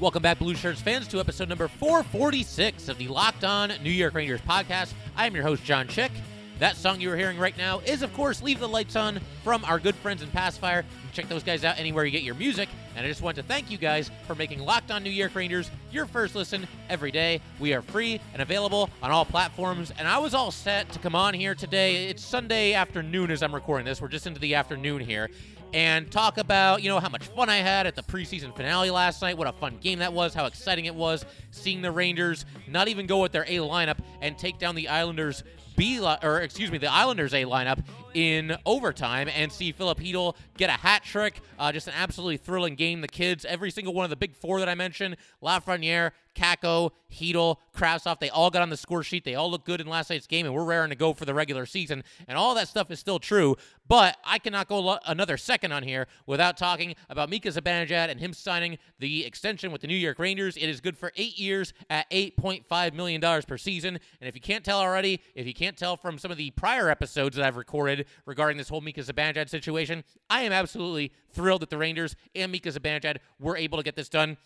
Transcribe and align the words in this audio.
Welcome 0.00 0.22
back, 0.22 0.38
Blue 0.38 0.54
Shirts 0.54 0.80
fans, 0.80 1.08
to 1.08 1.18
episode 1.18 1.48
number 1.48 1.66
446 1.66 2.88
of 2.88 2.98
the 2.98 3.08
Locked 3.08 3.42
On 3.42 3.72
New 3.82 3.90
York 3.90 4.14
Rangers 4.14 4.40
podcast. 4.42 4.92
I 5.16 5.26
am 5.26 5.34
your 5.34 5.42
host, 5.42 5.64
John 5.64 5.88
Chick. 5.88 6.12
That 6.60 6.76
song 6.76 7.00
you 7.00 7.10
are 7.10 7.16
hearing 7.16 7.36
right 7.36 7.58
now 7.58 7.80
is, 7.80 8.02
of 8.02 8.14
course, 8.14 8.40
Leave 8.40 8.60
the 8.60 8.68
Lights 8.68 8.94
On 8.94 9.18
from 9.42 9.64
our 9.64 9.80
good 9.80 9.96
friends 9.96 10.22
in 10.22 10.30
Pacifier. 10.30 10.84
check 11.12 11.28
those 11.28 11.42
guys 11.42 11.64
out 11.64 11.80
anywhere 11.80 12.04
you 12.04 12.12
get 12.12 12.22
your 12.22 12.36
music. 12.36 12.68
And 12.94 13.04
I 13.04 13.08
just 13.08 13.22
want 13.22 13.34
to 13.38 13.42
thank 13.42 13.72
you 13.72 13.78
guys 13.78 14.08
for 14.28 14.36
making 14.36 14.60
Locked 14.60 14.92
On 14.92 15.02
New 15.02 15.10
York 15.10 15.34
Rangers 15.34 15.68
your 15.90 16.06
first 16.06 16.36
listen 16.36 16.68
every 16.88 17.10
day. 17.10 17.40
We 17.58 17.74
are 17.74 17.82
free 17.82 18.20
and 18.34 18.40
available 18.40 18.90
on 19.02 19.10
all 19.10 19.24
platforms. 19.24 19.92
And 19.98 20.06
I 20.06 20.18
was 20.18 20.32
all 20.32 20.52
set 20.52 20.92
to 20.92 21.00
come 21.00 21.16
on 21.16 21.34
here 21.34 21.56
today. 21.56 22.06
It's 22.06 22.24
Sunday 22.24 22.72
afternoon 22.72 23.32
as 23.32 23.42
I'm 23.42 23.54
recording 23.54 23.84
this. 23.84 24.00
We're 24.00 24.06
just 24.06 24.28
into 24.28 24.38
the 24.38 24.54
afternoon 24.54 25.00
here 25.00 25.28
and 25.72 26.10
talk 26.10 26.38
about, 26.38 26.82
you 26.82 26.88
know, 26.88 27.00
how 27.00 27.08
much 27.08 27.26
fun 27.28 27.48
I 27.48 27.56
had 27.56 27.86
at 27.86 27.94
the 27.94 28.02
preseason 28.02 28.54
finale 28.56 28.90
last 28.90 29.22
night, 29.22 29.36
what 29.36 29.46
a 29.46 29.52
fun 29.52 29.78
game 29.80 29.98
that 29.98 30.12
was, 30.12 30.34
how 30.34 30.46
exciting 30.46 30.86
it 30.86 30.94
was 30.94 31.24
seeing 31.50 31.82
the 31.82 31.90
Rangers 31.90 32.46
not 32.66 32.88
even 32.88 33.06
go 33.06 33.20
with 33.20 33.32
their 33.32 33.44
A 33.44 33.56
lineup 33.58 33.98
and 34.20 34.38
take 34.38 34.58
down 34.58 34.74
the 34.74 34.88
Islanders 34.88 35.42
B 35.78 36.00
or 36.00 36.40
excuse 36.40 36.72
me, 36.72 36.78
the 36.78 36.92
Islanders 36.92 37.32
A 37.32 37.44
lineup 37.44 37.84
in 38.12 38.56
overtime 38.66 39.28
and 39.32 39.52
see 39.52 39.70
Filip 39.70 40.00
Chytil 40.00 40.34
get 40.56 40.70
a 40.70 40.72
hat 40.72 41.04
trick. 41.04 41.40
Uh, 41.56 41.70
just 41.70 41.86
an 41.86 41.94
absolutely 41.96 42.36
thrilling 42.36 42.74
game. 42.74 43.00
The 43.00 43.08
kids, 43.08 43.44
every 43.44 43.70
single 43.70 43.94
one 43.94 44.02
of 44.02 44.10
the 44.10 44.16
big 44.16 44.34
four 44.34 44.58
that 44.58 44.68
I 44.68 44.74
mentioned, 44.74 45.16
Lafreniere, 45.40 46.10
Kakko, 46.38 46.92
Chytil, 47.12 47.56
Kravtsov, 47.74 48.20
they 48.20 48.30
all 48.30 48.50
got 48.50 48.62
on 48.62 48.70
the 48.70 48.76
score 48.76 49.02
sheet. 49.02 49.24
They 49.24 49.34
all 49.34 49.50
look 49.50 49.64
good 49.64 49.80
in 49.80 49.88
last 49.88 50.10
night's 50.10 50.26
game, 50.26 50.46
and 50.46 50.54
we're 50.54 50.64
raring 50.64 50.90
to 50.90 50.96
go 50.96 51.12
for 51.12 51.24
the 51.24 51.34
regular 51.34 51.66
season. 51.66 52.04
And 52.28 52.38
all 52.38 52.54
that 52.54 52.68
stuff 52.68 52.90
is 52.90 53.00
still 53.00 53.18
true. 53.18 53.56
But 53.88 54.16
I 54.24 54.38
cannot 54.38 54.68
go 54.68 54.78
lo- 54.78 54.98
another 55.06 55.36
second 55.36 55.72
on 55.72 55.82
here 55.82 56.06
without 56.26 56.56
talking 56.56 56.94
about 57.10 57.28
Mika 57.28 57.48
Zibanejad 57.48 58.08
and 58.08 58.20
him 58.20 58.32
signing 58.32 58.78
the 58.98 59.24
extension 59.26 59.72
with 59.72 59.80
the 59.80 59.88
New 59.88 59.96
York 59.96 60.18
Rangers. 60.18 60.56
It 60.56 60.68
is 60.68 60.80
good 60.80 60.96
for 60.96 61.12
eight 61.16 61.38
years 61.38 61.72
at 61.90 62.08
$8.5 62.10 62.94
million 62.94 63.20
per 63.20 63.56
season. 63.56 63.98
And 64.20 64.28
if 64.28 64.34
you 64.34 64.40
can't 64.40 64.64
tell 64.64 64.78
already, 64.78 65.20
if 65.34 65.46
you 65.46 65.54
can't 65.54 65.76
tell 65.76 65.96
from 65.96 66.18
some 66.18 66.30
of 66.30 66.36
the 66.36 66.50
prior 66.50 66.88
episodes 66.88 67.36
that 67.36 67.44
I've 67.44 67.56
recorded 67.56 68.06
regarding 68.26 68.58
this 68.58 68.68
whole 68.68 68.80
Mika 68.80 69.00
Zibanejad 69.00 69.48
situation, 69.48 70.04
I 70.30 70.42
am 70.42 70.52
absolutely 70.52 71.12
thrilled 71.32 71.62
that 71.62 71.70
the 71.70 71.78
Rangers 71.78 72.14
and 72.34 72.52
Mika 72.52 72.68
Zibanejad 72.68 73.16
were 73.40 73.56
able 73.56 73.78
to 73.78 73.84
get 73.84 73.96
this 73.96 74.08
done. 74.08 74.36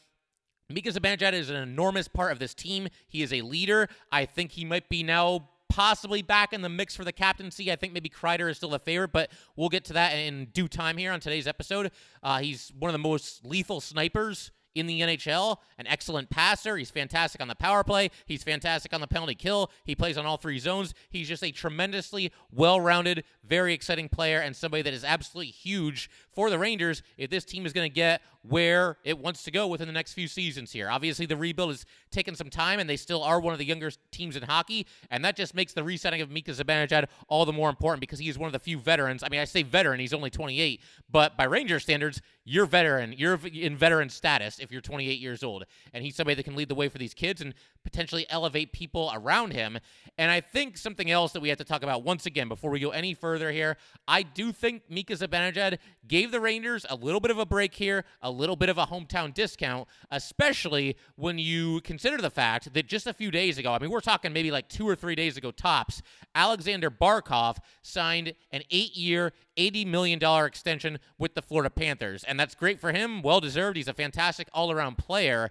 Mika 0.73 0.91
Zibanejad 0.91 1.33
is 1.33 1.51
an 1.51 1.57
enormous 1.57 2.09
part 2.09 2.33
of 2.33 2.39
this 2.39 2.55
team. 2.55 2.89
He 3.09 3.23
is 3.23 3.33
a 3.33 3.43
leader. 3.43 3.89
I 4.11 4.25
think 4.25 4.53
he 4.53 4.65
might 4.65 4.89
be 4.89 5.03
now 5.03 5.49
possibly 5.69 6.21
back 6.21 6.53
in 6.53 6.61
the 6.61 6.69
mix 6.69 6.95
for 6.95 7.05
the 7.05 7.13
captaincy. 7.13 7.73
I 7.73 7.77
think 7.77 7.93
maybe 7.93 8.09
Kreider 8.11 8.51
is 8.51 8.59
still 8.59 8.75
a 8.75 8.79
favorite, 8.79 9.13
but 9.13 9.31
we'll 9.57 9.71
get 9.71 9.85
to 9.87 9.95
that 9.95 10.13
in 10.13 10.47
due 10.53 10.69
time 10.69 10.99
here 10.99 11.13
on 11.13 11.21
today's 11.21 11.47
episode. 11.47 11.91
Uh, 12.23 12.39
he's 12.39 12.73
one 12.79 12.91
of 12.91 12.93
the 12.93 12.99
most 12.99 13.47
lethal 13.47 13.81
snipers 13.81 14.51
in 14.75 14.87
the 14.87 15.01
NHL, 15.01 15.59
an 15.79 15.87
excellent 15.87 16.31
passer. 16.31 16.77
He's 16.77 16.91
fantastic 16.91 17.41
on 17.41 17.49
the 17.49 17.55
power 17.55 17.85
play. 17.85 18.11
He's 18.27 18.43
fantastic 18.43 18.93
on 18.93 19.01
the 19.01 19.07
penalty 19.07 19.35
kill. 19.35 19.71
He 19.85 19.95
plays 19.95 20.17
on 20.17 20.27
all 20.27 20.37
three 20.37 20.59
zones. 20.59 20.95
He's 21.11 21.29
just 21.29 21.45
a 21.45 21.51
tremendously 21.51 22.33
well 22.51 22.81
rounded, 22.81 23.25
very 23.45 23.75
exciting 23.75 24.09
player 24.09 24.39
and 24.39 24.55
somebody 24.57 24.83
that 24.83 24.95
is 24.95 25.05
absolutely 25.05 25.53
huge 25.53 26.11
for 26.33 26.51
the 26.51 26.59
Rangers 26.59 27.03
if 27.17 27.31
this 27.31 27.45
team 27.45 27.67
is 27.67 27.73
going 27.73 27.89
to 27.89 27.95
get 27.95 28.23
where 28.43 28.99
it 29.05 29.19
wants 29.19 29.45
to 29.45 29.51
go 29.51 29.67
within 29.69 29.87
the 29.87 29.93
next 29.93 30.15
few 30.15 30.27
seasons 30.27 30.73
here. 30.73 30.91
Obviously, 30.91 31.27
the 31.27 31.37
rebuild 31.37 31.71
has 31.71 31.87
taken 32.11 32.35
some 32.35 32.51
time, 32.51 32.81
and 32.81 32.91
they 32.91 32.97
still 32.97 33.23
are 33.23 33.41
one 33.41 33.53
of 33.53 33.59
the 33.59 33.65
younger 33.65 33.91
teams 34.11 34.37
in 34.37 34.43
hockey, 34.43 34.87
and 35.11 35.25
that 35.25 35.37
just 35.37 35.55
makes 35.55 35.73
the 35.73 35.85
resetting 35.85 36.21
of 36.21 36.31
Mika 36.31 36.51
Zibanejad 36.51 37.07
all 37.29 37.45
the 37.45 37.53
more 37.53 37.71
important 37.71 38.01
because 38.01 38.19
he 38.19 38.29
is 38.29 38.39
one 38.39 38.49
of 38.49 38.53
the 38.53 38.59
few 38.59 38.79
veterans. 38.79 39.23
I 39.23 39.29
mean, 39.29 39.41
I 39.41 39.45
say 39.45 39.63
veteran, 39.63 40.01
he's 40.01 40.13
only 40.13 40.31
28, 40.31 40.81
but 41.11 41.37
by 41.37 41.45
Ranger 41.45 41.79
standards, 41.79 42.21
you're 42.45 42.67
veteran. 42.67 43.15
You're 43.17 43.39
in 43.53 43.77
veteran 43.77 44.09
status 44.09 44.59
if 44.59 44.73
you're 44.73 44.81
28 44.81 45.21
years 45.21 45.43
old, 45.43 45.65
and 45.93 46.05
he's 46.05 46.17
somebody 46.17 46.35
that 46.35 46.43
can 46.43 46.57
lead 46.57 46.69
the 46.69 46.75
way 46.75 46.89
for 46.89 46.99
these 46.99 47.15
kids 47.15 47.41
and 47.41 47.55
potentially 47.85 48.27
elevate 48.31 48.73
people 48.73 49.11
around 49.15 49.53
him. 49.53 49.79
And 50.19 50.31
I 50.31 50.41
think 50.41 50.77
something 50.77 51.11
else 51.11 51.33
that 51.33 51.41
we 51.41 51.49
have 51.49 51.59
to 51.59 51.65
talk 51.65 51.83
about 51.83 52.05
once 52.05 52.27
again 52.27 52.49
before 52.49 52.71
we 52.71 52.81
go 52.81 52.91
any 52.91 53.15
further 53.15 53.51
here, 53.51 53.77
I 54.07 54.23
do 54.23 54.53
think 54.53 54.83
Mika 54.89 55.15
Zibanejad 55.15 55.79
gave 56.07 56.31
the 56.31 56.41
Rangers 56.41 56.85
a 56.89 56.97
little 56.97 57.21
bit 57.21 57.31
of 57.31 57.39
a 57.39 57.47
break 57.47 57.75
here, 57.75 58.05
a 58.21 58.31
little 58.31 58.57
bit 58.57 58.69
of 58.69 58.79
a 58.79 58.87
hometown 58.87 59.33
discount, 59.33 59.89
especially 60.11 60.97
when 61.17 61.39
you 61.39 61.81
consider 61.83 62.19
the 62.19 62.31
fact 62.31 62.73
that 62.75 62.87
just 62.87 63.07
a 63.07 63.13
few 63.13 63.31
days 63.31 63.59
ago, 63.59 63.73
I 63.73 63.79
mean, 63.79 63.91
we're 63.91 64.01
talking 64.01 64.33
maybe 64.33 64.51
like 64.51 64.69
two 64.69 64.89
or 64.89 64.95
three 64.95 65.15
days 65.15 65.37
ago 65.37 65.51
tops, 65.51 66.03
Alexander 66.35 66.91
Barkov 66.91 67.59
signed 67.83 68.35
an 68.51 68.63
eight 68.71 68.97
year, 68.97 69.33
$80 69.57 69.87
million 69.87 70.21
extension 70.45 70.99
with 71.19 71.35
the 71.35 71.43
Florida 71.43 71.71
Panthers. 71.71 72.25
And 72.33 72.41
that's 72.41 72.55
great 72.55 72.81
for 72.81 72.93
him. 72.93 73.21
Well 73.21 73.43
deserved. 73.43 73.77
He's 73.77 73.89
a 73.89 73.93
fantastic 73.93 74.49
all 74.55 74.73
around 74.73 74.97
player. 74.97 75.51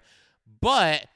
But 0.60 1.06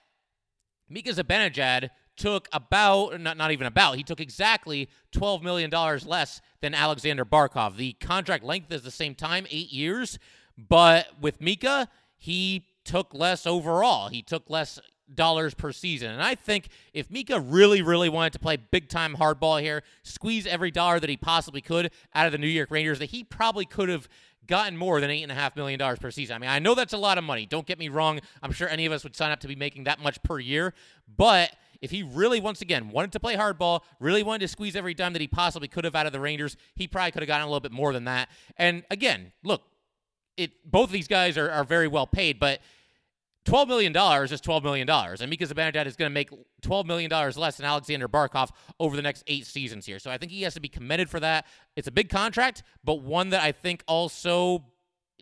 Mika 0.88 1.10
Zibanejad 1.10 1.91
took 2.16 2.49
about, 2.53 3.21
not, 3.21 3.37
not 3.37 3.50
even 3.50 3.66
about, 3.66 3.97
he 3.97 4.05
took 4.05 4.21
exactly 4.21 4.88
$12 5.12 5.43
million 5.43 5.69
less 6.06 6.41
than 6.60 6.72
Alexander 6.72 7.25
Barkov. 7.25 7.78
The 7.78 7.94
contract 7.94 8.44
length 8.44 8.72
is 8.72 8.82
the 8.82 8.93
same 8.93 9.16
time, 9.16 9.44
eight 9.50 9.72
years, 9.72 10.21
but 10.56 11.09
with 11.21 11.41
Mika, 11.41 11.88
he 12.16 12.65
took 12.84 13.12
less 13.12 13.44
overall. 13.44 14.09
He 14.09 14.22
took 14.22 14.49
less 14.49 14.78
dollars 15.12 15.53
per 15.53 15.72
season. 15.72 16.12
And 16.12 16.22
I 16.22 16.37
think 16.37 16.69
if 16.94 17.10
Mika 17.10 17.41
really, 17.41 17.82
really 17.82 18.09
wanted 18.09 18.34
to 18.34 18.38
play 18.38 18.56
big 18.56 18.88
time 18.88 19.16
hardball 19.16 19.60
here, 19.60 19.82
squeeze 20.05 20.47
every 20.47 20.71
dollar 20.71 21.00
that 21.00 21.10
he 21.10 21.16
possibly 21.16 21.60
could 21.60 21.91
out 22.15 22.26
of 22.26 22.32
the 22.32 22.38
New 22.38 22.47
York 22.47 22.71
Rangers, 22.71 23.00
that 23.00 23.10
he 23.10 23.25
probably 23.25 23.65
could 23.65 23.88
have 23.88 24.09
gotten 24.47 24.77
more 24.77 25.01
than 25.01 25.11
$8.5 25.11 25.57
million 25.57 25.97
per 25.97 26.11
season. 26.11 26.37
I 26.37 26.39
mean, 26.39 26.51
I 26.51 26.59
know 26.59 26.75
that's 26.75 26.93
a 26.93 26.99
lot 26.99 27.19
of 27.19 27.25
money. 27.25 27.47
Don't 27.47 27.67
get 27.67 27.79
me 27.79 27.89
wrong. 27.89 28.21
I'm 28.43 28.53
sure 28.53 28.69
any 28.69 28.87
of 28.87 28.93
us 28.93 29.05
would 29.05 29.17
sign 29.17 29.31
up 29.31 29.41
to 29.41 29.49
be 29.49 29.57
making 29.57 29.84
that 29.84 30.01
much 30.01 30.23
per 30.23 30.39
year. 30.39 30.75
But 31.17 31.53
if 31.81 31.91
he 31.91 32.03
really, 32.03 32.41
once 32.41 32.62
again, 32.62 32.91
wanted 32.91 33.12
to 33.12 33.21
play 33.21 33.37
hardball, 33.37 33.81
really 34.01 34.23
wanted 34.23 34.41
to 34.41 34.49
squeeze 34.49 34.77
every 34.77 34.95
dime 34.95 35.12
that 35.12 35.23
he 35.23 35.29
possibly 35.29 35.69
could 35.69 35.85
have 35.85 35.95
out 35.95 36.06
of 36.06 36.12
the 36.12 36.21
Rangers, 36.21 36.56
he 36.75 36.87
probably 36.87 37.12
could 37.12 37.23
have 37.23 37.29
gotten 37.29 37.45
a 37.45 37.49
little 37.49 37.61
bit 37.61 37.73
more 37.73 37.93
than 37.93 38.05
that. 38.05 38.29
And 38.56 38.85
again, 38.91 39.33
look, 39.45 39.62
it 40.37 40.71
both 40.71 40.87
of 40.87 40.93
these 40.93 41.09
guys 41.09 41.39
are, 41.39 41.51
are 41.51 41.65
very 41.65 41.89
well 41.89 42.06
paid, 42.06 42.39
but 42.39 42.61
$12 43.47 43.69
million 43.69 43.93
is 43.93 44.41
$12 44.41 44.62
million. 44.62 44.91
And 44.91 45.31
Mika 45.31 45.47
Zibanejad 45.47 45.87
is 45.87 45.97
going 45.97 46.11
to 46.11 46.15
make 46.15 46.31
$12 46.62 46.87
million 46.87 47.11
less 47.11 47.57
than 47.57 47.67
Alexander 47.67 48.09
Barkov 48.09 48.51
over 48.81 48.97
the 48.97 49.03
next 49.03 49.25
eight 49.27 49.47
seasons 49.47 49.87
here. 49.87 49.99
So 49.99 50.11
I 50.11 50.19
think 50.19 50.33
he 50.33 50.43
has 50.43 50.55
to 50.55 50.61
be 50.61 50.69
committed 50.69 51.09
for 51.09 51.21
that. 51.21 51.47
It's 51.77 51.89
a 51.89 51.93
big 51.93 52.09
contract, 52.09 52.62
but 52.85 53.03
one 53.03 53.31
that 53.31 53.43
I 53.43 53.53
think 53.53 53.85
also 53.87 54.65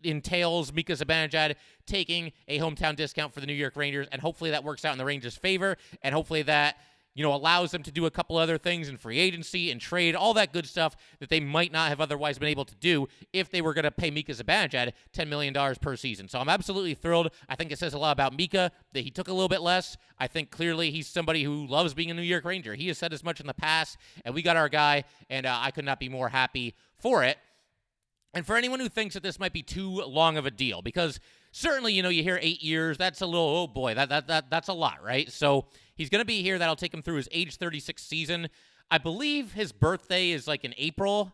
entails 0.03 0.73
Mika 0.73 0.93
Zibanejad 0.93 1.55
taking 1.85 2.31
a 2.47 2.59
hometown 2.59 2.95
discount 2.95 3.33
for 3.33 3.39
the 3.39 3.47
New 3.47 3.53
York 3.53 3.75
Rangers, 3.75 4.07
and 4.11 4.21
hopefully 4.21 4.51
that 4.51 4.63
works 4.63 4.85
out 4.85 4.91
in 4.91 4.97
the 4.97 5.05
Rangers' 5.05 5.35
favor, 5.35 5.77
and 6.01 6.13
hopefully 6.13 6.41
that 6.43 6.77
you 7.15 7.23
know 7.23 7.33
allows 7.33 7.71
them 7.71 7.81
to 7.81 7.91
do 7.91 8.05
a 8.05 8.11
couple 8.11 8.37
other 8.37 8.57
things 8.57 8.89
in 8.89 8.97
free 8.97 9.17
agency 9.17 9.71
and 9.71 9.81
trade, 9.81 10.15
all 10.15 10.33
that 10.35 10.53
good 10.53 10.67
stuff 10.67 10.95
that 11.19 11.29
they 11.29 11.39
might 11.39 11.71
not 11.71 11.89
have 11.89 12.01
otherwise 12.01 12.37
been 12.37 12.49
able 12.49 12.65
to 12.65 12.75
do 12.75 13.07
if 13.33 13.49
they 13.49 13.61
were 13.61 13.73
going 13.73 13.83
to 13.83 13.91
pay 13.91 14.11
Mika 14.11 14.33
Zibanejad 14.33 14.91
$10 15.13 15.27
million 15.27 15.53
per 15.81 15.95
season. 15.95 16.27
So 16.27 16.39
I'm 16.39 16.49
absolutely 16.49 16.93
thrilled. 16.93 17.31
I 17.49 17.55
think 17.55 17.71
it 17.71 17.79
says 17.79 17.93
a 17.93 17.97
lot 17.97 18.11
about 18.11 18.35
Mika 18.35 18.71
that 18.93 19.01
he 19.01 19.09
took 19.09 19.29
a 19.29 19.33
little 19.33 19.49
bit 19.49 19.61
less. 19.61 19.97
I 20.19 20.27
think 20.27 20.51
clearly 20.51 20.91
he's 20.91 21.07
somebody 21.07 21.43
who 21.43 21.65
loves 21.65 21.93
being 21.93 22.11
a 22.11 22.13
New 22.13 22.21
York 22.21 22.45
Ranger. 22.45 22.75
He 22.75 22.89
has 22.89 22.97
said 22.97 23.13
as 23.13 23.23
much 23.23 23.39
in 23.39 23.47
the 23.47 23.53
past, 23.53 23.97
and 24.25 24.35
we 24.35 24.41
got 24.41 24.57
our 24.57 24.69
guy, 24.69 25.05
and 25.29 25.45
uh, 25.45 25.57
I 25.59 25.71
could 25.71 25.85
not 25.85 25.99
be 25.99 26.09
more 26.09 26.29
happy 26.29 26.75
for 26.99 27.23
it. 27.23 27.37
And 28.33 28.45
for 28.45 28.57
anyone 28.57 28.81
who 28.81 28.89
thinks 28.89 29.13
that 29.13 29.23
this 29.23 29.39
might 29.39 29.53
be 29.53 29.63
too 29.63 29.89
long 29.89 30.35
of 30.35 30.45
a 30.45 30.51
deal, 30.51 30.81
because 30.81 31.21
certainly, 31.53 31.93
you 31.93 32.03
know, 32.03 32.09
you 32.09 32.21
hear 32.21 32.37
eight 32.41 32.61
years, 32.61 32.97
that's 32.97 33.21
a 33.21 33.25
little, 33.25 33.47
oh 33.47 33.67
boy, 33.67 33.93
that, 33.93 34.09
that, 34.09 34.27
that 34.27 34.49
that's 34.49 34.67
a 34.67 34.73
lot, 34.73 35.01
right? 35.01 35.31
So 35.31 35.67
he's 35.95 36.09
going 36.09 36.21
to 36.21 36.25
be 36.25 36.41
here. 36.41 36.57
That'll 36.57 36.75
take 36.75 36.93
him 36.93 37.01
through 37.01 37.17
his 37.17 37.29
age 37.31 37.55
36 37.55 38.01
season. 38.03 38.49
I 38.89 38.97
believe 38.97 39.53
his 39.53 39.71
birthday 39.71 40.31
is 40.31 40.47
like 40.47 40.63
in 40.63 40.73
April. 40.77 41.33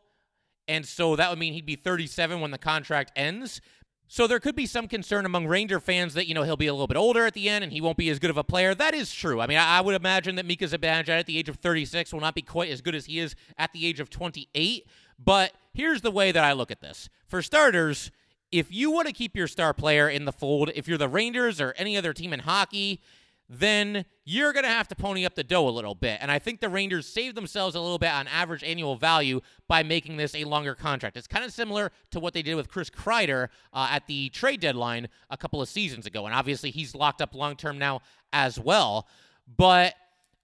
And 0.68 0.86
so 0.86 1.16
that 1.16 1.30
would 1.30 1.40
mean 1.40 1.54
he'd 1.54 1.66
be 1.66 1.76
37 1.76 2.40
when 2.40 2.52
the 2.52 2.58
contract 2.58 3.12
ends. 3.16 3.62
So 4.08 4.28
there 4.28 4.42
could 4.42 4.58
be 4.58 4.66
some 4.66 4.90
concern 4.90 5.26
among 5.26 5.48
Ranger 5.48 5.80
fans 5.80 6.16
that, 6.16 6.28
you 6.28 6.34
know, 6.34 6.44
he'll 6.44 6.58
be 6.58 6.68
a 6.68 6.74
little 6.74 6.88
bit 6.88 6.98
older 6.98 7.26
at 7.26 7.34
the 7.34 7.48
end 7.48 7.64
and 7.64 7.72
he 7.72 7.80
won't 7.80 7.96
be 7.96 8.10
as 8.10 8.20
good 8.20 8.30
of 8.30 8.36
a 8.36 8.44
player. 8.44 8.76
That 8.76 8.94
is 8.94 9.14
true. 9.14 9.40
I 9.40 9.48
mean, 9.48 9.58
I, 9.58 9.80
would 9.80 9.96
imagine 9.96 10.36
that 10.36 10.46
Mika 10.46 10.66
Zibanejad 10.66 11.08
at 11.08 11.26
the 11.28 11.38
age 11.38 11.48
of 11.48 11.56
36 11.56 12.12
will 12.12 12.20
not 12.20 12.36
be 12.36 12.42
quite 12.42 12.70
as 12.70 12.82
good 12.82 12.94
as 12.94 13.06
he 13.06 13.20
is 13.20 13.36
at 13.58 13.72
the 13.72 13.86
age 13.88 14.02
of 14.02 14.10
28. 14.10 14.86
But 15.18 15.54
here's 15.74 16.02
the 16.02 16.12
way 16.12 16.34
that 16.34 16.44
I 16.44 16.52
look 16.52 16.72
at 16.72 16.82
this. 16.82 17.08
For 17.26 17.42
starters, 17.42 18.12
if 18.52 18.70
you 18.70 18.92
want 18.92 19.08
to 19.08 19.14
keep 19.14 19.34
your 19.34 19.48
star 19.48 19.74
player 19.74 20.10
in 20.10 20.26
the 20.26 20.34
fold, 20.34 20.72
if 20.76 20.90
you're 20.90 20.98
the 20.98 21.08
Rangers 21.08 21.62
or 21.62 21.74
any 21.78 21.96
other 21.96 22.12
team 22.12 22.34
in 22.34 22.42
hockey, 22.42 23.02
then 23.54 24.06
you're 24.24 24.54
going 24.54 24.64
to 24.64 24.70
have 24.70 24.88
to 24.88 24.96
pony 24.96 25.26
up 25.26 25.36
the 25.36 25.44
dough 25.44 25.68
a 25.68 25.70
little 25.70 25.94
bit. 25.94 26.20
And 26.22 26.32
I 26.32 26.40
think 26.40 26.62
the 26.62 26.70
Rangers 26.70 27.06
saved 27.06 27.36
themselves 27.36 27.76
a 27.76 27.82
little 27.82 28.00
bit 28.00 28.10
on 28.10 28.26
average 28.30 28.64
annual 28.64 28.96
value 28.96 29.42
by 29.68 29.84
making 29.84 30.16
this 30.16 30.34
a 30.34 30.46
longer 30.46 30.74
contract. 30.74 31.18
It's 31.18 31.28
kind 31.28 31.44
of 31.44 31.52
similar 31.52 31.92
to 32.12 32.22
what 32.22 32.34
they 32.34 32.42
did 32.42 32.56
with 32.56 32.70
Chris 32.70 32.90
Kreider 32.90 33.50
uh, 33.74 33.90
at 33.92 34.08
the 34.08 34.30
trade 34.30 34.62
deadline 34.62 35.10
a 35.30 35.36
couple 35.36 35.62
of 35.62 35.68
seasons 35.68 36.06
ago. 36.06 36.26
And 36.26 36.34
obviously, 36.34 36.72
he's 36.72 36.96
locked 36.96 37.22
up 37.22 37.36
long 37.36 37.58
term 37.58 37.78
now 37.78 38.00
as 38.32 38.58
well. 38.58 39.06
But 39.58 39.96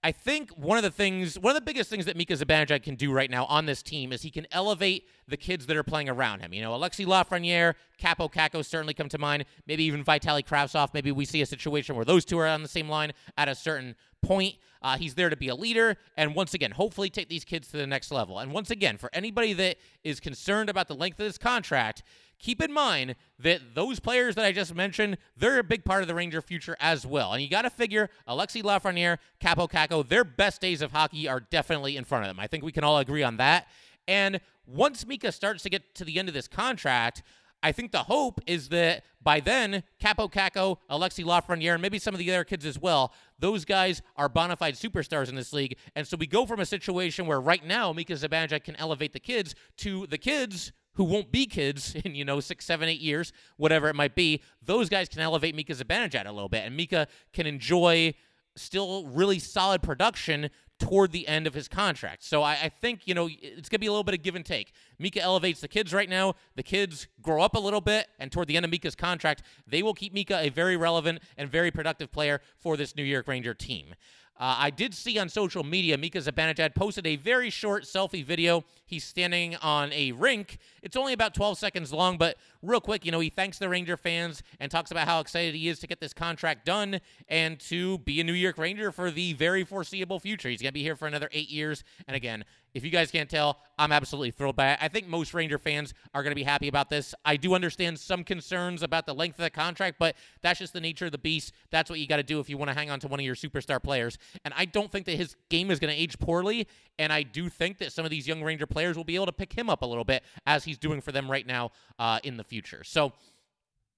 I 0.04 0.12
think 0.12 0.50
one 0.50 0.76
of 0.76 0.84
the 0.84 0.90
things, 0.90 1.38
one 1.38 1.50
of 1.50 1.54
the 1.54 1.64
biggest 1.64 1.88
things 1.88 2.04
that 2.04 2.16
Mika 2.16 2.34
Zibanejad 2.34 2.82
can 2.82 2.94
do 2.94 3.10
right 3.10 3.30
now 3.30 3.46
on 3.46 3.64
this 3.64 3.82
team 3.82 4.12
is 4.12 4.20
he 4.20 4.30
can 4.30 4.46
elevate 4.52 5.08
the 5.28 5.36
kids 5.36 5.66
that 5.66 5.76
are 5.76 5.82
playing 5.82 6.08
around 6.08 6.40
him. 6.40 6.52
You 6.52 6.62
know, 6.62 6.74
Alexis 6.74 7.06
Lafreniere, 7.06 7.74
Kaapo 8.00 8.32
Kakko 8.32 8.64
certainly 8.64 8.94
come 8.94 9.08
to 9.10 9.18
mind. 9.18 9.44
Maybe 9.66 9.84
even 9.84 10.02
Vitali 10.02 10.42
Kravtsov. 10.42 10.94
Maybe 10.94 11.12
we 11.12 11.24
see 11.24 11.42
a 11.42 11.46
situation 11.46 11.94
where 11.94 12.04
those 12.04 12.24
two 12.24 12.38
are 12.38 12.46
on 12.46 12.62
the 12.62 12.68
same 12.68 12.88
line 12.88 13.12
at 13.36 13.48
a 13.48 13.54
certain 13.54 13.94
point. 14.22 14.56
Uh, 14.80 14.96
he's 14.96 15.14
there 15.14 15.28
to 15.28 15.36
be 15.36 15.48
a 15.48 15.54
leader, 15.54 15.96
and 16.16 16.36
once 16.36 16.54
again, 16.54 16.70
hopefully 16.70 17.10
take 17.10 17.28
these 17.28 17.44
kids 17.44 17.68
to 17.68 17.76
the 17.76 17.86
next 17.86 18.12
level. 18.12 18.38
And 18.38 18.52
once 18.52 18.70
again, 18.70 18.96
for 18.96 19.10
anybody 19.12 19.52
that 19.54 19.76
is 20.04 20.20
concerned 20.20 20.70
about 20.70 20.86
the 20.86 20.94
length 20.94 21.18
of 21.18 21.26
this 21.26 21.36
contract, 21.36 22.04
keep 22.38 22.62
in 22.62 22.72
mind 22.72 23.16
that 23.40 23.74
those 23.74 23.98
players 23.98 24.36
that 24.36 24.44
I 24.44 24.52
just 24.52 24.74
mentioned, 24.74 25.18
they're 25.36 25.58
a 25.58 25.64
big 25.64 25.84
part 25.84 26.02
of 26.02 26.08
the 26.08 26.14
Ranger 26.14 26.40
future 26.40 26.76
as 26.78 27.04
well. 27.04 27.32
And 27.32 27.42
you 27.42 27.48
got 27.48 27.62
to 27.62 27.70
figure 27.70 28.08
Alexis 28.28 28.62
Lafreniere, 28.62 29.18
Kaapo 29.40 29.68
Kakko, 29.68 30.08
their 30.08 30.22
best 30.22 30.60
days 30.60 30.80
of 30.80 30.92
hockey 30.92 31.26
are 31.28 31.40
definitely 31.40 31.96
in 31.96 32.04
front 32.04 32.24
of 32.24 32.28
them. 32.28 32.38
I 32.38 32.46
think 32.46 32.62
we 32.62 32.72
can 32.72 32.84
all 32.84 32.98
agree 32.98 33.24
on 33.24 33.38
that. 33.38 33.66
And 34.08 34.40
once 34.66 35.06
Mika 35.06 35.30
starts 35.30 35.62
to 35.62 35.70
get 35.70 35.94
to 35.94 36.04
the 36.04 36.18
end 36.18 36.26
of 36.26 36.34
this 36.34 36.48
contract, 36.48 37.22
I 37.62 37.72
think 37.72 37.92
the 37.92 38.04
hope 38.04 38.40
is 38.46 38.68
that 38.70 39.04
by 39.20 39.40
then, 39.40 39.82
Kaapo 40.00 40.32
Kakko, 40.32 40.78
Alexis 40.88 41.24
Lafreniere, 41.24 41.74
and 41.74 41.82
maybe 41.82 41.98
some 41.98 42.14
of 42.14 42.18
the 42.18 42.30
other 42.32 42.44
kids 42.44 42.64
as 42.64 42.78
well, 42.78 43.12
those 43.38 43.64
guys 43.64 44.00
are 44.16 44.28
bona 44.28 44.56
fide 44.56 44.74
superstars 44.74 45.28
in 45.28 45.34
this 45.34 45.52
league. 45.52 45.76
And 45.94 46.06
so 46.06 46.16
we 46.16 46.26
go 46.26 46.46
from 46.46 46.60
a 46.60 46.66
situation 46.66 47.26
where 47.26 47.40
right 47.40 47.64
now 47.64 47.92
Mika 47.92 48.14
Zibanejad 48.14 48.64
can 48.64 48.76
elevate 48.76 49.12
the 49.12 49.20
kids 49.20 49.54
to 49.78 50.06
the 50.06 50.18
kids 50.18 50.72
who 50.94 51.04
won't 51.04 51.30
be 51.32 51.46
kids 51.46 51.94
in, 52.04 52.14
you 52.14 52.24
know, 52.24 52.40
six, 52.40 52.64
seven, 52.64 52.88
eight 52.88 53.00
years, 53.00 53.32
whatever 53.56 53.88
it 53.88 53.96
might 53.96 54.14
be, 54.14 54.42
those 54.62 54.88
guys 54.88 55.08
can 55.08 55.20
elevate 55.20 55.54
Mika 55.54 55.72
Zibanejad 55.72 56.26
a 56.26 56.32
little 56.32 56.48
bit. 56.48 56.64
And 56.64 56.76
Mika 56.76 57.08
can 57.32 57.46
enjoy 57.46 58.14
still 58.56 59.06
really 59.06 59.38
solid 59.38 59.82
production 59.82 60.50
toward 60.78 61.12
the 61.12 61.26
end 61.26 61.46
of 61.46 61.54
his 61.54 61.68
contract. 61.68 62.24
So 62.24 62.42
I, 62.42 62.52
I 62.52 62.68
think, 62.68 63.06
you 63.06 63.14
know, 63.14 63.28
it's 63.28 63.68
going 63.68 63.76
to 63.76 63.78
be 63.78 63.86
a 63.86 63.90
little 63.90 64.04
bit 64.04 64.14
of 64.14 64.22
give 64.22 64.36
and 64.36 64.44
take. 64.44 64.72
Mika 64.98 65.20
elevates 65.20 65.60
the 65.60 65.68
kids 65.68 65.92
right 65.92 66.08
now. 66.08 66.34
The 66.56 66.62
kids 66.62 67.08
grow 67.20 67.42
up 67.42 67.54
a 67.54 67.58
little 67.58 67.80
bit, 67.80 68.08
and 68.18 68.30
toward 68.30 68.48
the 68.48 68.56
end 68.56 68.64
of 68.64 68.70
Mika's 68.70 68.94
contract, 68.94 69.42
they 69.66 69.82
will 69.82 69.94
keep 69.94 70.12
Mika 70.12 70.38
a 70.40 70.48
very 70.48 70.76
relevant 70.76 71.20
and 71.36 71.50
very 71.50 71.70
productive 71.70 72.12
player 72.12 72.40
for 72.56 72.76
this 72.76 72.94
New 72.96 73.02
York 73.04 73.28
Ranger 73.28 73.54
team. 73.54 73.94
Uh, 74.38 74.54
I 74.58 74.70
did 74.70 74.94
see 74.94 75.18
on 75.18 75.28
social 75.28 75.64
media 75.64 75.98
Mika 75.98 76.18
Zibanejad 76.18 76.74
posted 76.74 77.06
a 77.06 77.16
very 77.16 77.50
short 77.50 77.82
selfie 77.82 78.24
video. 78.24 78.64
He's 78.86 79.02
standing 79.02 79.56
on 79.56 79.92
a 79.92 80.12
rink. 80.12 80.58
It's 80.80 80.96
only 80.96 81.12
about 81.12 81.34
12 81.34 81.58
seconds 81.58 81.92
long, 81.92 82.18
but 82.18 82.36
real 82.62 82.80
quick, 82.80 83.04
you 83.04 83.10
know, 83.10 83.18
he 83.18 83.30
thanks 83.30 83.58
the 83.58 83.68
Ranger 83.68 83.96
fans 83.96 84.44
and 84.60 84.70
talks 84.70 84.92
about 84.92 85.08
how 85.08 85.18
excited 85.18 85.56
he 85.56 85.68
is 85.68 85.80
to 85.80 85.88
get 85.88 85.98
this 85.98 86.14
contract 86.14 86.64
done 86.64 87.00
and 87.28 87.58
to 87.60 87.98
be 87.98 88.20
a 88.20 88.24
New 88.24 88.32
York 88.32 88.58
Ranger 88.58 88.92
for 88.92 89.10
the 89.10 89.32
very 89.32 89.64
foreseeable 89.64 90.20
future. 90.20 90.48
He's 90.48 90.62
going 90.62 90.70
to 90.70 90.74
be 90.74 90.84
here 90.84 90.94
for 90.96 91.08
another 91.08 91.28
eight 91.32 91.50
years. 91.50 91.82
And 92.06 92.16
again, 92.16 92.44
if 92.74 92.84
you 92.84 92.90
guys 92.90 93.10
can't 93.10 93.28
tell, 93.28 93.58
I'm 93.78 93.92
absolutely 93.92 94.30
thrilled 94.30 94.56
by 94.56 94.72
it. 94.72 94.78
I 94.80 94.88
think 94.88 95.06
most 95.06 95.34
Ranger 95.34 95.58
fans 95.58 95.94
are 96.14 96.22
going 96.22 96.30
to 96.30 96.36
be 96.36 96.42
happy 96.42 96.68
about 96.68 96.90
this. 96.90 97.14
I 97.24 97.36
do 97.36 97.54
understand 97.54 97.98
some 97.98 98.24
concerns 98.24 98.82
about 98.82 99.06
the 99.06 99.14
length 99.14 99.38
of 99.38 99.44
the 99.44 99.50
contract, 99.50 99.96
but 99.98 100.16
that's 100.42 100.58
just 100.58 100.72
the 100.72 100.80
nature 100.80 101.06
of 101.06 101.12
the 101.12 101.18
beast. 101.18 101.52
That's 101.70 101.90
what 101.90 101.98
you 101.98 102.06
got 102.06 102.16
to 102.16 102.22
do 102.22 102.40
if 102.40 102.50
you 102.50 102.58
want 102.58 102.70
to 102.70 102.74
hang 102.74 102.90
on 102.90 103.00
to 103.00 103.08
one 103.08 103.20
of 103.20 103.26
your 103.26 103.34
superstar 103.34 103.82
players. 103.82 104.18
And 104.44 104.52
I 104.56 104.64
don't 104.64 104.90
think 104.90 105.06
that 105.06 105.16
his 105.16 105.36
game 105.48 105.70
is 105.70 105.78
going 105.78 105.92
to 105.92 106.00
age 106.00 106.18
poorly. 106.18 106.68
And 106.98 107.12
I 107.12 107.22
do 107.22 107.48
think 107.48 107.78
that 107.78 107.92
some 107.92 108.04
of 108.04 108.10
these 108.10 108.26
young 108.26 108.42
Ranger 108.42 108.66
players 108.66 108.96
will 108.96 109.04
be 109.04 109.14
able 109.14 109.26
to 109.26 109.32
pick 109.32 109.52
him 109.52 109.70
up 109.70 109.82
a 109.82 109.86
little 109.86 110.04
bit 110.04 110.22
as 110.46 110.64
he's 110.64 110.78
doing 110.78 111.00
for 111.00 111.12
them 111.12 111.30
right 111.30 111.46
now 111.46 111.70
uh, 111.98 112.18
in 112.24 112.36
the 112.36 112.44
future. 112.44 112.84
So, 112.84 113.12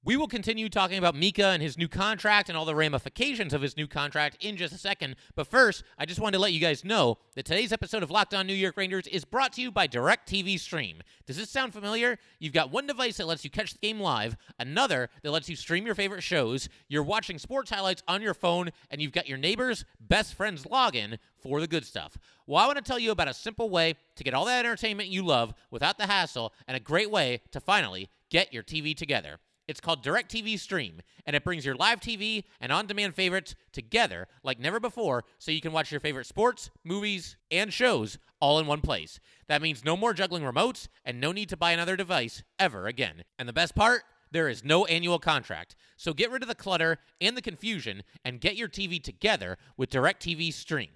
we 0.02 0.17
will 0.17 0.29
continue 0.29 0.70
talking 0.70 0.97
about 0.97 1.14
Mika 1.14 1.49
and 1.49 1.62
his 1.62 1.76
new 1.76 1.87
contract 1.87 2.49
and 2.49 2.56
all 2.56 2.64
the 2.64 2.75
ramifications 2.75 3.52
of 3.52 3.61
his 3.61 3.76
new 3.76 3.87
contract 3.87 4.38
in 4.41 4.56
just 4.56 4.75
a 4.75 4.79
second. 4.79 5.14
But 5.35 5.47
first, 5.47 5.85
I 5.99 6.06
just 6.06 6.20
wanted 6.20 6.38
to 6.38 6.43
let 6.43 6.55
you 6.55 6.61
guys 6.61 6.87
know 6.87 7.19
that 7.35 7.44
today's 7.44 7.73
episode 7.73 8.02
of 8.02 8.11
Locked 8.11 8.32
On 8.32 8.47
New 8.47 8.55
York 8.55 8.79
Rangers 8.79 9.06
is 9.06 9.26
brought 9.26 9.52
to 9.55 9.61
you 9.61 9.70
by 9.70 9.87
DirecTV 9.87 10.58
Stream. 10.58 11.02
Does 11.26 11.37
this 11.37 11.50
sound 11.50 11.75
familiar? 11.75 12.19
You've 12.38 12.55
got 12.55 12.73
one 12.73 12.87
device 12.87 13.19
that 13.19 13.26
lets 13.26 13.44
you 13.44 13.50
catch 13.50 13.75
the 13.75 13.79
game 13.79 14.00
live, 14.00 14.38
another 14.58 15.11
that 15.23 15.32
lets 15.32 15.50
you 15.50 15.56
stream 15.56 15.85
your 15.85 15.94
favorite 15.94 16.23
shows, 16.23 16.70
you're 16.88 17.02
watching 17.02 17.38
sports 17.38 17.70
highlights 17.70 18.02
on 18.08 18.23
your 18.23 18.35
phone, 18.35 18.70
and 18.91 19.02
you've 19.02 19.12
got 19.12 19.29
your 19.29 19.38
neighbor's 19.38 19.85
best 20.00 20.32
friend's 20.32 20.64
login 20.64 21.19
for 21.43 21.61
the 21.61 21.67
good 21.67 21.85
stuff. 21.85 22.17
Well, 22.47 22.62
I 22.62 22.67
want 22.67 22.79
to 22.79 22.85
tell 22.85 22.99
you 22.99 23.11
about 23.11 23.29
a 23.29 23.35
simple 23.35 23.69
way 23.69 23.97
to 24.17 24.25
get 24.25 24.32
all 24.32 24.47
that 24.47 24.64
entertainment 24.64 25.11
you 25.11 25.23
love 25.23 25.52
without 25.70 25.99
the 25.99 26.06
hassle 26.06 26.55
and 26.67 26.75
a 26.75 26.81
great 26.81 27.11
way 27.11 27.43
to 27.52 27.61
finally 27.61 28.08
get 28.31 28.52
your 28.55 28.62
TV 28.62 28.97
together. 28.97 29.38
It's 29.71 29.81
called 29.81 30.03
DirecTV 30.03 30.59
Stream, 30.59 31.01
and 31.25 31.37
it 31.37 31.45
brings 31.45 31.65
your 31.65 31.77
live 31.77 32.01
TV 32.01 32.43
and 32.61 32.73
on 32.73 32.89
demand 32.89 33.15
favorites 33.15 33.55
together 33.73 34.27
like 34.43 34.59
never 34.59 34.81
before 34.81 35.23
so 35.39 35.53
you 35.53 35.61
can 35.61 35.71
watch 35.71 35.93
your 35.93 36.01
favorite 36.01 36.27
sports, 36.27 36.71
movies, 36.83 37.37
and 37.53 37.73
shows 37.73 38.19
all 38.41 38.59
in 38.59 38.67
one 38.67 38.81
place. 38.81 39.21
That 39.47 39.63
means 39.63 39.85
no 39.85 39.97
more 39.97 40.13
juggling 40.13 40.43
remotes 40.43 40.89
and 41.05 41.21
no 41.21 41.31
need 41.31 41.49
to 41.51 41.57
buy 41.57 41.71
another 41.71 41.95
device 41.95 42.43
ever 42.59 42.89
again. 42.89 43.23
And 43.39 43.49
the 43.49 43.53
best 43.53 43.77
part? 43.77 44.03
There 44.33 44.49
is 44.49 44.65
no 44.65 44.87
annual 44.87 45.21
contract. 45.21 45.77
So 45.97 46.13
get 46.15 46.33
rid 46.33 46.43
of 46.43 46.49
the 46.49 46.57
clutter 46.57 46.99
and 47.21 47.37
the 47.37 47.43
confusion 47.43 48.03
and 48.25 48.41
get 48.41 48.57
your 48.57 48.69
TV 48.69 49.01
together 49.01 49.57
with 49.77 49.91
DirecTV 49.91 50.53
Stream. 50.53 50.91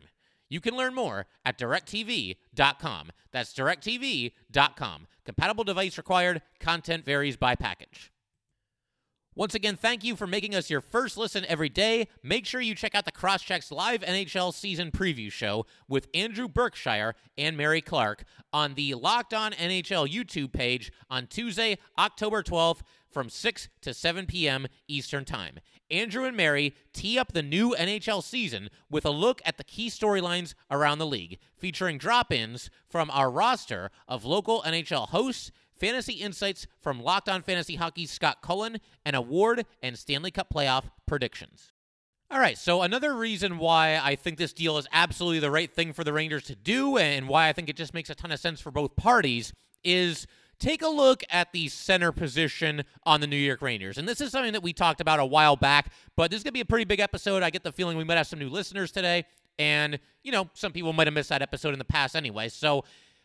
You 0.49 0.61
can 0.61 0.77
learn 0.77 0.95
more 0.97 1.27
at 1.47 1.59
directv.com. 1.59 3.13
That's 3.31 3.55
directv.com. 3.55 5.07
Compatible 5.25 5.63
device 5.65 5.97
required. 5.97 6.43
Content 6.59 7.05
varies 7.05 7.37
by 7.37 7.55
package. 7.55 8.11
Once 9.37 9.55
again, 9.55 9.75
thank 9.75 10.05
you 10.05 10.15
for 10.15 10.29
making 10.29 10.55
us 10.55 10.71
your 10.71 10.81
first 10.81 11.17
listen 11.17 11.45
every 11.47 11.69
day. 11.69 12.07
Make 12.23 12.47
sure 12.47 12.61
you 12.61 12.75
check 12.77 12.95
out 12.95 13.05
the 13.05 13.11
Crosschecks 13.11 13.73
live 13.73 14.03
NHL 14.03 14.55
season 14.55 14.93
preview 14.93 15.31
show 15.31 15.67
with 15.89 16.07
Andrew 16.15 16.47
Berkshire 16.47 17.17
and 17.37 17.57
Mary 17.57 17.81
Clark 17.81 18.23
on 18.53 18.75
the 18.75 18.95
Locked 18.95 19.35
On 19.35 19.51
NHL 19.51 20.09
YouTube 20.09 20.53
page 20.53 20.93
on 21.11 21.27
Tuesday, 21.27 21.79
October 21.99 22.45
12th 22.45 22.83
from 23.11 23.29
6 23.29 23.69
to 23.83 23.93
7 23.93 24.27
p.m. 24.27 24.69
Eastern 24.87 25.25
Time. 25.25 25.59
Andrew 25.91 26.25
and 26.25 26.37
Mary 26.37 26.77
tee 26.93 27.19
up 27.19 27.33
the 27.33 27.43
new 27.43 27.75
NHL 27.77 28.23
season 28.23 28.71
with 28.89 29.05
a 29.05 29.11
look 29.11 29.43
at 29.45 29.57
the 29.57 29.65
key 29.65 29.91
storylines 29.91 30.55
around 30.71 30.99
the 30.99 31.07
league, 31.07 31.39
featuring 31.57 31.99
drop 31.99 32.33
ins 32.33 32.71
from 32.89 33.11
our 33.11 33.31
roster 33.31 33.91
of 34.07 34.25
local 34.25 34.63
NHL 34.63 35.09
hosts 35.09 35.51
fantasy 35.77 36.15
insights 36.15 36.67
from 36.81 37.03
Locked 37.03 37.29
On 37.29 37.43
Fantasy 37.43 37.77
Hockey's 37.77 38.11
Scott 38.11 38.43
Cullen, 38.43 38.81
and 39.05 39.17
award 39.17 39.67
and 39.83 39.99
Stanley 39.99 40.31
Cup 40.31 40.49
playoff 40.55 40.85
predictions. 41.07 41.73
All 42.31 42.41
right, 42.41 42.59
so 42.59 42.83
another 42.83 43.15
reason 43.15 43.59
why 43.59 44.01
I 44.03 44.17
think 44.17 44.39
this 44.39 44.53
deal 44.53 44.79
is 44.79 44.89
absolutely 44.93 45.41
the 45.41 45.51
right 45.51 45.73
thing 45.73 45.93
for 45.93 46.05
the 46.05 46.13
Rangers 46.13 46.45
to 46.45 46.57
do 46.57 46.97
and 46.97 47.29
why 47.29 47.49
I 47.49 47.53
think 47.53 47.69
it 47.69 47.77
just 47.77 47.95
makes 47.95 48.11
a 48.11 48.15
ton 48.15 48.33
of 48.33 48.41
sense 48.41 48.61
for 48.61 48.71
both 48.71 48.97
parties 48.97 49.53
is 49.85 50.27
take 50.59 50.83
a 50.83 50.89
look 50.89 51.23
at 51.31 51.53
the 51.53 51.69
center 51.69 52.13
position 52.13 52.83
on 53.05 53.21
the 53.21 53.27
New 53.27 53.37
York 53.37 53.61
Rangers. 53.61 53.99
And 53.99 54.09
this 54.09 54.21
is 54.21 54.33
something 54.33 54.53
that 54.53 54.63
we 54.63 54.73
talked 54.73 55.01
about 55.01 55.21
a 55.21 55.27
while 55.27 55.57
back, 55.57 55.93
but 56.17 56.31
this 56.31 56.39
is 56.39 56.45
going 56.45 56.53
to 56.53 56.55
be 56.55 56.61
a 56.61 56.65
pretty 56.65 56.87
big 56.87 57.01
episode. 57.01 57.43
I 57.43 57.51
get 57.51 57.63
the 57.63 57.73
feeling 57.73 57.97
we 57.97 58.05
might 58.05 58.17
have 58.17 58.27
some 58.27 58.39
new 58.39 58.49
listeners 58.49 58.91
today. 58.91 59.25
And, 59.59 60.01
you 60.23 60.33
know, 60.33 60.49
some 60.55 60.73
people 60.73 60.93
might 60.93 61.07
have 61.07 61.15
missed 61.15 61.29
that 61.29 61.43
episode 61.43 61.73
in 61.73 61.79
the 61.79 61.85
past 61.85 62.17
anyway. 62.17 62.49
So 62.49 62.85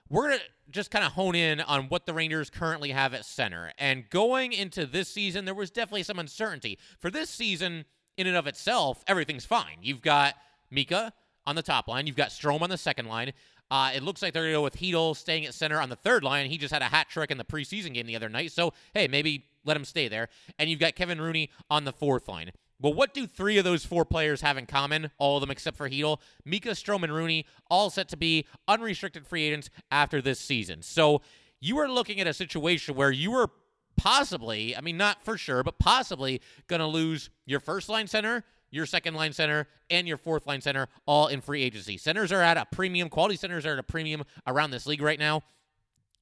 we're 0.09 0.29
going 0.29 0.39
to 0.39 0.45
just 0.71 0.91
kind 0.91 1.05
of 1.05 1.13
hone 1.13 1.35
in 1.35 1.61
on 1.61 1.85
what 1.85 2.05
the 2.05 2.13
Rangers 2.13 2.49
currently 2.49 2.91
have 2.91 3.13
at 3.13 3.25
center. 3.25 3.71
And 3.77 4.09
going 4.09 4.53
into 4.53 4.85
this 4.85 5.09
season, 5.09 5.45
there 5.45 5.55
was 5.55 5.71
definitely 5.71 6.03
some 6.03 6.19
uncertainty. 6.19 6.77
For 6.99 7.09
this 7.09 7.29
season, 7.29 7.85
in 8.17 8.27
and 8.27 8.35
of 8.35 8.47
itself, 8.47 9.03
everything's 9.07 9.45
fine. 9.45 9.77
You've 9.81 10.01
got 10.01 10.35
Mika 10.69 11.13
on 11.45 11.55
the 11.55 11.63
top 11.63 11.87
line, 11.87 12.05
you've 12.05 12.15
got 12.15 12.29
Strome 12.29 12.61
on 12.61 12.69
the 12.69 12.77
second 12.77 13.07
line. 13.07 13.33
Uh, 13.71 13.91
it 13.93 14.03
looks 14.03 14.21
like 14.21 14.33
they're 14.33 14.43
going 14.43 14.53
to 14.53 14.57
go 14.57 14.63
with 14.63 14.75
Chytil 14.75 15.15
staying 15.15 15.45
at 15.45 15.53
center 15.53 15.79
on 15.79 15.89
the 15.89 15.95
third 15.95 16.23
line. 16.23 16.49
He 16.49 16.57
just 16.57 16.73
had 16.73 16.81
a 16.81 16.85
hat 16.85 17.07
trick 17.09 17.29
in 17.29 17.37
the 17.37 17.43
preseason 17.43 17.93
game 17.93 18.07
the 18.07 18.15
other 18.15 18.29
night. 18.29 18.51
So, 18.51 18.73
hey, 18.95 19.07
maybe 19.07 19.45
let 19.63 19.77
him 19.77 19.85
stay 19.85 20.07
there. 20.07 20.29
And 20.57 20.69
you've 20.69 20.79
got 20.79 20.95
Kevin 20.95 21.21
Rooney 21.21 21.51
on 21.69 21.85
the 21.85 21.93
fourth 21.93 22.27
line. 22.27 22.51
Well, 22.81 22.93
what 22.93 23.13
do 23.13 23.27
three 23.27 23.57
of 23.57 23.65
those 23.65 23.83
four 23.83 24.05
players 24.05 24.41
have 24.41 24.57
in 24.57 24.65
common? 24.65 25.11
All 25.17 25.37
of 25.37 25.41
them 25.41 25.51
except 25.51 25.75
for 25.75 25.89
Chytil. 25.89 26.19
Mika, 26.45 26.69
Strome, 26.69 27.03
and 27.03 27.13
Rooney 27.13 27.45
all 27.69 27.89
set 27.89 28.07
to 28.09 28.17
be 28.17 28.45
unrestricted 28.67 29.27
free 29.27 29.43
agents 29.43 29.69
after 29.91 30.21
this 30.21 30.39
season. 30.39 30.81
So 30.81 31.21
you 31.59 31.77
are 31.79 31.89
looking 31.89 32.21
at 32.21 32.27
a 32.27 32.33
situation 32.33 32.95
where 32.95 33.11
you 33.11 33.33
are 33.33 33.49
possibly, 33.97 34.77
I 34.77 34.81
mean, 34.81 34.95
not 34.95 35.23
for 35.23 35.37
sure, 35.37 35.61
but 35.61 35.77
possibly 35.77 36.41
going 36.67 36.79
to 36.79 36.87
lose 36.87 37.29
your 37.45 37.59
first 37.59 37.89
line 37.89 38.07
center, 38.07 38.45
your 38.71 38.85
second 38.85 39.13
line 39.15 39.33
center, 39.33 39.67
and 39.89 40.07
your 40.07 40.17
fourth 40.17 40.47
line 40.47 40.61
center 40.61 40.87
all 41.05 41.27
in 41.27 41.41
free 41.41 41.63
agency. 41.63 41.97
Centers 41.97 42.31
are 42.31 42.41
at 42.41 42.55
a 42.55 42.65
premium, 42.71 43.09
quality 43.09 43.35
centers 43.35 43.65
are 43.65 43.73
at 43.73 43.79
a 43.79 43.83
premium 43.83 44.23
around 44.47 44.71
this 44.71 44.85
league 44.85 45.01
right 45.01 45.19
now. 45.19 45.41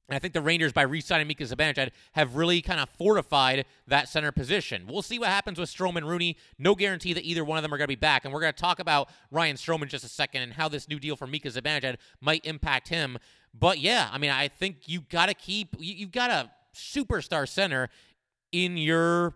And 0.08 0.16
I 0.16 0.18
think 0.18 0.32
the 0.32 0.40
Rangers, 0.40 0.72
by 0.72 0.82
re-signing 0.82 1.26
Mika 1.26 1.44
Zibanejad, 1.44 1.90
have 2.12 2.34
really 2.36 2.62
kind 2.62 2.80
of 2.80 2.88
fortified 2.88 3.66
that 3.86 4.08
center 4.08 4.32
position. 4.32 4.86
We'll 4.88 5.02
see 5.02 5.18
what 5.18 5.28
happens 5.28 5.58
with 5.58 5.68
Strome 5.68 5.96
and 5.96 6.08
Rooney. 6.08 6.38
No 6.58 6.74
guarantee 6.74 7.12
that 7.12 7.24
either 7.24 7.44
one 7.44 7.58
of 7.58 7.62
them 7.62 7.74
are 7.74 7.76
going 7.76 7.84
to 7.84 7.88
be 7.88 7.94
back. 7.94 8.24
And 8.24 8.32
we're 8.32 8.40
going 8.40 8.54
to 8.54 8.58
talk 8.58 8.78
about 8.78 9.10
Ryan 9.30 9.56
Strome 9.56 9.82
in 9.82 9.88
just 9.88 10.04
a 10.04 10.08
second 10.08 10.42
and 10.42 10.54
how 10.54 10.68
this 10.68 10.88
new 10.88 10.98
deal 10.98 11.14
for 11.14 11.26
Mika 11.26 11.48
Zibanejad 11.48 11.96
might 12.22 12.46
impact 12.46 12.88
him. 12.88 13.18
But 13.52 13.80
yeah, 13.80 14.08
I 14.10 14.16
mean, 14.16 14.30
I 14.30 14.48
think 14.48 14.88
you 14.88 15.02
got 15.02 15.26
to 15.26 15.34
keep, 15.34 15.76
you've 15.78 16.12
got 16.12 16.30
a 16.30 16.50
superstar 16.74 17.46
center 17.46 17.90
in 18.50 18.78
your 18.78 19.34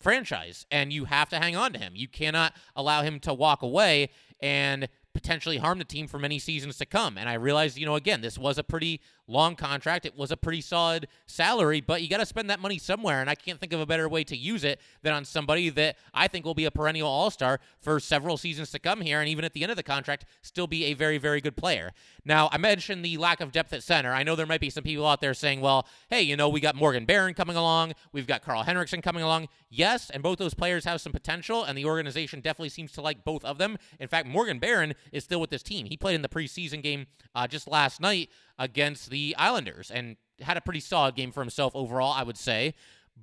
franchise, 0.00 0.66
and 0.70 0.92
you 0.92 1.04
have 1.04 1.28
to 1.28 1.38
hang 1.38 1.54
on 1.54 1.72
to 1.74 1.78
him. 1.78 1.92
You 1.94 2.08
cannot 2.08 2.54
allow 2.74 3.02
him 3.02 3.20
to 3.20 3.34
walk 3.34 3.62
away. 3.62 4.10
And 4.40 4.88
potentially 5.12 5.58
harm 5.58 5.78
the 5.78 5.84
team 5.84 6.06
for 6.06 6.18
many 6.18 6.38
seasons 6.38 6.78
to 6.78 6.86
come. 6.86 7.18
And 7.18 7.28
I 7.28 7.34
realize, 7.34 7.78
you 7.78 7.86
know, 7.86 7.96
again, 7.96 8.20
this 8.20 8.38
was 8.38 8.58
a 8.58 8.64
pretty 8.64 9.00
long 9.26 9.54
contract. 9.56 10.06
It 10.06 10.16
was 10.16 10.30
a 10.30 10.36
pretty 10.36 10.60
solid 10.60 11.08
salary, 11.26 11.80
but 11.80 12.02
you 12.02 12.08
got 12.08 12.18
to 12.18 12.26
spend 12.26 12.50
that 12.50 12.60
money 12.60 12.78
somewhere. 12.78 13.20
And 13.20 13.30
I 13.30 13.34
can't 13.34 13.58
think 13.58 13.72
of 13.72 13.80
a 13.80 13.86
better 13.86 14.08
way 14.08 14.24
to 14.24 14.36
use 14.36 14.64
it 14.64 14.80
than 15.02 15.12
on 15.12 15.24
somebody 15.24 15.68
that 15.70 15.96
I 16.12 16.28
think 16.28 16.44
will 16.44 16.54
be 16.54 16.64
a 16.64 16.70
perennial 16.70 17.08
all 17.08 17.30
star 17.30 17.60
for 17.80 17.98
several 18.00 18.36
seasons 18.36 18.70
to 18.72 18.78
come 18.78 19.00
here. 19.00 19.20
And 19.20 19.28
even 19.28 19.44
at 19.44 19.52
the 19.52 19.62
end 19.62 19.70
of 19.70 19.76
the 19.76 19.82
contract, 19.82 20.26
still 20.42 20.66
be 20.66 20.86
a 20.86 20.94
very, 20.94 21.18
very 21.18 21.40
good 21.40 21.56
player. 21.56 21.90
Now, 22.24 22.48
I 22.52 22.58
mentioned 22.58 23.04
the 23.04 23.16
lack 23.16 23.40
of 23.40 23.52
depth 23.52 23.72
at 23.72 23.82
center. 23.82 24.12
I 24.12 24.22
know 24.22 24.36
there 24.36 24.46
might 24.46 24.60
be 24.60 24.70
some 24.70 24.84
people 24.84 25.06
out 25.06 25.20
there 25.20 25.34
saying, 25.34 25.60
well, 25.60 25.86
hey, 26.08 26.22
you 26.22 26.36
know, 26.36 26.48
we 26.48 26.60
got 26.60 26.74
Morgan 26.74 27.04
Barron 27.04 27.34
coming 27.34 27.56
along. 27.56 27.94
We've 28.12 28.26
got 28.26 28.42
Karl 28.42 28.62
Henriksson 28.62 29.02
coming 29.02 29.22
along. 29.22 29.48
Yes, 29.68 30.10
and 30.10 30.22
both 30.22 30.38
those 30.38 30.54
players 30.54 30.84
have 30.84 31.00
some 31.00 31.12
potential, 31.12 31.62
and 31.62 31.78
the 31.78 31.84
organization 31.84 32.40
definitely 32.40 32.70
seems 32.70 32.90
to 32.92 33.00
like 33.00 33.24
both 33.24 33.44
of 33.44 33.58
them. 33.58 33.78
In 34.00 34.08
fact, 34.08 34.26
Morgan 34.26 34.58
Barron 34.58 34.94
is 35.12 35.24
still 35.24 35.40
with 35.40 35.50
this 35.50 35.62
team. 35.62 35.86
He 35.86 35.96
played 35.96 36.14
in 36.14 36.22
the 36.22 36.28
preseason 36.28 36.82
game 36.82 37.06
uh, 37.34 37.46
just 37.46 37.68
last 37.68 38.00
night 38.00 38.30
against 38.58 39.10
the 39.10 39.34
Islanders 39.38 39.90
and 39.90 40.16
had 40.40 40.56
a 40.56 40.60
pretty 40.60 40.80
solid 40.80 41.14
game 41.14 41.32
for 41.32 41.40
himself 41.40 41.74
overall, 41.74 42.12
I 42.12 42.22
would 42.22 42.38
say. 42.38 42.74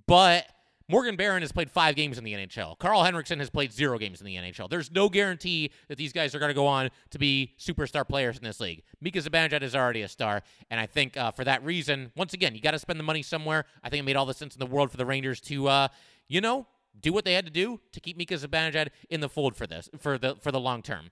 But 0.05 0.47
Morgan 0.89 1.17
Barron 1.17 1.41
has 1.41 1.51
played 1.51 1.69
five 1.69 1.95
games 1.95 2.17
in 2.17 2.23
the 2.23 2.31
NHL. 2.31 2.77
Karl 2.79 3.03
Henriksson 3.03 3.39
has 3.39 3.49
played 3.49 3.73
zero 3.73 3.97
games 3.97 4.21
in 4.21 4.25
the 4.25 4.35
NHL. 4.35 4.69
There's 4.69 4.89
no 4.89 5.09
guarantee 5.09 5.71
that 5.89 5.97
these 5.97 6.13
guys 6.13 6.33
are 6.33 6.39
going 6.39 6.49
to 6.49 6.55
go 6.55 6.65
on 6.65 6.89
to 7.09 7.19
be 7.19 7.53
superstar 7.59 8.07
players 8.07 8.37
in 8.37 8.43
this 8.45 8.61
league. 8.61 8.83
Mika 9.01 9.19
Zibanejad 9.19 9.63
is 9.63 9.75
already 9.75 10.03
a 10.03 10.07
star, 10.07 10.43
and 10.69 10.79
I 10.79 10.85
think 10.85 11.17
uh, 11.17 11.31
for 11.31 11.43
that 11.43 11.63
reason, 11.65 12.13
once 12.15 12.33
again, 12.33 12.55
you 12.55 12.61
got 12.61 12.71
to 12.71 12.79
spend 12.79 12.99
the 12.99 13.03
money 13.03 13.21
somewhere. 13.21 13.65
I 13.83 13.89
think 13.89 13.99
it 13.99 14.03
made 14.03 14.15
all 14.15 14.25
the 14.25 14.33
sense 14.33 14.55
in 14.55 14.59
the 14.59 14.65
world 14.65 14.89
for 14.89 14.97
the 14.97 15.05
Rangers 15.05 15.41
to, 15.41 15.67
uh, 15.67 15.87
you 16.29 16.39
know, 16.39 16.67
do 17.01 17.11
what 17.11 17.25
they 17.25 17.33
had 17.33 17.45
to 17.45 17.51
do 17.51 17.81
to 17.91 17.99
keep 17.99 18.15
Mika 18.15 18.35
Zibanejad 18.35 18.87
in 19.09 19.19
the 19.19 19.29
fold 19.29 19.57
for 19.57 19.67
this 19.67 19.89
for 19.99 20.17
the 20.17 20.35
for 20.41 20.53
the 20.53 20.59
long 20.59 20.81
term. 20.81 21.11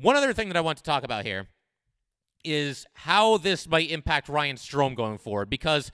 One 0.00 0.14
other 0.14 0.32
thing 0.32 0.46
that 0.48 0.56
I 0.56 0.60
want 0.60 0.78
to 0.78 0.84
talk 0.84 1.02
about 1.02 1.24
here 1.24 1.48
is 2.44 2.86
how 2.94 3.36
this 3.36 3.68
might 3.68 3.90
impact 3.90 4.28
Ryan 4.28 4.54
Strome 4.54 4.94
going 4.94 5.18
forward 5.18 5.50
because 5.50 5.90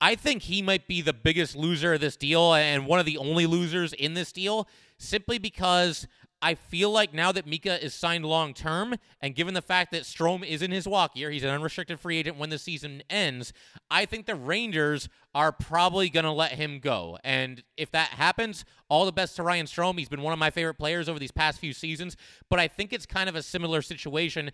I 0.00 0.16
think 0.16 0.42
he 0.42 0.62
might 0.62 0.88
be 0.88 1.00
the 1.00 1.12
biggest 1.12 1.54
loser 1.54 1.94
of 1.94 2.00
this 2.00 2.16
deal 2.16 2.54
and 2.54 2.86
one 2.86 2.98
of 2.98 3.06
the 3.06 3.18
only 3.18 3.46
losers 3.46 3.92
in 3.92 4.14
this 4.14 4.32
deal 4.32 4.66
simply 4.98 5.38
because 5.38 6.08
I 6.42 6.54
feel 6.54 6.90
like 6.90 7.12
now 7.12 7.32
that 7.32 7.46
Mika 7.46 7.82
is 7.84 7.92
signed 7.92 8.24
long 8.24 8.54
term, 8.54 8.94
and 9.20 9.34
given 9.34 9.54
the 9.54 9.62
fact 9.62 9.92
that 9.92 10.02
Strome 10.02 10.46
is 10.46 10.62
in 10.62 10.70
his 10.70 10.88
walk 10.88 11.14
year, 11.16 11.30
he's 11.30 11.42
an 11.42 11.50
unrestricted 11.50 12.00
free 12.00 12.16
agent 12.18 12.38
when 12.38 12.50
the 12.50 12.58
season 12.58 13.02
ends. 13.10 13.52
I 13.90 14.06
think 14.06 14.26
the 14.26 14.34
Rangers 14.34 15.08
are 15.34 15.52
probably 15.52 16.08
going 16.08 16.24
to 16.24 16.32
let 16.32 16.52
him 16.52 16.80
go. 16.80 17.18
And 17.22 17.62
if 17.76 17.90
that 17.90 18.08
happens, 18.08 18.64
all 18.88 19.04
the 19.04 19.12
best 19.12 19.36
to 19.36 19.42
Ryan 19.42 19.66
Strome. 19.66 19.98
He's 19.98 20.08
been 20.08 20.22
one 20.22 20.32
of 20.32 20.38
my 20.38 20.50
favorite 20.50 20.74
players 20.74 21.08
over 21.08 21.18
these 21.18 21.30
past 21.30 21.58
few 21.58 21.72
seasons, 21.72 22.16
but 22.48 22.58
I 22.58 22.68
think 22.68 22.92
it's 22.92 23.06
kind 23.06 23.28
of 23.28 23.36
a 23.36 23.42
similar 23.42 23.82
situation 23.82 24.50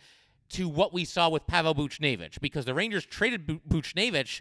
to 0.48 0.68
what 0.68 0.92
we 0.92 1.04
saw 1.04 1.28
with 1.28 1.46
Pavel 1.46 1.74
Buchnevich 1.74 2.40
because 2.40 2.64
the 2.64 2.74
Rangers 2.74 3.04
traded 3.04 3.46
Buchnevich 3.46 4.40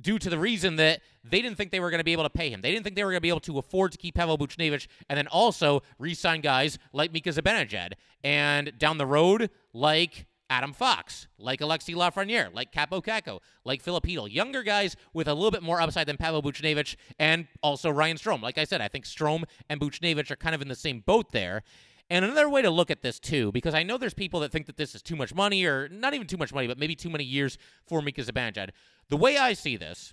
due 0.00 0.18
to 0.18 0.28
the 0.28 0.38
reason 0.38 0.76
that 0.76 1.00
they 1.22 1.40
didn't 1.40 1.56
think 1.56 1.70
they 1.70 1.80
were 1.80 1.90
going 1.90 2.00
to 2.00 2.04
be 2.04 2.12
able 2.12 2.24
to 2.24 2.30
pay 2.30 2.50
him. 2.50 2.60
They 2.60 2.72
didn't 2.72 2.84
think 2.84 2.96
they 2.96 3.04
were 3.04 3.10
going 3.10 3.18
to 3.18 3.22
be 3.22 3.28
able 3.28 3.40
to 3.40 3.58
afford 3.58 3.92
to 3.92 3.98
keep 3.98 4.14
Pavel 4.14 4.36
Buchnevich 4.36 4.86
and 5.08 5.16
then 5.16 5.26
also 5.28 5.82
re-sign 5.98 6.40
guys 6.40 6.78
like 6.92 7.12
Mika 7.12 7.30
Zibanejad 7.30 7.92
and 8.22 8.76
down 8.78 8.98
the 8.98 9.06
road 9.06 9.50
like 9.72 10.26
Adam 10.50 10.72
Fox, 10.72 11.26
like 11.38 11.60
Alexis 11.60 11.94
Lafreniere, 11.94 12.52
like 12.52 12.72
Kaapo 12.72 13.02
Kakko, 13.02 13.40
like 13.64 13.82
Filip 13.82 14.04
Chytil. 14.04 14.30
Younger 14.30 14.62
guys 14.62 14.96
with 15.12 15.26
a 15.26 15.34
little 15.34 15.50
bit 15.50 15.62
more 15.62 15.80
upside 15.80 16.06
than 16.06 16.16
Pavel 16.16 16.42
Buchnevich 16.42 16.96
and 17.18 17.46
also 17.62 17.90
Ryan 17.90 18.16
Strome. 18.16 18.42
Like 18.42 18.58
I 18.58 18.64
said, 18.64 18.80
I 18.80 18.88
think 18.88 19.04
Strome 19.04 19.44
and 19.68 19.80
Buchnevich 19.80 20.30
are 20.30 20.36
kind 20.36 20.54
of 20.54 20.60
in 20.60 20.68
the 20.68 20.74
same 20.74 21.00
boat 21.00 21.32
there. 21.32 21.62
And 22.10 22.24
another 22.24 22.48
way 22.48 22.62
to 22.62 22.70
look 22.70 22.90
at 22.90 23.02
this 23.02 23.18
too, 23.18 23.50
because 23.52 23.74
I 23.74 23.82
know 23.82 23.96
there's 23.96 24.14
people 24.14 24.40
that 24.40 24.52
think 24.52 24.66
that 24.66 24.76
this 24.76 24.94
is 24.94 25.02
too 25.02 25.16
much 25.16 25.34
money, 25.34 25.64
or 25.64 25.88
not 25.88 26.14
even 26.14 26.26
too 26.26 26.36
much 26.36 26.52
money, 26.52 26.66
but 26.66 26.78
maybe 26.78 26.94
too 26.94 27.10
many 27.10 27.24
years 27.24 27.56
for 27.86 28.02
Mika 28.02 28.22
Zibanejad. 28.22 28.70
The 29.08 29.16
way 29.16 29.38
I 29.38 29.54
see 29.54 29.76
this, 29.76 30.12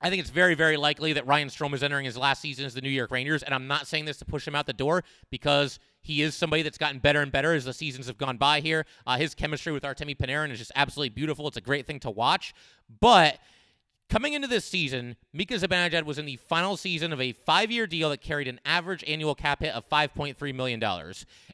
I 0.00 0.10
think 0.10 0.20
it's 0.20 0.30
very, 0.30 0.54
very 0.54 0.76
likely 0.76 1.12
that 1.14 1.26
Ryan 1.26 1.48
Strome 1.48 1.74
is 1.74 1.82
entering 1.82 2.04
his 2.04 2.16
last 2.16 2.42
season 2.42 2.64
as 2.66 2.74
the 2.74 2.80
New 2.80 2.90
York 2.90 3.10
Rangers, 3.10 3.42
and 3.42 3.54
I'm 3.54 3.66
not 3.66 3.86
saying 3.86 4.04
this 4.04 4.18
to 4.18 4.24
push 4.24 4.46
him 4.46 4.54
out 4.54 4.66
the 4.66 4.72
door 4.72 5.04
because 5.30 5.78
he 6.02 6.22
is 6.22 6.34
somebody 6.34 6.62
that's 6.62 6.78
gotten 6.78 6.98
better 6.98 7.20
and 7.22 7.32
better 7.32 7.54
as 7.54 7.64
the 7.64 7.72
seasons 7.72 8.06
have 8.06 8.18
gone 8.18 8.36
by 8.36 8.60
here. 8.60 8.84
Uh, 9.06 9.16
his 9.16 9.34
chemistry 9.34 9.72
with 9.72 9.82
Artemi 9.82 10.16
Panarin 10.16 10.50
is 10.50 10.58
just 10.58 10.72
absolutely 10.76 11.10
beautiful. 11.10 11.48
It's 11.48 11.56
a 11.56 11.62
great 11.62 11.86
thing 11.86 12.00
to 12.00 12.10
watch, 12.10 12.54
but 13.00 13.38
Coming 14.08 14.34
into 14.34 14.46
this 14.46 14.64
season, 14.64 15.16
Mika 15.32 15.54
Zibanejad 15.54 16.04
was 16.04 16.18
in 16.18 16.26
the 16.26 16.36
final 16.36 16.76
season 16.76 17.12
of 17.12 17.20
a 17.20 17.32
five-year 17.32 17.88
deal 17.88 18.10
that 18.10 18.20
carried 18.20 18.46
an 18.46 18.60
average 18.64 19.02
annual 19.06 19.34
cap 19.34 19.60
hit 19.60 19.74
of 19.74 19.88
$5.3 19.88 20.54
million. 20.54 20.82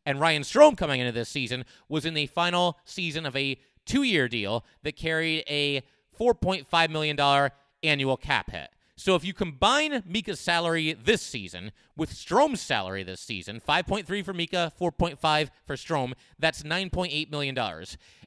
And 0.05 0.21
Ryan 0.21 0.43
Strome 0.43 0.77
coming 0.77 1.01
into 1.01 1.13
this 1.13 1.31
season 1.31 1.65
was 1.89 2.05
in 2.05 2.13
the 2.13 2.27
final 2.27 2.79
season 2.85 3.25
of 3.25 3.35
a 3.37 3.59
two-year 3.87 4.29
deal 4.29 4.67
that 4.83 4.97
carried 4.97 5.45
a 5.49 5.83
$4.5 6.21 6.91
million 6.91 7.51
annual 7.83 8.17
cap 8.19 8.51
hit. 8.51 8.69
So 8.97 9.17
if 9.17 9.25
you 9.25 9.33
combine 9.33 10.03
Mika's 10.07 10.39
salary 10.39 10.93
this 10.93 11.23
season 11.23 11.73
with 11.97 12.11
Strome's 12.11 12.61
salary 12.61 13.03
this 13.03 13.21
season, 13.21 13.61
5.3 13.67 14.25
for 14.25 14.35
Mika, 14.35 14.73
4.5 14.79 15.49
for 15.65 15.77
Strome, 15.77 16.13
that's 16.39 16.63
$9.8 16.63 17.31
million. 17.31 17.59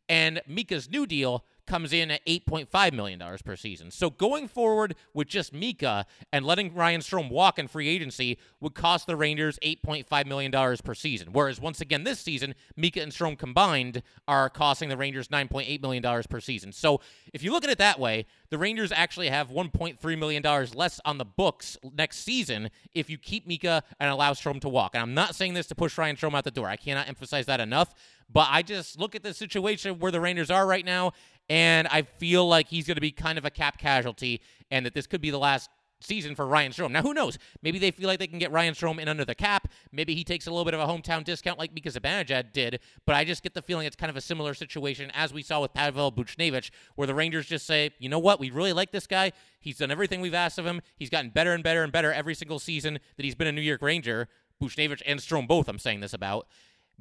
And 0.09 0.41
Mika's 0.47 0.89
new 0.89 1.05
deal 1.05 1.45
comes 1.65 1.93
in 1.93 2.11
at 2.11 2.25
$8.5 2.25 2.93
million 2.93 3.21
per 3.43 3.55
season. 3.55 3.91
So 3.91 4.09
going 4.09 4.47
forward 4.47 4.95
with 5.13 5.27
just 5.27 5.53
Mika 5.53 6.05
and 6.31 6.45
letting 6.45 6.73
Ryan 6.73 7.01
Strome 7.01 7.29
walk 7.29 7.59
in 7.59 7.67
free 7.67 7.87
agency 7.87 8.37
would 8.59 8.73
cost 8.73 9.07
the 9.07 9.15
Rangers 9.15 9.59
$8.5 9.63 10.25
million 10.25 10.77
per 10.83 10.93
season. 10.93 11.29
Whereas 11.31 11.59
once 11.59 11.81
again 11.81 12.03
this 12.03 12.19
season, 12.19 12.55
Mika 12.75 13.01
and 13.01 13.11
Strome 13.11 13.37
combined 13.37 14.01
are 14.27 14.49
costing 14.49 14.89
the 14.89 14.97
Rangers 14.97 15.27
$9.8 15.29 15.81
million 15.81 16.23
per 16.29 16.39
season. 16.39 16.71
So 16.71 17.01
if 17.33 17.43
you 17.43 17.51
look 17.51 17.63
at 17.63 17.69
it 17.69 17.77
that 17.79 17.99
way, 17.99 18.25
the 18.49 18.57
Rangers 18.57 18.91
actually 18.91 19.29
have 19.29 19.49
$1.3 19.49 20.17
million 20.17 20.43
less 20.73 20.99
on 21.05 21.17
the 21.17 21.25
books 21.25 21.77
next 21.97 22.17
season 22.19 22.69
if 22.93 23.09
you 23.09 23.17
keep 23.17 23.47
Mika 23.47 23.83
and 23.99 24.09
allow 24.09 24.33
Strome 24.33 24.61
to 24.61 24.69
walk. 24.69 24.91
And 24.93 25.01
I'm 25.01 25.13
not 25.13 25.35
saying 25.35 25.53
this 25.53 25.67
to 25.67 25.75
push 25.75 25.97
Ryan 25.97 26.15
Strome 26.15 26.35
out 26.35 26.43
the 26.43 26.51
door. 26.51 26.67
I 26.67 26.77
cannot 26.77 27.07
emphasize 27.07 27.45
that 27.47 27.59
enough. 27.59 27.93
But 28.31 28.47
I 28.49 28.63
just 28.63 28.99
look 28.99 29.15
at 29.15 29.23
the 29.23 29.33
situation 29.33 29.99
where 29.99 30.11
the 30.11 30.19
Rangers 30.19 30.49
are 30.49 30.65
right 30.65 30.83
now, 30.83 31.13
and 31.49 31.87
I 31.89 32.03
feel 32.03 32.47
like 32.47 32.67
he's 32.67 32.87
going 32.87 32.95
to 32.95 33.01
be 33.01 33.11
kind 33.11 33.37
of 33.37 33.45
a 33.45 33.49
cap 33.49 33.77
casualty, 33.77 34.41
and 34.71 34.85
that 34.85 34.93
this 34.93 35.07
could 35.07 35.21
be 35.21 35.29
the 35.29 35.39
last 35.39 35.69
season 36.01 36.35
for 36.35 36.45
Ryan 36.45 36.71
Strome. 36.71 36.91
Now, 36.91 37.01
who 37.01 37.13
knows? 37.13 37.37
Maybe 37.61 37.79
they 37.79 37.91
feel 37.91 38.07
like 38.07 38.19
they 38.19 38.27
can 38.27 38.37
get 38.37 38.51
Ryan 38.51 38.73
Strome 38.73 38.99
in 38.99 39.07
under 39.07 39.25
the 39.25 39.35
cap. 39.35 39.69
Maybe 39.91 40.13
he 40.13 40.23
takes 40.23 40.45
a 40.45 40.51
little 40.51 40.65
bit 40.65 40.73
of 40.73 40.79
a 40.79 40.85
hometown 40.85 41.23
discount 41.23 41.57
like 41.57 41.73
Mika 41.73 41.89
Zibanejad 41.89 42.53
did, 42.53 42.79
but 43.05 43.15
I 43.15 43.23
just 43.23 43.43
get 43.43 43.53
the 43.53 43.61
feeling 43.61 43.87
it's 43.87 43.95
kind 43.95 44.09
of 44.09 44.17
a 44.17 44.21
similar 44.21 44.53
situation 44.53 45.11
as 45.13 45.33
we 45.33 45.41
saw 45.41 45.61
with 45.61 45.73
Pavel 45.73 46.11
Buchnevich, 46.11 46.69
where 46.95 47.07
the 47.07 47.15
Rangers 47.15 47.47
just 47.47 47.65
say, 47.65 47.91
you 47.99 48.09
know 48.09 48.19
what, 48.19 48.39
we 48.39 48.49
really 48.51 48.73
like 48.73 48.91
this 48.91 49.07
guy. 49.07 49.31
He's 49.59 49.77
done 49.77 49.91
everything 49.91 50.21
we've 50.21 50.33
asked 50.33 50.59
of 50.59 50.65
him. 50.65 50.81
He's 50.97 51.09
gotten 51.09 51.29
better 51.31 51.53
and 51.53 51.63
better 51.63 51.83
and 51.83 51.91
better 51.91 52.13
every 52.13 52.35
single 52.35 52.59
season 52.59 52.99
that 53.17 53.23
he's 53.23 53.35
been 53.35 53.47
a 53.47 53.51
New 53.51 53.61
York 53.61 53.81
Ranger. 53.81 54.27
Buchnevich 54.61 55.01
and 55.05 55.19
Strome 55.19 55.47
both, 55.47 55.67
I'm 55.67 55.79
saying 55.79 55.99
this 55.99 56.13
about. 56.13 56.47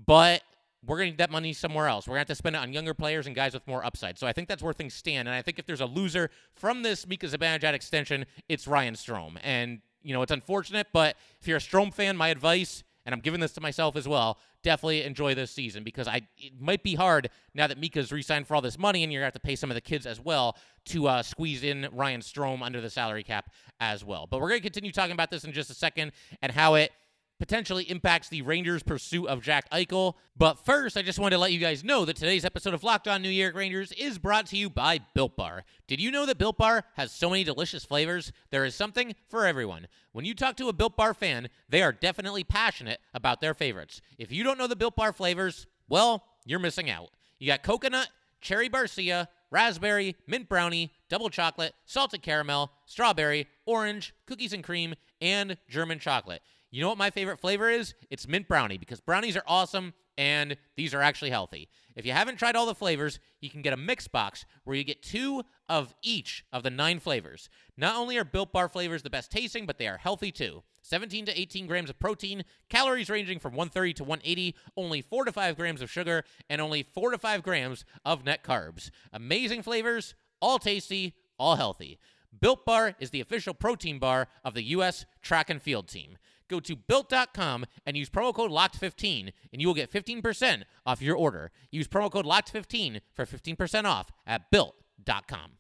But 0.07 0.43
we're 0.87 0.97
going 0.97 1.09
to 1.09 1.11
need 1.13 1.19
that 1.19 1.31
money 1.31 1.53
somewhere 1.53 1.89
else. 1.89 2.07
We're 2.07 2.13
going 2.13 2.27
to 2.27 2.31
have 2.31 2.37
to 2.37 2.39
spend 2.39 2.57
it 2.57 2.59
on 2.59 2.73
younger 2.73 2.95
players 2.95 3.27
and 3.27 3.35
guys 3.35 3.55
with 3.55 3.67
more 3.67 3.85
upside. 3.85 4.19
So 4.19 4.27
I 4.27 4.33
think 4.33 4.49
that's 4.49 4.63
where 4.63 4.73
things 4.73 4.95
stand. 4.95 5.29
And 5.29 5.35
I 5.35 5.43
think 5.43 5.59
if 5.59 5.67
there's 5.67 5.81
a 5.81 5.87
loser 5.87 6.31
from 6.55 6.83
this 6.83 7.07
Mika 7.07 7.27
Zibanejad 7.27 7.73
extension, 7.73 8.27
it's 8.49 8.67
Ryan 8.67 8.95
Strome. 8.95 9.39
And, 9.43 9.81
you 10.03 10.15
know, 10.15 10.23
it's 10.23 10.33
unfortunate, 10.33 10.89
but 10.93 11.17
if 11.41 11.49
you're 11.49 11.57
a 11.57 11.61
Strome 11.61 11.93
fan, 11.93 12.17
my 12.17 12.29
advice, 12.29 12.83
and 13.07 13.15
I'm 13.15 13.21
giving 13.21 13.41
this 13.41 13.53
to 13.53 13.61
myself 13.61 13.97
as 13.97 14.09
well, 14.09 14.39
definitely 14.63 15.03
enjoy 15.03 15.35
this 15.35 15.51
season 15.51 15.85
because 15.85 16.09
I 16.09 16.23
it 16.39 16.59
might 16.59 16.83
be 16.83 16.95
hard 16.95 17.29
now 17.53 17.67
that 17.67 17.79
Mika's 17.79 18.11
re-signed 18.11 18.47
for 18.47 18.55
all 18.55 18.63
this 18.63 18.79
money 18.79 19.03
and 19.03 19.13
you're 19.13 19.21
going 19.21 19.31
to 19.31 19.35
have 19.35 19.43
to 19.43 19.47
pay 19.47 19.57
some 19.57 19.71
of 19.71 19.75
the 19.75 19.83
kids 19.83 20.07
as 20.07 20.21
well 20.21 20.57
to 20.87 21.07
uh, 21.07 21.23
squeeze 21.23 21.63
in 21.63 21.87
Ryan 21.93 22.23
Strome 22.23 22.63
under 22.63 22.81
the 22.81 22.89
salary 22.89 23.23
cap 23.23 23.51
as 23.79 24.05
well. 24.05 24.27
But 24.27 24.41
we're 24.41 24.49
going 24.49 24.61
to 24.61 24.63
continue 24.63 24.91
talking 24.91 25.13
about 25.13 25.31
this 25.31 25.45
in 25.45 25.53
just 25.53 25.71
a 25.71 25.75
second 25.75 26.13
and 26.41 26.51
how 26.51 26.75
it– 26.75 26.93
potentially 27.45 27.85
impacts 27.91 28.31
the 28.31 28.41
Rangers' 28.41 28.83
pursuit 28.83 29.27
of 29.27 29.43
Jack 29.43 29.69
Eichel. 29.69 30.15
But 30.35 30.65
first, 30.65 30.97
I 30.97 31.03
just 31.03 31.19
wanted 31.19 31.37
to 31.37 31.41
let 31.41 31.53
you 31.53 31.59
guys 31.59 31.85
know 31.85 32.07
that 32.07 32.17
today's 32.17 32.43
episode 32.47 32.73
of 32.73 32.83
Locked 32.83 33.07
On 33.07 33.21
New 33.21 33.29
York 33.29 33.55
Rangers 33.55 33.93
is 33.93 34.17
brought 34.17 34.47
to 34.47 34.57
you 34.57 34.71
by 34.71 35.01
Built 35.13 35.37
Bar. 35.37 35.65
Did 35.87 36.01
you 36.01 36.11
know 36.11 36.25
that 36.25 36.39
Built 36.39 36.57
Bar 36.57 36.85
has 36.95 37.13
so 37.13 37.29
many 37.29 37.45
delicious 37.45 37.85
flavors? 37.85 38.33
There 38.49 38.65
is 38.65 38.75
something 38.75 39.15
for 39.29 39.45
everyone. 39.45 39.89
When 40.13 40.25
you 40.25 40.35
talk 40.35 40.57
to 40.57 40.71
a 40.71 40.73
Built 40.73 40.97
Bar 40.97 41.13
fan, 41.13 41.51
they 41.69 41.83
are 41.83 41.93
definitely 41.93 42.45
passionate 42.45 43.01
about 43.13 43.43
their 43.43 43.53
favorites. 43.53 44.01
If 44.17 44.33
you 44.33 44.43
don't 44.43 44.57
know 44.57 44.67
the 44.67 44.75
Built 44.75 44.97
Bar 44.97 45.13
flavors, 45.13 45.67
well, 45.87 46.25
you're 46.47 46.59
missing 46.59 46.89
out. 46.89 47.11
You 47.39 47.47
got 47.49 47.63
coconut, 47.63 48.09
cherry 48.41 48.71
barcia, 48.71 49.29
raspberry, 49.51 50.17
mint 50.27 50.49
brownie, 50.49 50.93
double 51.11 51.29
chocolate, 51.29 51.75
salted 51.85 52.23
caramel, 52.23 52.73
strawberry, 52.87 53.49
orange, 53.67 54.15
cookies 54.27 54.55
and 54.55 54.65
cream, 54.65 54.95
and 55.21 55.59
German 55.69 55.99
chocolate. 55.99 56.41
You 56.75 56.81
know 56.81 56.89
what 56.89 56.99
my 56.99 57.11
favorite 57.11 57.39
flavor 57.39 57.71
is? 57.71 57.95
It's 58.11 58.27
mint 58.27 58.49
brownie 58.49 58.79
because 58.79 59.01
brownies 59.01 59.37
are 59.37 59.45
awesome 59.47 59.95
and 60.19 60.57
these 60.75 60.93
are 60.93 61.01
actually 61.01 61.31
healthy. 61.31 61.69
If 61.95 62.05
you 62.05 62.11
haven't 62.11 62.37
tried 62.37 62.57
all 62.57 62.67
the 62.67 62.75
flavors, 62.75 63.21
you 63.41 63.49
can 63.49 63.63
get 63.63 63.73
a 63.73 63.77
mix 63.77 64.09
box 64.09 64.45
where 64.65 64.75
you 64.75 64.83
get 64.83 65.01
two 65.01 65.45
of 65.69 65.95
each 66.03 66.45
of 66.53 66.65
the 66.65 66.71
nine 66.71 66.99
flavors. 66.99 67.49
Not 67.77 67.95
only 67.95 68.19
are 68.19 68.25
Built 68.25 68.51
Bar 68.53 68.69
flavors 68.69 69.05
the 69.05 69.09
best 69.09 69.31
tasting, 69.31 69.67
but 69.67 69.79
they 69.79 69.87
are 69.87 69.99
healthy 69.99 70.33
too. 70.33 70.65
17 70.83 71.27
to 71.27 71.41
18 71.41 71.69
grams 71.69 71.91
of 71.91 72.01
protein, 72.01 72.43
calories 72.69 73.09
ranging 73.09 73.39
from 73.39 73.53
130 73.53 73.93
to 73.93 74.03
180, 74.03 74.57
only 74.77 75.01
4 75.01 75.27
to 75.27 75.33
5 75.33 75.57
grams 75.57 75.81
of 75.81 75.93
sugar, 75.93 76.25
and 76.51 76.61
only 76.61 76.83
4 76.83 77.13
to 77.13 77.19
5 77.19 77.45
grams 77.45 77.85
of 78.05 78.25
net 78.25 78.43
carbs. 78.43 78.91
Amazing 79.13 79.63
flavors, 79.63 80.17
all 80.41 80.59
tasty, 80.59 81.15
all 81.39 81.55
healthy. 81.55 82.01
Built 82.41 82.65
Bar 82.65 82.97
is 82.99 83.11
the 83.11 83.21
official 83.21 83.55
protein 83.55 84.01
bar 84.01 84.27
of 84.45 84.55
the 84.55 84.65
U.S. 84.65 85.07
track 85.23 85.51
and 85.51 85.63
field 85.63 85.87
team. 85.87 86.19
Go 86.55 86.61
to 86.61 86.77
built.com 86.77 87.67
and 87.85 87.97
use 87.97 88.09
promo 88.09 88.33
code 88.33 88.53
LOCKED15 88.53 89.33
and 89.53 89.61
you 89.61 89.67
will 89.67 89.75
get 89.75 89.91
15% 89.91 90.63
off 90.87 91.03
your 91.03 91.17
order. 91.17 91.51
Use 91.73 91.89
promo 91.89 92.09
code 92.09 92.27
LOCKED15 92.27 93.01
for 93.13 93.27
15% 93.27 93.87
off 93.87 94.13
at 94.25 94.53
built.com. 94.53 95.59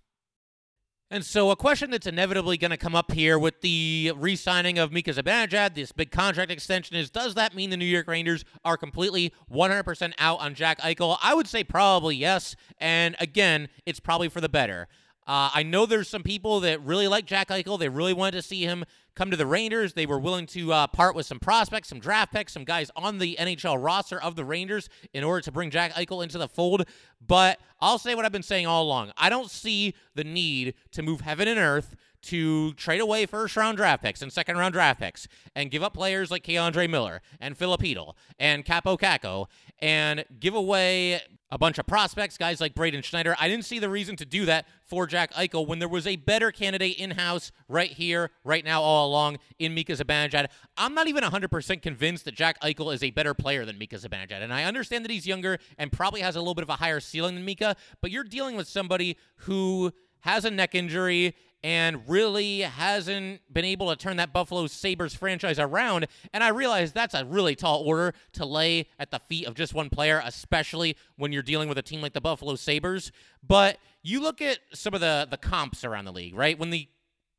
And 1.11 1.25
so, 1.25 1.51
a 1.51 1.57
question 1.57 1.91
that's 1.91 2.07
inevitably 2.07 2.59
going 2.59 2.71
to 2.71 2.77
come 2.77 2.95
up 2.95 3.11
here 3.11 3.41
with 3.41 3.61
the 3.61 4.13
re 4.17 4.37
signing 4.37 4.79
of 4.79 4.93
Mika 4.93 5.13
Zibanejad, 5.13 5.75
this 5.75 5.91
big 5.91 6.13
contract 6.13 6.53
extension, 6.53 6.97
is 6.97 7.11
does 7.11 7.35
that 7.35 7.57
mean 7.57 7.71
the 7.71 7.77
New 7.77 7.85
York 7.85 8.07
Rangers 8.07 8.45
are 8.65 8.77
completely 8.77 9.33
100% 9.53 10.13
out 10.19 10.41
on 10.41 10.55
Jack 10.55 10.81
Eichel? 10.81 11.19
I 11.23 11.35
would 11.35 11.49
say 11.49 11.65
probably 11.65 12.15
yes. 12.15 12.55
And 12.79 13.17
again, 13.19 13.69
it's 13.85 14.01
probably 14.01 14.29
for 14.29 14.41
the 14.41 14.49
better. 14.49 14.87
Uh, 15.27 15.51
I 15.55 15.63
know 15.63 15.87
there's 15.87 16.09
some 16.09 16.23
people 16.23 16.61
that 16.61 16.83
really 16.83 17.09
like 17.09 17.25
Jack 17.25 17.49
Eichel. 17.49 17.79
They 17.79 17.89
really 17.89 18.13
wanted 18.13 18.33
to 18.33 18.43
see 18.43 18.63
him 18.63 18.85
come 19.15 19.31
to 19.31 19.37
the 19.37 19.47
Rangers. 19.47 19.95
They 19.95 20.07
were 20.07 20.19
willing 20.19 20.47
to 20.49 20.73
uh, 20.73 20.87
part 20.89 21.15
with 21.15 21.25
some 21.27 21.39
prospects, 21.39 21.89
some 21.89 21.99
draft 21.99 22.33
picks, 22.33 22.53
some 22.53 22.65
guys 22.65 22.91
on 22.97 23.19
the 23.19 23.37
NHL 23.41 23.83
roster 23.83 24.21
of 24.21 24.37
the 24.37 24.45
Rangers 24.45 24.89
in 25.13 25.25
order 25.25 25.41
to 25.43 25.53
bring 25.53 25.71
Jack 25.71 25.95
Eichel 25.95 26.23
into 26.23 26.37
the 26.37 26.49
fold. 26.49 26.87
But 27.27 27.59
I'll 27.81 27.99
say 27.99 28.15
what 28.15 28.25
I've 28.25 28.33
been 28.33 28.43
saying 28.43 28.67
all 28.67 28.83
along. 28.83 29.13
I 29.17 29.31
don't 29.31 29.51
see 29.51 29.95
the 30.15 30.25
need 30.25 30.75
to 30.93 31.03
move 31.03 31.23
heaven 31.23 31.49
and 31.49 31.59
earth 31.59 31.97
to 32.25 32.73
trade 32.75 33.01
away 33.01 33.27
first 33.27 33.55
round 33.57 33.77
draft 33.77 34.03
picks 34.03 34.23
and 34.23 34.33
second 34.33 34.57
round 34.57 34.73
draft 34.73 34.99
picks 34.99 35.29
and 35.55 35.71
give 35.71 35.83
up 35.83 35.93
players 35.93 36.31
like 36.31 36.43
K'Andre 36.43 36.89
Miller 36.89 37.21
and 37.39 37.57
Filip 37.57 37.83
Chytil 37.83 38.15
and 38.39 38.65
Kaapo 38.65 38.99
Kakko 38.99 39.47
and 39.85 40.25
give 40.41 40.55
away 40.55 41.21
a 41.51 41.59
bunch 41.59 41.79
of 41.79 41.87
prospects, 41.87 42.39
guys 42.39 42.59
like 42.59 42.75
Braden 42.75 43.03
Schneider. 43.03 43.37
I 43.39 43.49
didn't 43.49 43.67
see 43.67 43.79
the 43.79 43.91
reason 43.91 44.17
to 44.17 44.25
do 44.25 44.47
that 44.47 44.67
for 44.81 45.07
Jack 45.07 45.31
Eichel 45.35 45.67
when 45.67 45.79
there 45.79 45.91
was 45.91 46.07
a 46.07 46.17
better 46.17 46.51
candidate 46.51 46.97
in 46.97 47.11
house 47.11 47.53
right 47.69 47.91
here, 47.91 48.31
right 48.45 48.65
now, 48.65 48.81
all 48.81 49.07
along 49.07 49.37
in 49.59 49.75
Mika 49.75 49.93
Zibanejad. 49.93 50.47
I'm 50.79 50.95
not 50.95 51.07
even 51.07 51.23
100% 51.23 51.83
convinced 51.83 52.25
that 52.25 52.35
Jack 52.35 52.59
Eichel 52.63 52.95
is 52.95 53.03
a 53.03 53.11
better 53.11 53.35
player 53.35 53.67
than 53.67 53.77
Mika 53.77 53.97
Zibanejad. 53.97 54.43
And 54.43 54.55
I 54.55 54.65
understand 54.65 55.05
that 55.05 55.11
he's 55.11 55.27
younger 55.27 55.59
and 55.77 55.93
probably 55.93 56.23
has 56.23 56.35
a 56.35 56.41
little 56.41 56.55
bit 56.55 56.63
of 56.63 56.71
a 56.71 56.77
higher 56.77 56.99
ceiling 56.99 57.35
than 57.35 57.45
Mika, 57.45 57.77
but 58.01 58.11
you're 58.11 58.25
dealing 58.25 58.57
with 58.57 58.67
somebody 58.67 59.19
who 59.41 59.93
has 60.21 60.47
a 60.47 60.51
neck 60.51 60.75
injury 60.75 61.37
and 61.65 62.07
really 62.07 62.61
hasn't 62.61 63.41
been 63.51 63.65
able 63.65 63.89
to 63.89 63.97
turn 63.97 64.19
that 64.19 64.35
Buffalo 64.35 64.67
Sabres 64.67 65.15
franchise 65.15 65.59
around. 65.59 66.07
And 66.35 66.45
I 66.45 66.49
realize 66.49 66.93
that's 66.93 67.15
a 67.15 67.25
really 67.25 67.57
tall 67.57 67.83
order 67.87 68.13
to 68.35 68.45
lay 68.45 68.87
at 68.99 69.11
the 69.11 69.19
feet 69.19 69.47
of 69.47 69.55
just 69.55 69.73
one 69.73 69.89
player, 69.89 70.21
especially 70.27 70.95
when 71.17 71.33
you're 71.33 71.43
dealing 71.43 71.71
with 71.71 71.79
a 71.79 71.83
team 71.83 72.03
like 72.03 72.13
the 72.13 72.21
Buffalo 72.21 72.57
Sabres. 72.57 73.11
But 73.43 73.79
you 74.03 74.21
look 74.21 74.43
at 74.43 74.59
some 74.75 74.93
of 74.93 75.01
the, 75.01 75.27
the 75.31 75.39
comps 75.39 75.85
around 75.85 76.05
the 76.05 76.13
league, 76.13 76.35
right? 76.35 76.59
When 76.59 76.69
the 76.69 76.87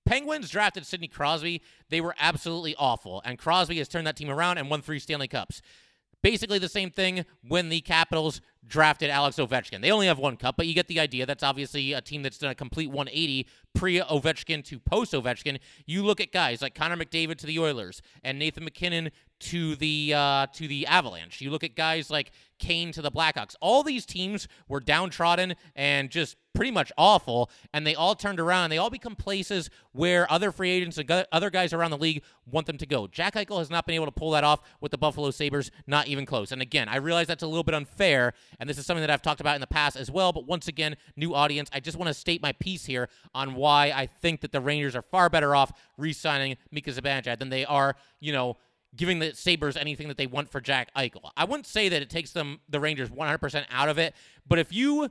Penguins 0.07 0.49
drafted 0.49 0.87
Sidney 0.87 1.07
Crosby, 1.07 1.61
they 1.89 2.01
were 2.01 2.15
absolutely 2.19 2.75
awful. 2.79 3.21
And 3.25 3.37
Crosby 3.37 3.77
has 3.77 3.87
turned 3.87 4.07
that 4.07 4.15
team 4.15 4.31
around 4.31 4.57
and 4.57 4.71
won 4.71 4.81
three 4.81 4.97
Stanley 4.97 5.27
Cups. 5.27 5.61
Basically 6.25 6.57
the 6.57 6.67
same 6.67 6.89
thing 6.89 7.23
when 7.47 7.69
the 7.69 7.81
Capitals 7.81 8.41
drafted 8.67 9.11
Alex 9.11 9.37
Ovechkin. 9.37 9.81
They 9.83 9.91
only 9.91 10.07
have 10.07 10.17
one 10.17 10.37
cup, 10.37 10.57
but 10.57 10.65
you 10.65 10.73
get 10.73 10.87
the 10.87 10.99
idea. 10.99 11.27
That's 11.27 11.43
obviously 11.43 11.93
a 11.93 12.01
team 12.01 12.23
that's 12.23 12.39
done 12.39 12.49
a 12.49 12.55
complete 12.55 12.87
180 12.87 13.47
pre 13.75 13.99
Ovechkin 13.99 14.63
to 14.65 14.79
post 14.79 15.13
Ovechkin. 15.13 15.59
You 15.85 16.03
look 16.03 16.19
at 16.19 16.31
guys 16.31 16.63
like 16.63 16.73
Connor 16.73 16.97
McDavid 16.97 17.37
to 17.37 17.45
the 17.45 17.59
Oilers 17.59 18.01
and 18.23 18.39
Nathan 18.39 18.63
MacKinnon 18.63 19.11
to 19.41 19.75
the 19.75 20.15
uh, 20.15 20.47
to 20.47 20.67
the 20.67 20.87
Avalanche. 20.87 21.41
You 21.41 21.51
look 21.51 21.63
at 21.63 21.75
guys 21.75 22.09
like 22.09 22.31
Kane 22.59 22.91
to 22.93 23.01
the 23.01 23.11
Blackhawks. 23.11 23.55
All 23.61 23.83
these 23.83 24.05
teams 24.05 24.47
were 24.67 24.79
downtrodden 24.79 25.55
and 25.75 26.09
just 26.09 26.37
pretty 26.53 26.71
much 26.71 26.91
awful, 26.97 27.51
and 27.73 27.85
they 27.85 27.95
all 27.95 28.15
turned 28.15 28.39
around. 28.39 28.69
They 28.69 28.77
all 28.77 28.89
become 28.89 29.15
places 29.15 29.69
where 29.91 30.31
other 30.31 30.53
free 30.53 30.71
agents 30.71 30.97
and 30.97 31.25
other 31.31 31.49
guys 31.49 31.73
around 31.73 31.91
the 31.91 31.97
league 31.97 32.23
want 32.49 32.65
them 32.65 32.77
to 32.77 32.85
go. 32.85 33.07
Jack 33.07 33.35
Eichel 33.35 33.59
has 33.59 33.69
not 33.69 33.85
been 33.85 33.95
able 33.95 34.05
to 34.05 34.11
pull 34.11 34.31
that 34.31 34.45
off 34.45 34.61
with 34.79 34.91
the 34.91 34.97
Buffalo 34.97 35.31
Sabres, 35.31 35.69
not 35.85 36.07
even 36.07 36.25
close. 36.25 36.53
And 36.53 36.61
again, 36.61 36.87
I 36.87 36.95
realize 36.95 37.27
that's 37.27 37.43
a 37.43 37.47
little 37.47 37.63
bit 37.63 37.75
unfair, 37.75 38.33
and 38.59 38.69
this 38.69 38.77
is 38.77 38.85
something 38.85 39.01
that 39.01 39.09
I've 39.09 39.21
talked 39.21 39.41
about 39.41 39.55
in 39.55 39.61
the 39.61 39.67
past 39.67 39.97
as 39.97 40.09
well. 40.09 40.31
But 40.31 40.47
once 40.47 40.69
again, 40.69 40.95
new 41.17 41.35
audience, 41.35 41.69
I 41.73 41.81
just 41.81 41.97
want 41.97 42.07
to 42.07 42.13
state 42.13 42.41
my 42.41 42.53
piece 42.53 42.85
here 42.85 43.09
on 43.33 43.55
why 43.55 43.91
I 43.93 44.05
think 44.05 44.39
that 44.41 44.53
the 44.53 44.61
Rangers 44.61 44.95
are 44.95 45.01
far 45.01 45.29
better 45.29 45.55
off 45.55 45.73
re-signing 45.97 46.55
Mika 46.71 46.91
Zibanejad 46.91 47.39
than 47.39 47.49
they 47.49 47.65
are, 47.65 47.95
you 48.21 48.31
know, 48.31 48.57
giving 48.95 49.19
the 49.19 49.33
Sabres 49.33 49.75
anything 49.77 50.07
that 50.07 50.17
they 50.17 50.27
want 50.27 50.49
for 50.49 50.61
Jack 50.61 50.93
Eichel. 50.95 51.29
I 51.35 51.45
wouldn't 51.45 51.67
say 51.67 51.89
that 51.89 52.01
it 52.01 52.09
takes 52.09 52.31
them 52.31 52.59
the 52.69 52.79
Rangers 52.79 53.09
100% 53.09 53.65
out 53.69 53.89
of 53.89 53.97
it, 53.97 54.13
but 54.47 54.59
if 54.59 54.71
you 54.73 55.09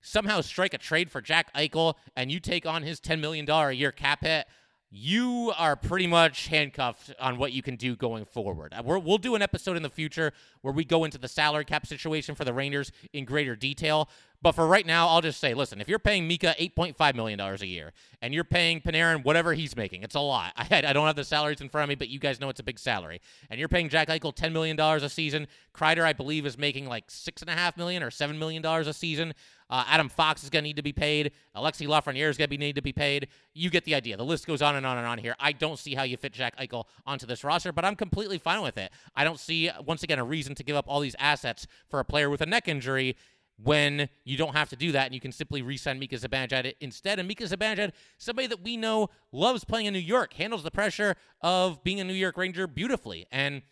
somehow 0.00 0.40
strike 0.40 0.74
a 0.74 0.78
trade 0.78 1.10
for 1.10 1.20
Jack 1.20 1.52
Eichel 1.54 1.94
and 2.16 2.32
you 2.32 2.40
take 2.40 2.66
on 2.66 2.82
his 2.82 3.00
$10 3.00 3.20
million 3.20 3.48
a 3.48 3.72
year 3.72 3.92
cap 3.92 4.22
hit, 4.22 4.46
you 4.90 5.52
are 5.56 5.76
pretty 5.76 6.08
much 6.08 6.48
handcuffed 6.48 7.14
on 7.20 7.38
what 7.38 7.52
you 7.52 7.62
can 7.62 7.76
do 7.76 7.94
going 7.94 8.24
forward. 8.24 8.74
Uh, 8.76 8.82
we 8.84 8.98
will 8.98 9.18
do 9.18 9.36
an 9.36 9.42
episode 9.42 9.76
in 9.76 9.84
the 9.84 9.90
future 9.90 10.32
where 10.62 10.74
we 10.74 10.84
go 10.84 11.04
into 11.04 11.16
the 11.16 11.28
salary 11.28 11.64
cap 11.64 11.86
situation 11.86 12.34
for 12.34 12.44
the 12.44 12.52
Rangers 12.52 12.90
in 13.12 13.24
greater 13.24 13.54
detail. 13.54 14.08
But 14.42 14.52
for 14.52 14.66
right 14.66 14.86
now, 14.86 15.06
I'll 15.06 15.20
just 15.20 15.38
say, 15.38 15.54
listen, 15.54 15.80
if 15.80 15.88
you're 15.88 15.98
paying 15.98 16.26
Mika 16.26 16.56
$8.5 16.58 17.14
million 17.14 17.38
a 17.38 17.56
year 17.64 17.92
and 18.20 18.34
you're 18.34 18.42
paying 18.42 18.80
Panarin 18.80 19.22
whatever 19.22 19.52
he's 19.52 19.76
making, 19.76 20.02
it's 20.02 20.14
a 20.14 20.20
lot. 20.20 20.52
I, 20.56 20.66
I 20.70 20.92
don't 20.92 21.06
have 21.06 21.16
the 21.16 21.24
salaries 21.24 21.60
in 21.60 21.68
front 21.68 21.84
of 21.84 21.88
me, 21.90 21.94
but 21.94 22.08
you 22.08 22.18
guys 22.18 22.40
know 22.40 22.48
it's 22.48 22.60
a 22.60 22.64
big 22.64 22.78
salary. 22.78 23.20
And 23.48 23.60
you're 23.60 23.68
paying 23.68 23.90
Jack 23.90 24.08
Eichel 24.08 24.34
$10 24.34 24.52
million 24.52 24.80
a 24.80 25.08
season. 25.08 25.46
Kreider, 25.72 26.02
I 26.02 26.14
believe, 26.14 26.46
is 26.46 26.58
making 26.58 26.86
like 26.86 27.08
6.5 27.08 27.76
million 27.76 28.02
or 28.02 28.10
$7 28.10 28.38
million 28.38 28.64
a 28.64 28.92
season. 28.92 29.34
Uh, 29.70 29.84
Adam 29.86 30.08
Fox 30.08 30.42
is 30.42 30.50
going 30.50 30.64
to 30.64 30.68
need 30.68 30.76
to 30.76 30.82
be 30.82 30.92
paid. 30.92 31.32
Alexis 31.54 31.86
Lafreniere 31.86 32.28
is 32.28 32.36
going 32.36 32.50
to 32.50 32.56
need 32.58 32.74
to 32.74 32.82
be 32.82 32.92
paid. 32.92 33.28
You 33.54 33.70
get 33.70 33.84
the 33.84 33.94
idea. 33.94 34.16
The 34.16 34.24
list 34.24 34.46
goes 34.46 34.60
on 34.60 34.76
and 34.76 34.84
on 34.84 34.98
and 34.98 35.06
on 35.06 35.18
here. 35.18 35.36
I 35.38 35.52
don't 35.52 35.78
see 35.78 35.94
how 35.94 36.02
you 36.02 36.16
fit 36.16 36.32
Jack 36.32 36.56
Eichel 36.58 36.84
onto 37.06 37.26
this 37.26 37.44
roster, 37.44 37.72
but 37.72 37.84
I'm 37.84 37.96
completely 37.96 38.38
fine 38.38 38.62
with 38.62 38.76
it. 38.76 38.90
I 39.14 39.24
don't 39.24 39.38
see, 39.38 39.70
once 39.86 40.02
again, 40.02 40.18
a 40.18 40.24
reason 40.24 40.54
to 40.56 40.64
give 40.64 40.76
up 40.76 40.86
all 40.88 41.00
these 41.00 41.16
assets 41.18 41.66
for 41.88 42.00
a 42.00 42.04
player 42.04 42.28
with 42.28 42.40
a 42.40 42.46
neck 42.46 42.68
injury 42.68 43.16
when 43.62 44.08
you 44.24 44.36
don't 44.36 44.54
have 44.54 44.70
to 44.70 44.76
do 44.76 44.92
that 44.92 45.06
and 45.06 45.14
you 45.14 45.20
can 45.20 45.32
simply 45.32 45.62
re-sign 45.62 45.98
Mika 45.98 46.16
Zibanejad 46.16 46.74
instead. 46.80 47.18
And 47.18 47.28
Mika 47.28 47.44
Zibanejad, 47.44 47.92
somebody 48.18 48.48
that 48.48 48.62
we 48.62 48.76
know 48.76 49.08
loves 49.32 49.64
playing 49.64 49.86
in 49.86 49.92
New 49.92 49.98
York, 49.98 50.32
handles 50.34 50.62
the 50.62 50.70
pressure 50.70 51.16
of 51.42 51.84
being 51.84 52.00
a 52.00 52.04
New 52.04 52.14
York 52.14 52.36
Ranger 52.36 52.66
beautifully 52.66 53.26
and 53.30 53.62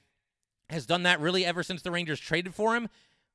has 0.70 0.84
done 0.84 1.04
that 1.04 1.20
really 1.20 1.44
ever 1.44 1.62
since 1.62 1.82
the 1.82 1.90
Rangers 1.90 2.20
traded 2.20 2.54
for 2.54 2.76
him. 2.76 2.88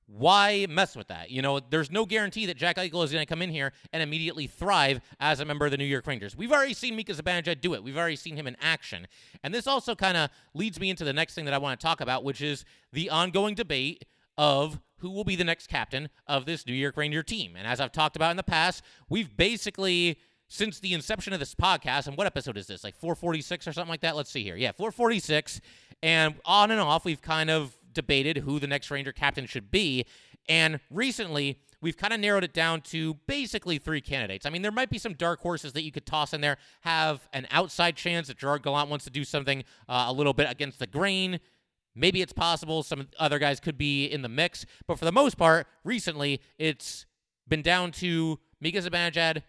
Why 0.08 0.68
mess 0.70 0.96
with 0.96 1.08
that? 1.08 1.32
You 1.32 1.42
know, 1.42 1.60
there's 1.60 1.90
no 1.90 2.06
guarantee 2.06 2.46
that 2.48 2.58
Jack 2.58 2.78
Eichel 2.78 3.04
is 3.04 3.12
going 3.12 3.26
to 3.26 3.26
come 3.26 3.42
in 3.42 3.50
here 3.50 3.72
and 3.92 4.04
immediately 4.04 4.48
thrive 4.48 5.02
as 5.20 5.40
a 5.40 5.46
member 5.46 5.66
of 5.66 5.72
the 5.72 5.78
New 5.78 5.86
York 5.86 6.06
Rangers. 6.06 6.36
We've 6.36 6.52
already 6.52 6.74
seen 6.74 6.96
Mika 6.96 7.14
Zibanejad 7.14 7.62
do 7.62 7.74
it. 7.74 7.84
We've 7.84 7.98
already 7.98 8.16
seen 8.16 8.36
him 8.36 8.48
in 8.48 8.58
action. 8.62 9.08
And 9.44 9.54
this 9.54 9.68
also 9.68 9.96
kind 9.96 10.18
of 10.18 10.30
leads 10.54 10.80
me 10.80 10.90
into 10.90 11.04
the 11.04 11.14
next 11.14 11.36
thing 11.36 11.46
that 11.46 11.54
I 11.54 11.58
want 11.58 11.80
to 11.80 11.84
talk 11.84 12.02
about, 12.02 12.24
which 12.24 12.42
is 12.42 12.66
the 12.92 13.10
ongoing 13.10 13.56
debate 13.56 14.06
of 14.38 14.80
who 14.98 15.10
will 15.10 15.24
be 15.24 15.36
the 15.36 15.44
next 15.44 15.68
captain 15.68 16.10
of 16.28 16.46
this 16.46 16.66
New 16.66 16.74
York 16.74 16.98
Ranger 16.98 17.24
team. 17.24 17.56
And 17.58 17.68
as 17.68 17.80
I've 17.80 17.92
talked 17.92 18.16
about 18.16 18.32
in 18.32 18.38
the 18.38 18.44
past, 18.44 18.84
we've 19.10 19.36
basically 19.36 20.18
since 20.54 20.80
the 20.80 20.94
inception 20.94 21.34
of 21.34 21.40
this 21.40 21.56
podcast, 21.56 22.06
and 22.06 22.16
what 22.16 22.28
episode 22.28 22.58
is 22.58 22.68
this? 22.68 22.84
Like 22.84 22.96
446 22.96 23.68
or 23.68 23.74
something 23.74 23.90
like 23.90 24.02
that? 24.02 24.16
Let's 24.16 24.30
see 24.30 24.44
here. 24.44 24.56
Yeah, 24.56 24.72
446. 24.72 25.62
And 26.04 26.36
on 26.46 26.70
and 26.70 26.80
off, 26.80 27.06
we've 27.06 27.22
kind 27.22 27.50
of 27.50 27.76
debated 27.94 28.40
who 28.40 28.60
the 28.60 28.68
next 28.68 28.92
Ranger 28.92 29.12
captain 29.12 29.46
should 29.46 29.72
be. 29.72 30.06
And 30.50 30.80
recently, 30.90 31.60
we've 31.82 31.98
kind 31.98 32.14
of 32.14 32.20
narrowed 32.20 32.44
it 32.44 32.54
down 32.54 32.82
to 32.82 33.16
basically 33.28 33.78
three 33.78 34.02
candidates. 34.02 34.46
I 34.46 34.50
mean, 34.50 34.62
there 34.62 34.72
might 34.72 34.90
be 34.90 34.98
some 34.98 35.14
dark 35.14 35.42
horses 35.42 35.74
that 35.74 35.84
you 35.84 35.92
could 35.92 36.06
toss 36.06 36.34
in 36.34 36.42
there, 36.42 36.58
have 36.82 37.28
an 37.34 37.48
outside 37.52 37.96
chance 37.96 38.28
that 38.28 38.38
Gerard 38.38 38.64
Gallant 38.64 38.90
wants 38.90 39.06
to 39.06 39.12
do 39.12 39.24
something 39.24 39.64
uh, 39.88 40.06
a 40.08 40.14
little 40.14 40.34
bit 40.34 40.50
against 40.50 40.80
the 40.80 40.88
grain. 40.88 41.40
Maybe 41.96 42.22
it's 42.22 42.34
possible 42.34 42.84
some 42.84 43.08
other 43.20 43.40
guys 43.40 43.60
could 43.60 43.78
be 43.78 44.06
in 44.06 44.24
the 44.24 44.30
mix, 44.30 44.66
but 44.88 44.98
for 44.98 45.06
the 45.06 45.12
most 45.12 45.38
part, 45.38 45.68
recently 45.84 46.42
it's 46.58 47.06
been 47.48 47.62
down 47.62 47.92
to 47.92 48.40
Mika 48.60 48.80
Zibanejad, 48.80 49.44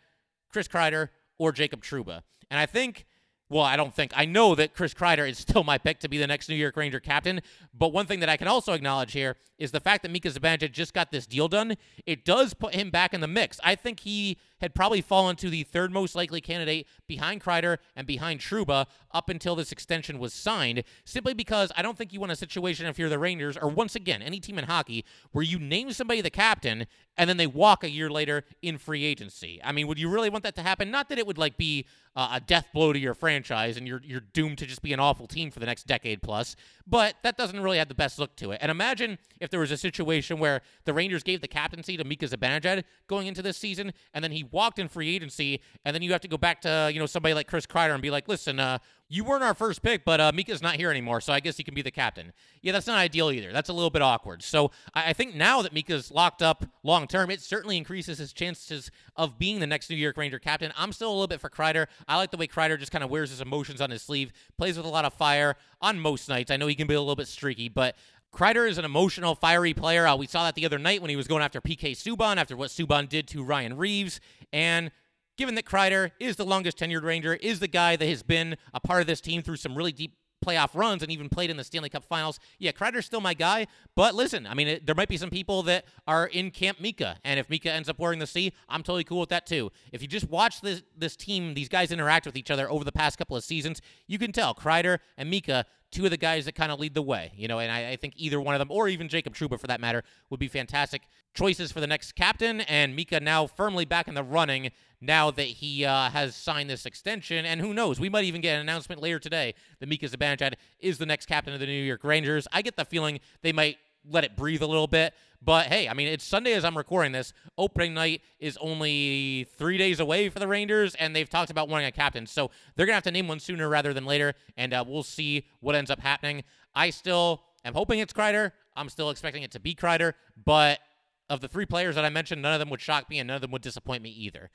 Chris 0.51 0.69
Kreider, 0.69 1.09
or 1.39 1.53
Jacob 1.53 1.83
Trouba. 1.83 2.21
And 2.51 2.61
I 2.61 2.67
think 2.67 3.07
well, 3.51 3.63
I 3.63 3.77
don't 3.77 3.95
think 3.95 4.13
I 4.17 4.25
know 4.25 4.55
that 4.55 4.75
Chris 4.75 4.95
Kreider 4.95 5.29
is 5.29 5.39
still 5.39 5.65
my 5.65 5.77
pick 5.79 5.99
to 6.01 6.09
be 6.09 6.19
the 6.19 6.27
next 6.27 6.49
New 6.49 6.55
York 6.55 6.77
Ranger 6.77 7.01
captain. 7.01 7.41
But 7.73 7.93
one 7.93 8.07
thing 8.07 8.21
that 8.21 8.29
I 8.29 8.37
can 8.37 8.49
also 8.49 8.73
acknowledge 8.73 9.13
here 9.13 9.37
is 9.59 9.71
the 9.71 9.81
fact 9.81 10.03
that 10.03 10.11
Mika 10.11 10.29
Zibanejad 10.31 10.73
just 10.73 10.95
got 10.95 11.11
this 11.11 11.27
deal 11.27 11.49
done. 11.49 11.77
It 12.07 12.25
does 12.25 12.55
put 12.55 12.75
him 12.75 12.91
back 12.91 13.13
in 13.13 13.21
the 13.21 13.29
mix. 13.29 13.61
I 13.63 13.75
think 13.75 14.01
he 14.01 14.39
had 14.61 14.75
probably 14.75 15.03
fallen 15.03 15.37
to 15.37 15.51
the 15.51 15.63
third 15.63 15.93
most 15.93 16.15
likely 16.15 16.41
candidate 16.41 16.87
behind 17.07 17.43
Kreider 17.43 17.79
and 17.95 18.07
behind 18.07 18.41
Trouba 18.41 18.87
up 19.15 19.29
until 19.29 19.55
this 19.55 19.73
extension 19.73 20.19
was 20.19 20.35
signed, 20.35 20.85
simply 21.05 21.33
because 21.33 21.73
I 21.77 21.83
don't 21.83 21.97
think 21.97 22.13
you 22.13 22.21
want 22.21 22.33
a 22.33 22.37
situation 22.37 22.87
if 22.87 22.99
you're 22.99 23.09
the 23.09 23.19
Rangers 23.19 23.57
or 23.57 23.69
once 23.69 23.95
again 23.95 24.21
any 24.21 24.41
team 24.41 24.59
in 24.59 24.65
hockey 24.65 25.05
where 25.33 25.45
you 25.45 25.59
name 25.59 25.93
somebody 25.93 26.21
the 26.21 26.31
captain 26.31 26.87
and 27.17 27.31
then 27.31 27.37
they 27.37 27.47
walk 27.47 27.85
a 27.85 27.91
year 27.91 28.11
later 28.11 28.45
in 28.61 28.77
free 28.77 29.05
agency. 29.05 29.61
I 29.63 29.73
mean, 29.73 29.87
would 29.87 29.99
you 29.99 30.09
really 30.09 30.31
want 30.31 30.43
that 30.45 30.57
to 30.57 30.63
happen? 30.63 30.91
Not 30.91 31.09
that 31.09 31.19
it 31.19 31.27
would 31.27 31.39
like 31.39 31.57
be 31.57 31.87
uh, 32.17 32.31
a 32.33 32.41
death 32.41 32.69
blow 32.73 32.93
to 32.93 32.99
your 32.99 33.15
franchise 33.15 33.77
and 33.77 33.87
you're 33.87 34.01
you're 34.05 34.21
doomed 34.21 34.59
to 34.59 34.67
just 34.67 34.83
be 34.83 34.93
an 34.93 35.01
awful 35.01 35.27
team 35.27 35.51
for 35.51 35.61
the 35.61 35.67
next 35.67 35.87
decade 35.87 36.23
plus, 36.23 36.57
but 36.87 37.17
that 37.23 37.37
doesn't 37.37 37.61
really 37.61 37.79
have 37.79 37.89
the 37.89 37.95
best 37.95 38.19
look 38.19 38.37
to 38.37 38.51
it. 38.51 38.59
And 38.61 38.71
imagine 38.71 39.19
if 39.41 39.51
there 39.51 39.61
was 39.61 39.71
a 39.71 39.77
situation 39.77 40.39
where 40.39 40.61
the 40.85 40.93
Rangers 40.93 41.23
gave 41.23 41.41
the 41.41 41.49
captaincy 41.49 41.97
to 41.97 42.05
Mika 42.05 42.27
Zibanejad 42.27 42.85
going 43.07 43.27
into 43.27 43.43
this 43.43 43.57
season, 43.57 43.93
and 44.13 44.23
then 44.23 44.33
he 44.33 44.45
walked 44.45 44.79
in 44.79 44.89
free 44.89 45.15
agency, 45.15 45.61
and 45.85 45.95
then 45.95 46.03
you 46.03 46.13
have 46.13 46.21
to 46.21 46.29
go 46.29 46.37
back 46.37 46.61
to 46.63 46.91
you 46.93 47.01
know 47.01 47.07
somebody 47.07 47.35
like 47.35 47.49
Chris 47.49 47.67
Kreider 47.67 47.93
and 47.93 48.03
be 48.03 48.11
like, 48.11 48.29
listen, 48.29 48.59
uh, 48.59 48.79
you 49.09 49.23
weren't 49.23 49.45
our 49.45 49.55
first 49.55 49.83
pick, 49.83 50.05
but 50.05 50.21
uh, 50.21 50.33
Mika's 50.35 50.63
not 50.63 50.77
here 50.77 50.91
anymore, 50.91 51.21
so 51.21 51.33
I 51.33 51.41
guess 51.41 51.57
he 51.57 51.63
can 51.63 51.75
be 51.75 51.83
the 51.83 51.91
captain. 51.91 52.33
Yeah, 52.63 52.73
that's 52.73 52.87
not 52.87 52.99
ideal 52.99 53.31
either. 53.31 53.53
That's 53.53 53.69
a 53.69 53.73
little 53.73 53.91
bit 53.91 54.03
awkward. 54.03 54.43
So 54.43 54.71
I, 54.95 55.11
I 55.11 55.13
think 55.13 55.35
now 55.35 55.63
that 55.63 55.73
Mika's 55.73 56.11
locked 56.11 56.43
up 56.43 56.65
long 56.83 57.07
term, 57.07 57.31
it 57.31 57.41
certainly 57.41 57.77
increases 57.77 58.19
his 58.19 58.33
chances 58.33 58.91
of 59.17 59.39
being 59.39 59.61
the 59.61 59.67
next 59.67 59.91
New 59.91 59.97
York 59.97 60.17
Ranger 60.17 60.39
captain. 60.39 60.73
I'm 60.77 60.93
still 60.93 61.11
a 61.11 61.15
little 61.15 61.29
bit 61.29 61.41
for 61.41 61.51
Kreider. 61.51 61.87
I 62.09 62.17
like 62.17 62.31
the 62.31 62.37
way 62.37 62.47
Kreider 62.47 62.79
just 62.79 62.93
kind 62.93 63.05
of 63.05 63.11
wears 63.11 63.31
his 63.31 63.41
emotions 63.41 63.81
on 63.81 63.91
his 63.91 64.03
sleeve, 64.03 64.33
plays 64.57 64.77
with 64.77 64.87
a 64.87 64.91
lot 64.91 65.05
of 65.05 65.13
fire 65.13 65.57
on 65.81 66.01
most 66.01 66.29
nights. 66.29 66.51
I 66.51 66.57
know 66.57 66.67
he 66.67 66.74
can 66.75 66.87
be 66.87 66.95
a 66.95 67.01
little 67.01 67.17
bit 67.17 67.29
streaky, 67.29 67.69
but 67.69 67.97
Kreider 68.35 68.69
is 68.69 68.79
an 68.79 68.85
emotional, 68.85 69.37
fiery 69.37 69.75
player. 69.75 70.07
Uh, 70.07 70.17
we 70.17 70.27
saw 70.27 70.45
that 70.45 70.57
the 70.57 70.67
other 70.67 70.79
night 70.79 71.01
when 71.01 71.09
he 71.09 71.17
was 71.17 71.29
going 71.29 71.43
after 71.43 71.61
PK 71.61 71.93
Subban 71.93 72.37
after 72.37 72.57
what 72.57 72.71
Subban 72.71 73.09
did 73.09 73.29
to 73.29 73.45
Ryan 73.45 73.77
Reaves. 73.77 74.19
And 74.53 74.91
given 75.39 75.55
that 75.55 75.65
Kreider 75.65 76.11
is 76.19 76.35
the 76.35 76.45
longest 76.45 76.79
tenured 76.79 77.05
Ranger, 77.05 77.35
is 77.35 77.61
the 77.61 77.69
guy 77.69 77.95
that 77.95 78.09
has 78.09 78.25
been 78.25 78.57
a 78.73 78.81
part 78.81 79.01
of 79.03 79.07
this 79.07 79.21
team 79.21 79.43
through 79.43 79.57
some 79.57 79.77
really 79.77 79.93
deep 79.93 80.17
playoff 80.45 80.75
runs 80.75 81.03
and 81.03 81.11
even 81.11 81.29
played 81.29 81.49
in 81.49 81.57
the 81.57 81.65
Stanley 81.65 81.89
Cup 81.89 82.05
Finals. 82.05 82.39
Yeah, 82.59 82.73
Kreider's 82.73 83.07
still 83.07 83.21
my 83.21 83.35
guy, 83.35 83.67
but 83.95 84.15
listen, 84.15 84.47
I 84.47 84.55
mean, 84.55 84.69
it, 84.69 84.87
there 84.87 84.95
might 84.95 85.09
be 85.09 85.17
some 85.17 85.31
people 85.31 85.63
that 85.65 85.87
are 86.07 86.27
in 86.27 86.51
Camp 86.51 86.81
Mika, 86.81 87.17
and 87.25 87.41
if 87.41 87.49
Mika 87.49 87.73
ends 87.73 87.89
up 87.89 87.99
wearing 87.99 88.19
the 88.19 88.27
C, 88.27 88.53
I'm 88.69 88.83
totally 88.83 89.05
cool 89.05 89.21
with 89.21 89.31
that 89.31 89.47
too. 89.47 89.71
If 89.93 90.03
you 90.03 90.09
just 90.09 90.29
watch 90.29 90.61
this 90.61 90.83
this 90.97 91.17
team, 91.17 91.55
these 91.55 91.69
guys 91.69 91.91
interact 91.91 92.27
with 92.27 92.37
each 92.37 92.51
other 92.51 92.71
over 92.71 92.85
the 92.85 92.93
past 92.93 93.17
couple 93.17 93.37
of 93.37 93.45
seasons, 93.45 93.81
you 94.07 94.19
can 94.19 94.33
tell 94.33 94.55
Kreider 94.55 94.99
and 95.17 95.31
Mika 95.31 95.65
two 95.95 96.05
of 96.05 96.11
the 96.11 96.17
guys 96.17 96.45
that 96.45 96.57
kind 96.57 96.73
of 96.73 96.81
lead 96.81 96.93
the 96.93 97.03
way, 97.03 97.31
you 97.37 97.47
know, 97.47 97.61
and 97.61 97.71
I, 97.71 97.91
I, 97.91 97.97
think 97.97 98.15
either 98.17 98.41
one 98.41 98.55
of 98.55 98.59
them, 98.59 98.71
or 98.71 98.89
even 98.89 99.09
Jacob 99.09 99.35
Trouba 99.35 99.61
for 99.61 99.69
that 99.69 99.81
matter, 99.81 100.03
would 100.29 100.41
be 100.41 100.49
fantastic 100.49 101.03
choices 101.35 101.71
for 101.71 101.81
the 101.81 101.87
next 101.87 102.17
captain. 102.17 102.63
And 102.63 102.97
Mika 102.97 103.21
now 103.21 103.47
firmly 103.47 103.85
back 103.85 104.09
in 104.09 104.15
the 104.15 104.25
running 104.25 104.73
now 105.01 105.31
that 105.31 105.47
he 105.47 105.85
uh, 105.85 106.11
has 106.11 106.35
signed 106.35 106.69
this 106.69 106.85
extension. 106.85 107.47
And 107.47 107.61
who 107.61 107.73
knows, 107.73 108.01
we 108.01 108.09
might 108.09 108.25
even 108.25 108.41
get 108.41 108.55
an 108.57 108.61
announcement 108.61 109.01
later 109.01 109.21
today 109.21 109.55
that 109.79 109.89
Mika 109.89 110.09
Zibanejad 110.09 110.55
is 110.81 110.99
the 110.99 111.07
next 111.07 111.27
captain 111.27 111.55
of 111.55 111.61
the 111.61 111.67
New 111.67 111.73
York 111.73 112.03
Rangers. 112.03 112.49
I 112.53 112.61
get 112.61 112.77
the 112.77 112.85
feeling 112.85 113.21
they 113.43 113.53
might 113.53 113.79
let 114.09 114.25
it 114.25 114.37
breathe 114.37 114.63
a 114.63 114.67
little 114.67 114.87
bit. 114.87 115.15
But 115.43 115.67
hey, 115.67 115.89
I 115.89 115.95
mean, 115.95 116.09
it's 116.09 116.25
Sunday 116.25 116.55
as 116.55 116.65
I'm 116.65 116.77
recording 116.77 117.13
this. 117.13 117.35
Opening 117.59 117.93
night 117.93 118.23
is 118.39 118.57
only 118.59 119.47
three 119.57 119.77
days 119.77 120.01
away 120.01 120.31
for 120.31 120.39
the 120.39 120.49
Rangers, 120.49 120.95
and 120.95 121.15
they've 121.15 121.29
talked 121.29 121.51
about 121.51 121.69
wanting 121.69 121.87
a 121.87 121.93
captain. 121.93 122.27
So 122.27 122.51
they're 122.75 122.87
going 122.87 122.93
to 122.93 122.97
have 122.97 123.05
to 123.05 123.11
name 123.11 123.29
one 123.29 123.41
sooner 123.41 123.69
rather 123.69 123.93
than 123.93 124.07
later, 124.07 124.35
and 124.57 124.73
uh, 124.73 124.85
we'll 124.87 125.03
see 125.03 125.47
what 125.61 125.75
ends 125.75 125.91
up 125.91 126.01
happening. 126.01 126.45
I 126.75 126.91
still 126.91 127.43
am 127.65 127.75
hoping 127.75 127.99
it's 127.99 128.13
Kreider. 128.13 128.53
I'm 128.75 128.89
still 128.89 129.11
expecting 129.11 129.43
it 129.43 129.51
to 129.53 129.61
be 129.61 129.75
Kreider, 129.75 130.15
but 130.45 130.81
of 131.29 131.41
the 131.41 131.49
three 131.49 131.67
players 131.67 131.95
that 131.97 132.05
I 132.05 132.11
mentioned, 132.11 132.41
none 132.41 132.55
of 132.55 132.59
them 132.61 132.71
would 132.71 132.81
shock 132.81 133.11
me, 133.11 133.19
and 133.19 133.27
none 133.27 133.37
of 133.37 133.43
them 133.43 133.51
would 133.51 133.63
disappoint 133.63 134.03
me 134.03 134.11
either. 134.11 134.51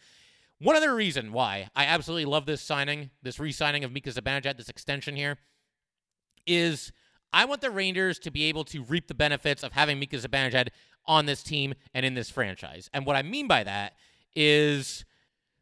One 0.60 0.76
other 0.76 0.94
reason 0.94 1.32
why 1.32 1.70
I 1.76 1.86
absolutely 1.86 2.26
love 2.26 2.46
this 2.46 2.62
signing, 2.62 3.12
this 3.22 3.40
re 3.40 3.52
signing 3.52 3.84
of 3.84 3.92
Mika 3.92 4.10
Zibanejad, 4.10 4.58
this 4.58 4.70
extension 4.70 5.16
here, 5.16 5.38
is 6.46 6.92
I 7.32 7.46
want 7.46 7.62
the 7.62 7.72
Rangers 7.72 8.20
to 8.20 8.32
be 8.32 8.46
able 8.46 8.64
to 8.66 8.84
reap 8.84 9.08
the 9.08 9.14
benefits 9.14 9.64
of 9.64 9.74
having 9.74 10.00
Mika 10.00 10.18
Zibanejad 10.18 10.70
on 11.06 11.26
this 11.26 11.44
team 11.44 11.74
and 11.94 12.06
in 12.06 12.14
this 12.14 12.30
franchise. 12.30 12.90
And 12.94 13.06
what 13.06 13.16
I 13.16 13.22
mean 13.22 13.48
by 13.48 13.64
that 13.64 13.94
is 14.36 15.06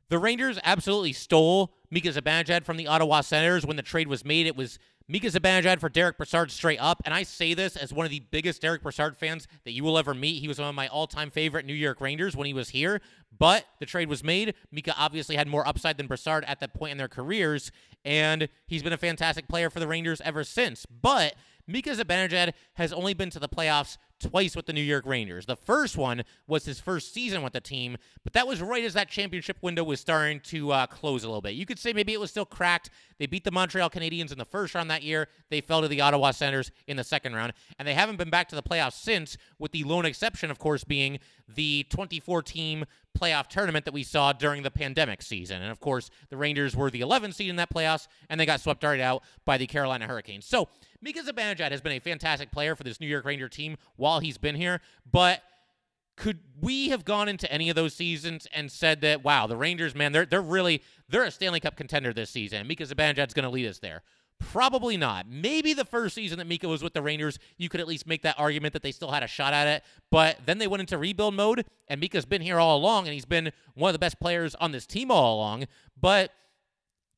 the 0.10 0.20
Rangers 0.20 0.60
absolutely 0.64 1.14
stole 1.14 1.74
Mika 1.92 2.10
Zibanejad 2.10 2.64
from 2.64 2.78
the 2.78 2.88
Ottawa 2.88 3.22
Senators 3.22 3.66
when 3.66 3.78
the 3.78 3.84
trade 3.84 4.08
was 4.08 4.24
made. 4.24 4.48
It 4.48 4.56
was 4.56 4.80
Mika 5.10 5.28
Zibanejad 5.28 5.80
for 5.80 5.88
Derick 5.88 6.18
Brassard 6.18 6.52
straight 6.52 6.80
up. 6.80 7.02
And 7.06 7.14
I 7.14 7.24
say 7.24 7.54
this 7.54 7.78
as 7.78 7.94
one 7.94 8.06
of 8.06 8.10
the 8.10 8.20
biggest 8.20 8.62
Derick 8.62 8.84
Brassard 8.84 9.16
fans 9.16 9.48
that 9.64 9.72
you 9.72 9.84
will 9.84 9.98
ever 9.98 10.14
meet. 10.14 10.40
He 10.40 10.50
was 10.50 10.60
one 10.60 10.68
of 10.68 10.76
my 10.76 10.88
all 10.90 11.08
time 11.08 11.30
favorite 11.30 11.66
New 11.66 11.74
York 11.74 12.02
Rangers 12.02 12.36
when 12.36 12.46
he 12.46 12.54
was 12.54 12.70
here. 12.70 13.00
But 13.38 13.66
the 13.80 13.86
trade 13.86 14.10
was 14.10 14.24
made. 14.24 14.54
Mika 14.72 14.94
obviously 14.98 15.38
had 15.38 15.48
more 15.48 15.66
upside 15.66 15.98
than 15.98 16.08
Brassard 16.08 16.44
at 16.46 16.60
that 16.60 16.74
point 16.74 16.92
in 16.92 16.98
their 16.98 17.08
careers. 17.08 17.72
And 18.04 18.50
he's 18.66 18.84
been 18.84 18.94
a 18.94 18.98
fantastic 18.98 19.48
player 19.48 19.70
for 19.70 19.80
the 19.80 19.88
Rangers 19.88 20.22
ever 20.22 20.44
since. 20.44 20.86
But 20.86 21.36
Mika 21.68 21.90
Zibanejad 21.92 22.54
has 22.74 22.94
only 22.94 23.14
been 23.14 23.30
to 23.30 23.40
the 23.40 23.50
playoffs 23.50 23.98
twice 24.20 24.56
with 24.56 24.66
the 24.66 24.74
New 24.74 24.82
York 24.82 25.06
Rangers. 25.06 25.46
The 25.46 25.56
first 25.56 25.98
one 25.98 26.24
was 26.48 26.66
his 26.66 26.80
first 26.80 27.14
season 27.14 27.44
with 27.44 27.54
the 27.54 27.62
team, 27.62 27.98
but 28.24 28.34
that 28.34 28.48
was 28.48 28.62
right 28.62 28.84
as 28.84 28.94
that 28.94 29.10
championship 29.10 29.58
window 29.62 29.84
was 29.84 30.00
starting 30.00 30.40
to 30.46 30.72
uh, 30.72 30.88
close 30.88 31.24
a 31.24 31.28
little 31.28 31.42
bit. 31.42 31.54
You 31.54 31.66
could 31.66 31.78
say 31.78 31.94
maybe 31.94 32.14
it 32.14 32.20
was 32.20 32.32
still 32.32 32.46
cracked. 32.46 32.90
They 33.20 33.26
beat 33.26 33.44
the 33.44 33.52
Montreal 33.52 33.90
Canadiens 33.90 34.32
in 34.32 34.38
the 34.38 34.46
first 34.46 34.74
round 34.74 34.90
that 34.90 35.04
year. 35.04 35.28
They 35.50 35.62
fell 35.62 35.82
to 35.82 35.88
the 35.88 36.02
Ottawa 36.02 36.32
Senators 36.32 36.72
in 36.88 36.98
the 36.98 37.04
second 37.04 37.36
round, 37.36 37.54
and 37.78 37.88
they 37.88 37.94
haven't 37.94 38.18
been 38.18 38.30
back 38.30 38.48
to 38.50 38.56
the 38.56 38.64
playoffs 38.64 38.94
since, 38.94 39.38
with 39.60 39.72
the 39.72 39.84
lone 39.84 40.06
exception, 40.06 40.50
of 40.50 40.60
course, 40.60 40.84
being 40.84 41.20
the 41.48 41.86
2014 41.90 42.86
playoff 43.18 43.48
tournament 43.48 43.86
that 43.86 43.94
we 43.94 44.04
saw 44.04 44.32
during 44.32 44.64
the 44.64 44.72
pandemic 44.72 45.22
season. 45.22 45.62
And 45.62 45.72
of 45.72 45.80
course, 45.80 46.10
the 46.30 46.38
Rangers 46.38 46.76
were 46.76 46.90
the 46.90 47.02
11th 47.02 47.36
seed 47.36 47.50
in 47.50 47.56
that 47.56 47.74
playoffs, 47.74 48.08
and 48.30 48.40
they 48.40 48.46
got 48.46 48.62
swept 48.62 48.84
right 48.84 49.00
out 49.00 49.24
by 49.46 49.58
the 49.58 49.68
Carolina 49.68 50.08
Hurricanes. 50.08 50.46
So 50.46 50.70
Mika 51.02 51.22
Zibanejad 51.22 51.72
has 51.72 51.82
been 51.82 51.94
a 51.94 52.00
fantastic 52.00 52.52
player 52.52 52.76
for 52.76 52.84
this 52.84 53.00
New 53.00 53.08
York 53.08 53.26
Ranger 53.26 53.50
team 53.50 53.78
while 53.96 54.20
he's 54.20 54.38
been 54.38 54.56
here, 54.56 54.82
but 55.10 55.42
could 56.18 56.40
we 56.60 56.90
have 56.90 57.06
gone 57.06 57.30
into 57.30 57.50
any 57.52 57.70
of 57.70 57.76
those 57.76 57.94
seasons 57.94 58.48
and 58.52 58.72
said 58.72 59.02
that 59.02 59.24
wow 59.24 59.48
the 59.48 59.56
rangers 59.56 59.94
man 59.96 60.12
they're, 60.12 60.26
they're 60.26 60.42
really 60.42 60.82
they're 61.08 61.24
a 61.24 61.32
stanley 61.32 61.60
cup 61.60 61.78
contender 61.78 62.12
this 62.12 62.32
season 62.32 62.68
mika 62.68 62.84
zibanejad's 62.84 63.34
going 63.34 63.44
to 63.44 63.50
lead 63.50 63.68
us 63.68 63.80
there? 63.80 64.02
Probably 64.40 64.98
not. 64.98 65.28
Maybe 65.28 65.74
the 65.74 65.84
first 65.84 66.14
season 66.14 66.38
that 66.38 66.46
mika 66.46 66.68
was 66.68 66.84
with 66.84 66.94
the 66.94 67.02
rangers 67.02 67.40
you 67.58 67.70
could 67.70 67.80
at 67.80 67.88
least 67.88 68.06
make 68.06 68.22
that 68.24 68.36
argument 68.38 68.74
that 68.74 68.84
they 68.84 68.92
still 68.92 69.12
had 69.12 69.24
a 69.24 69.28
shot 69.28 69.54
at 69.54 69.68
it 69.68 69.84
but 70.12 70.40
then 70.46 70.58
they 70.58 70.68
went 70.68 70.82
into 70.82 70.98
rebuild 70.98 71.36
mode 71.36 71.66
and 71.88 72.02
mika's 72.02 72.26
been 72.26 72.42
here 72.42 72.60
all 72.60 72.78
along 72.78 73.06
and 73.06 73.14
he's 73.14 73.26
been 73.26 73.52
one 73.76 73.90
of 73.90 73.94
the 73.94 74.00
best 74.00 74.20
players 74.20 74.56
on 74.56 74.72
this 74.72 74.86
team 74.86 75.12
all 75.12 75.36
along 75.36 75.66
but 76.00 76.32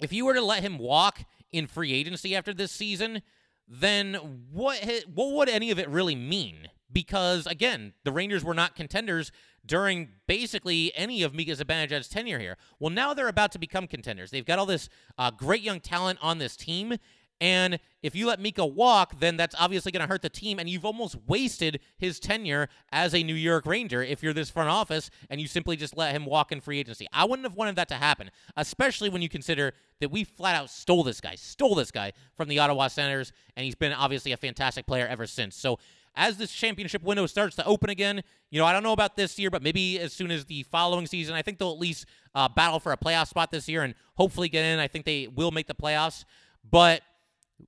if 0.02 0.14
you 0.14 0.26
were 0.26 0.34
to 0.34 0.42
let 0.42 0.62
him 0.62 0.78
walk 0.78 1.24
in 1.52 1.68
free 1.68 1.94
agency 1.94 2.36
after 2.36 2.54
this 2.54 2.72
season 2.72 3.22
then 3.70 4.16
what 4.52 4.84
what 5.14 5.32
would 5.34 5.50
any 5.50 5.70
of 5.72 5.80
it 5.80 5.88
really 5.90 6.16
mean? 6.16 6.70
Because 6.92 7.46
again, 7.46 7.94
the 8.04 8.12
Rangers 8.12 8.44
were 8.44 8.56
not 8.56 8.76
contenders 8.76 9.32
during 9.66 10.10
basically 10.26 10.92
any 10.96 11.22
of 11.22 11.36
Mika 11.36 11.52
Zibanejad's 11.52 12.08
tenure 12.08 12.40
here. 12.40 12.58
Well, 12.80 12.90
now 12.90 13.14
they're 13.14 13.28
about 13.28 13.52
to 13.52 13.60
become 13.60 13.86
contenders. 13.86 14.32
They've 14.32 14.46
got 14.46 14.58
all 14.58 14.66
this 14.66 14.90
uh, 15.18 15.30
great 15.30 15.62
young 15.62 15.80
talent 15.80 16.18
on 16.22 16.40
this 16.40 16.56
team, 16.56 16.96
and 17.42 17.80
if 18.02 18.16
you 18.16 18.28
let 18.28 18.40
Mika 18.40 18.66
walk, 18.66 19.20
then 19.20 19.38
that's 19.38 19.56
obviously 19.58 19.92
going 19.92 20.02
to 20.02 20.08
hurt 20.08 20.22
the 20.22 20.30
team, 20.30 20.60
and 20.60 20.70
you've 20.70 20.86
almost 20.86 21.16
wasted 21.28 21.80
his 21.98 22.20
tenure 22.20 22.68
as 22.92 23.14
a 23.14 23.24
New 23.24 23.36
York 23.36 23.66
Ranger 23.66 24.04
if 24.04 24.22
you're 24.22 24.34
this 24.34 24.50
front 24.50 24.70
office 24.70 25.10
and 25.30 25.40
you 25.40 25.48
simply 25.48 25.76
just 25.76 25.96
let 25.96 26.14
him 26.14 26.26
walk 26.26 26.52
in 26.52 26.60
free 26.60 26.80
agency. 26.80 27.08
I 27.14 27.26
wouldn't 27.26 27.46
have 27.46 27.56
wanted 27.56 27.76
that 27.78 27.90
to 27.90 27.96
happen, 27.96 28.32
especially 28.58 29.10
when 29.10 29.22
you 29.22 29.30
consider 29.30 29.74
that 30.02 30.12
we 30.12 30.24
flat 30.24 30.56
out 30.56 30.70
stole 30.70 31.04
this 31.04 31.22
guy, 31.22 31.36
stole 31.36 31.76
this 31.76 31.92
guy 31.92 32.14
from 32.36 32.50
the 32.50 32.60
Ottawa 32.60 32.88
Senators, 32.88 33.32
and 33.56 33.64
he's 33.64 33.76
been 33.76 33.94
obviously 33.94 34.32
a 34.32 34.38
fantastic 34.38 34.86
player 34.86 35.08
ever 35.08 35.26
since. 35.26 35.56
So 35.56 35.80
as 36.16 36.38
this 36.38 36.52
championship 36.52 37.04
window 37.04 37.26
starts 37.26 37.56
to 37.58 37.66
open 37.66 37.90
again, 37.90 38.22
you 38.50 38.60
know, 38.60 38.66
I 38.66 38.74
don't 38.74 38.84
know 38.84 38.94
about 38.94 39.16
this 39.16 39.40
year, 39.40 39.50
but 39.50 39.62
maybe 39.62 40.00
as 40.00 40.12
soon 40.12 40.32
as 40.32 40.46
the 40.46 40.64
following 40.64 41.08
season, 41.08 41.36
I 41.36 41.42
think 41.42 41.60
they'll 41.60 41.72
at 41.72 41.80
least 41.80 42.06
uh, 42.36 42.50
battle 42.50 42.80
for 42.80 42.92
a 42.92 42.98
playoff 42.98 43.28
spot 43.28 43.52
this 43.52 43.70
year 43.70 43.84
and 43.84 43.94
hopefully 44.16 44.50
get 44.50 44.66
in. 44.66 44.80
I 44.80 44.88
think 44.88 45.06
they 45.06 45.28
will 45.28 45.52
make 45.52 45.68
the 45.68 45.76
playoffs. 45.76 46.26
But 46.70 47.02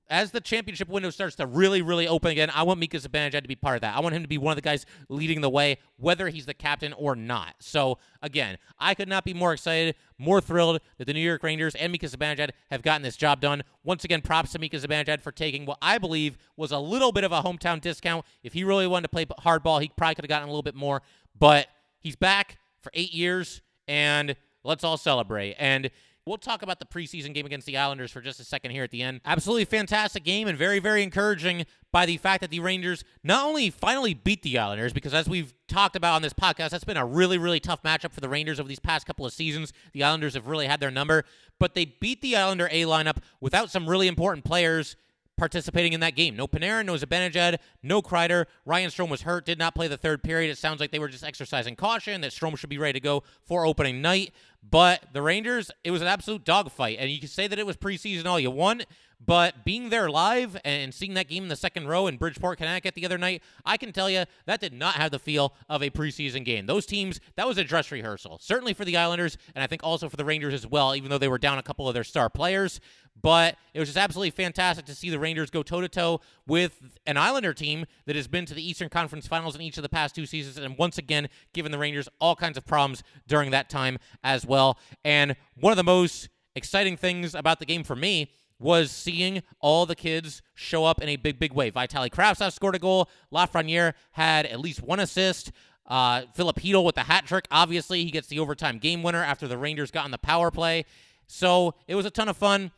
as 0.08 0.30
the 0.30 0.40
championship 0.40 0.88
window 0.88 1.10
starts 1.10 1.36
to 1.36 1.46
really, 1.46 1.82
really 1.82 2.06
open 2.06 2.30
again, 2.30 2.50
I 2.54 2.62
want 2.62 2.80
Mika 2.80 2.98
Zibanejad 2.98 3.42
to 3.42 3.48
be 3.48 3.56
part 3.56 3.76
of 3.76 3.80
that. 3.82 3.96
I 3.96 4.00
want 4.00 4.14
him 4.14 4.22
to 4.22 4.28
be 4.28 4.38
one 4.38 4.52
of 4.52 4.56
the 4.56 4.62
guys 4.62 4.84
leading 5.08 5.40
the 5.40 5.50
way, 5.50 5.78
whether 5.96 6.28
he's 6.28 6.46
the 6.46 6.54
captain 6.54 6.92
or 6.92 7.16
not. 7.16 7.54
So, 7.60 7.98
again, 8.20 8.58
I 8.78 8.94
could 8.94 9.08
not 9.08 9.24
be 9.24 9.34
more 9.34 9.52
excited, 9.52 9.94
more 10.18 10.40
thrilled 10.40 10.80
that 10.98 11.06
the 11.06 11.14
New 11.14 11.20
York 11.20 11.42
Rangers 11.42 11.74
and 11.74 11.92
Mika 11.92 12.06
Zibanejad 12.06 12.50
have 12.70 12.82
gotten 12.82 13.02
this 13.02 13.16
job 13.16 13.40
done. 13.40 13.62
Once 13.84 14.04
again, 14.04 14.20
props 14.20 14.52
to 14.52 14.58
Mika 14.58 14.76
Zibanejad 14.76 15.20
for 15.20 15.32
taking 15.32 15.66
what 15.66 15.78
I 15.80 15.98
believe 15.98 16.36
was 16.56 16.72
a 16.72 16.78
little 16.78 17.12
bit 17.12 17.24
of 17.24 17.32
a 17.32 17.42
hometown 17.42 17.80
discount. 17.80 18.24
If 18.42 18.52
he 18.52 18.64
really 18.64 18.86
wanted 18.86 19.04
to 19.04 19.08
play 19.08 19.26
hardball, 19.26 19.80
he 19.80 19.90
probably 19.96 20.16
could 20.16 20.24
have 20.24 20.30
gotten 20.30 20.48
a 20.48 20.52
little 20.52 20.62
bit 20.62 20.74
more. 20.74 21.02
But 21.38 21.68
he's 22.00 22.16
back 22.16 22.58
for 22.82 22.90
eight 22.94 23.12
years, 23.12 23.62
and 23.88 24.36
let's 24.64 24.84
all 24.84 24.96
celebrate. 24.96 25.54
And 25.58 25.90
we'll 26.26 26.38
talk 26.38 26.62
about 26.62 26.78
the 26.78 26.86
preseason 26.86 27.34
game 27.34 27.46
against 27.46 27.66
the 27.66 27.76
Islanders 27.76 28.10
for 28.10 28.20
just 28.20 28.40
a 28.40 28.44
second 28.44 28.70
here 28.70 28.84
at 28.84 28.90
the 28.90 29.02
end. 29.02 29.20
Absolutely 29.24 29.64
fantastic 29.64 30.24
game 30.24 30.48
and 30.48 30.56
very, 30.56 30.78
very 30.78 31.02
encouraging 31.02 31.66
by 31.90 32.06
the 32.06 32.16
fact 32.16 32.40
that 32.40 32.50
the 32.50 32.60
Rangers 32.60 33.04
not 33.22 33.44
only 33.44 33.70
finally 33.70 34.14
beat 34.14 34.42
the 34.42 34.58
Islanders, 34.58 34.92
because 34.92 35.12
as 35.12 35.28
we've 35.28 35.52
talked 35.68 35.96
about 35.96 36.14
on 36.14 36.22
this 36.22 36.32
podcast, 36.32 36.70
that's 36.70 36.84
been 36.84 36.96
a 36.96 37.04
really, 37.04 37.38
really 37.38 37.60
tough 37.60 37.82
matchup 37.82 38.12
for 38.12 38.20
the 38.20 38.28
Rangers 38.28 38.60
over 38.60 38.68
these 38.68 38.78
past 38.78 39.06
couple 39.06 39.26
of 39.26 39.32
seasons. 39.32 39.72
The 39.92 40.04
Islanders 40.04 40.34
have 40.34 40.46
really 40.46 40.66
had 40.66 40.80
their 40.80 40.90
number, 40.90 41.24
but 41.58 41.74
they 41.74 41.84
beat 41.84 42.22
the 42.22 42.36
Islander 42.36 42.68
A 42.70 42.82
lineup 42.82 43.18
without 43.40 43.70
some 43.70 43.88
really 43.88 44.08
important 44.08 44.44
players 44.44 44.96
participating 45.36 45.92
in 45.92 46.00
that 46.00 46.14
game. 46.14 46.36
No 46.36 46.46
Panarin, 46.46 46.86
no 46.86 46.94
Zibanejad, 46.94 47.58
no 47.82 48.02
Kreider. 48.02 48.46
Ryan 48.64 48.90
Strome 48.90 49.08
was 49.08 49.22
hurt, 49.22 49.44
did 49.44 49.58
not 49.58 49.74
play 49.74 49.88
the 49.88 49.96
third 49.96 50.22
period. 50.22 50.50
It 50.50 50.58
sounds 50.58 50.80
like 50.80 50.90
they 50.90 50.98
were 50.98 51.08
just 51.08 51.24
exercising 51.24 51.76
caution 51.76 52.20
that 52.20 52.32
Strome 52.32 52.56
should 52.56 52.70
be 52.70 52.78
ready 52.78 52.94
to 52.94 53.00
go 53.00 53.22
for 53.44 53.66
opening 53.66 54.00
night. 54.02 54.32
But 54.62 55.06
the 55.12 55.22
Rangers, 55.22 55.70
it 55.82 55.90
was 55.90 56.02
an 56.02 56.08
absolute 56.08 56.44
dogfight. 56.44 56.98
And 57.00 57.10
you 57.10 57.18
can 57.18 57.28
say 57.28 57.48
that 57.48 57.58
it 57.58 57.66
was 57.66 57.76
preseason 57.76 58.26
all 58.26 58.38
you 58.38 58.50
want, 58.50 58.86
but 59.24 59.64
being 59.64 59.90
there 59.90 60.10
live 60.10 60.58
and 60.64 60.92
seeing 60.92 61.14
that 61.14 61.28
game 61.28 61.44
in 61.44 61.48
the 61.48 61.56
second 61.56 61.86
row 61.86 62.06
in 62.06 62.16
Bridgeport, 62.16 62.58
Connecticut 62.58 62.94
the 62.94 63.04
other 63.04 63.18
night, 63.18 63.42
I 63.64 63.76
can 63.76 63.92
tell 63.92 64.10
you 64.10 64.24
that 64.46 64.60
did 64.60 64.72
not 64.72 64.96
have 64.96 65.10
the 65.10 65.18
feel 65.18 65.54
of 65.68 65.82
a 65.82 65.90
preseason 65.90 66.44
game. 66.44 66.66
Those 66.66 66.86
teams, 66.86 67.20
that 67.36 67.46
was 67.46 67.58
a 67.58 67.64
dress 67.64 67.92
rehearsal, 67.92 68.38
certainly 68.40 68.72
for 68.74 68.84
the 68.84 68.96
Islanders, 68.96 69.38
and 69.54 69.62
I 69.62 69.66
think 69.66 69.84
also 69.84 70.08
for 70.08 70.16
the 70.16 70.24
Rangers 70.24 70.54
as 70.54 70.66
well, 70.66 70.94
even 70.96 71.10
though 71.10 71.18
they 71.18 71.28
were 71.28 71.38
down 71.38 71.58
a 71.58 71.62
couple 71.62 71.86
of 71.88 71.94
their 71.94 72.04
star 72.04 72.28
players. 72.28 72.80
But 73.20 73.56
it 73.74 73.78
was 73.78 73.88
just 73.88 73.98
absolutely 73.98 74.30
fantastic 74.30 74.86
to 74.86 74.94
see 74.94 75.10
the 75.10 75.18
Rangers 75.18 75.50
go 75.50 75.62
toe 75.62 75.82
to 75.82 75.88
toe 75.88 76.20
with 76.46 76.80
an 77.06 77.16
Islander 77.16 77.52
team 77.52 77.84
that 78.06 78.16
has 78.16 78.26
been 78.26 78.46
to 78.46 78.54
the 78.54 78.66
Eastern 78.66 78.88
Conference 78.88 79.26
Finals 79.26 79.54
in 79.54 79.60
each 79.60 79.76
of 79.76 79.82
the 79.82 79.88
past 79.88 80.14
two 80.14 80.26
seasons, 80.26 80.56
and 80.56 80.78
once 80.78 80.98
again, 80.98 81.28
given 81.52 81.70
the 81.70 81.78
Rangers 81.78 82.08
all 82.20 82.34
kinds 82.34 82.56
of 82.56 82.66
problems 82.66 83.02
during 83.28 83.50
that 83.50 83.68
time 83.68 83.98
as 84.24 84.46
well. 84.46 84.78
And 85.04 85.36
one 85.60 85.72
of 85.72 85.76
the 85.76 85.84
most 85.84 86.30
exciting 86.54 86.96
things 86.96 87.34
about 87.34 87.58
the 87.58 87.66
game 87.66 87.84
for 87.84 87.96
me 87.96 88.30
was 88.62 88.90
seeing 88.90 89.42
all 89.60 89.86
the 89.86 89.94
kids 89.94 90.42
show 90.54 90.84
up 90.84 91.02
in 91.02 91.08
a 91.08 91.16
big, 91.16 91.38
big 91.38 91.52
way. 91.52 91.70
Vitaly 91.70 92.10
Kravtsov 92.10 92.52
scored 92.52 92.74
a 92.74 92.78
goal. 92.78 93.08
Lafreniere 93.32 93.94
had 94.12 94.46
at 94.46 94.60
least 94.60 94.82
one 94.82 95.00
assist. 95.00 95.52
Uh, 95.86 96.22
Chytil 96.36 96.84
with 96.84 96.94
the 96.94 97.02
hat 97.02 97.26
trick. 97.26 97.46
Obviously, 97.50 98.04
he 98.04 98.10
gets 98.10 98.28
the 98.28 98.38
overtime 98.38 98.78
game 98.78 99.02
winner 99.02 99.22
after 99.22 99.48
the 99.48 99.58
Rangers 99.58 99.90
got 99.90 100.04
on 100.04 100.10
the 100.10 100.18
power 100.18 100.50
play. 100.50 100.84
So 101.26 101.74
it 101.86 101.94
was 101.94 102.06
a 102.06 102.10
ton 102.10 102.28
of 102.28 102.36
fun 102.36 102.70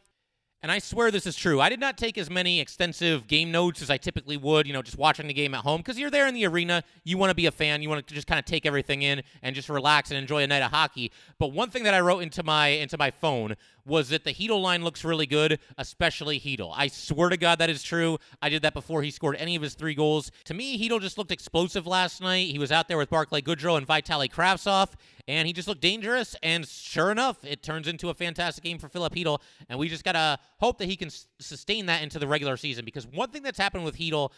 and 0.64 0.72
I 0.72 0.78
swear 0.78 1.10
this 1.10 1.26
is 1.26 1.36
true. 1.36 1.60
I 1.60 1.68
did 1.68 1.78
not 1.78 1.98
take 1.98 2.16
as 2.16 2.30
many 2.30 2.58
extensive 2.58 3.26
game 3.26 3.52
notes 3.52 3.82
as 3.82 3.90
I 3.90 3.98
typically 3.98 4.38
would, 4.38 4.66
you 4.66 4.72
know, 4.72 4.80
just 4.80 4.96
watching 4.96 5.26
the 5.26 5.34
game 5.34 5.52
at 5.54 5.60
home 5.60 5.80
because 5.82 5.98
you're 5.98 6.10
there 6.10 6.26
in 6.26 6.32
the 6.32 6.46
arena. 6.46 6.82
You 7.04 7.18
want 7.18 7.28
to 7.28 7.34
be 7.34 7.44
a 7.44 7.50
fan. 7.50 7.82
You 7.82 7.90
want 7.90 8.06
to 8.06 8.14
just 8.14 8.26
kind 8.26 8.38
of 8.38 8.46
take 8.46 8.64
everything 8.64 9.02
in 9.02 9.22
and 9.42 9.54
just 9.54 9.68
relax 9.68 10.10
and 10.10 10.16
enjoy 10.16 10.42
a 10.42 10.46
night 10.46 10.62
of 10.62 10.70
hockey. 10.70 11.12
But 11.38 11.48
one 11.48 11.68
thing 11.68 11.82
that 11.82 11.92
I 11.92 12.00
wrote 12.00 12.20
into 12.20 12.42
my 12.42 12.68
into 12.68 12.96
my 12.96 13.10
phone 13.10 13.56
was 13.86 14.08
that 14.08 14.24
the 14.24 14.32
Chytil 14.32 14.60
line 14.60 14.82
looks 14.82 15.04
really 15.04 15.26
good, 15.26 15.58
especially 15.76 16.40
Chytil. 16.40 16.72
I 16.74 16.88
swear 16.88 17.28
to 17.28 17.36
God 17.36 17.58
that 17.58 17.70
is 17.70 17.82
true. 17.82 18.18
I 18.40 18.48
did 18.48 18.62
that 18.62 18.74
before 18.74 19.02
he 19.02 19.10
scored 19.10 19.36
any 19.36 19.56
of 19.56 19.62
his 19.62 19.74
three 19.74 19.94
goals. 19.94 20.30
To 20.44 20.54
me, 20.54 20.78
Chytil 20.78 21.00
just 21.00 21.18
looked 21.18 21.32
explosive 21.32 21.86
last 21.86 22.20
night. 22.20 22.50
He 22.50 22.58
was 22.58 22.72
out 22.72 22.88
there 22.88 22.96
with 22.96 23.10
Barclay 23.10 23.42
Goodrow 23.42 23.76
and 23.76 23.86
Vitaly 23.86 24.30
Kravtsov, 24.30 24.92
and 25.28 25.46
he 25.46 25.52
just 25.52 25.68
looked 25.68 25.82
dangerous. 25.82 26.34
And 26.42 26.66
sure 26.66 27.10
enough, 27.10 27.44
it 27.44 27.62
turns 27.62 27.88
into 27.88 28.08
a 28.08 28.14
fantastic 28.14 28.64
game 28.64 28.78
for 28.78 28.88
Filip 28.88 29.14
Chytil, 29.14 29.40
and 29.68 29.78
we 29.78 29.88
just 29.88 30.04
gotta 30.04 30.38
hope 30.60 30.78
that 30.78 30.86
he 30.86 30.96
can 30.96 31.08
s- 31.08 31.26
sustain 31.38 31.86
that 31.86 32.02
into 32.02 32.18
the 32.18 32.26
regular 32.26 32.56
season. 32.56 32.84
Because 32.84 33.06
one 33.06 33.30
thing 33.30 33.42
that's 33.42 33.58
happened 33.58 33.84
with 33.84 33.98
Chytil 33.98 34.30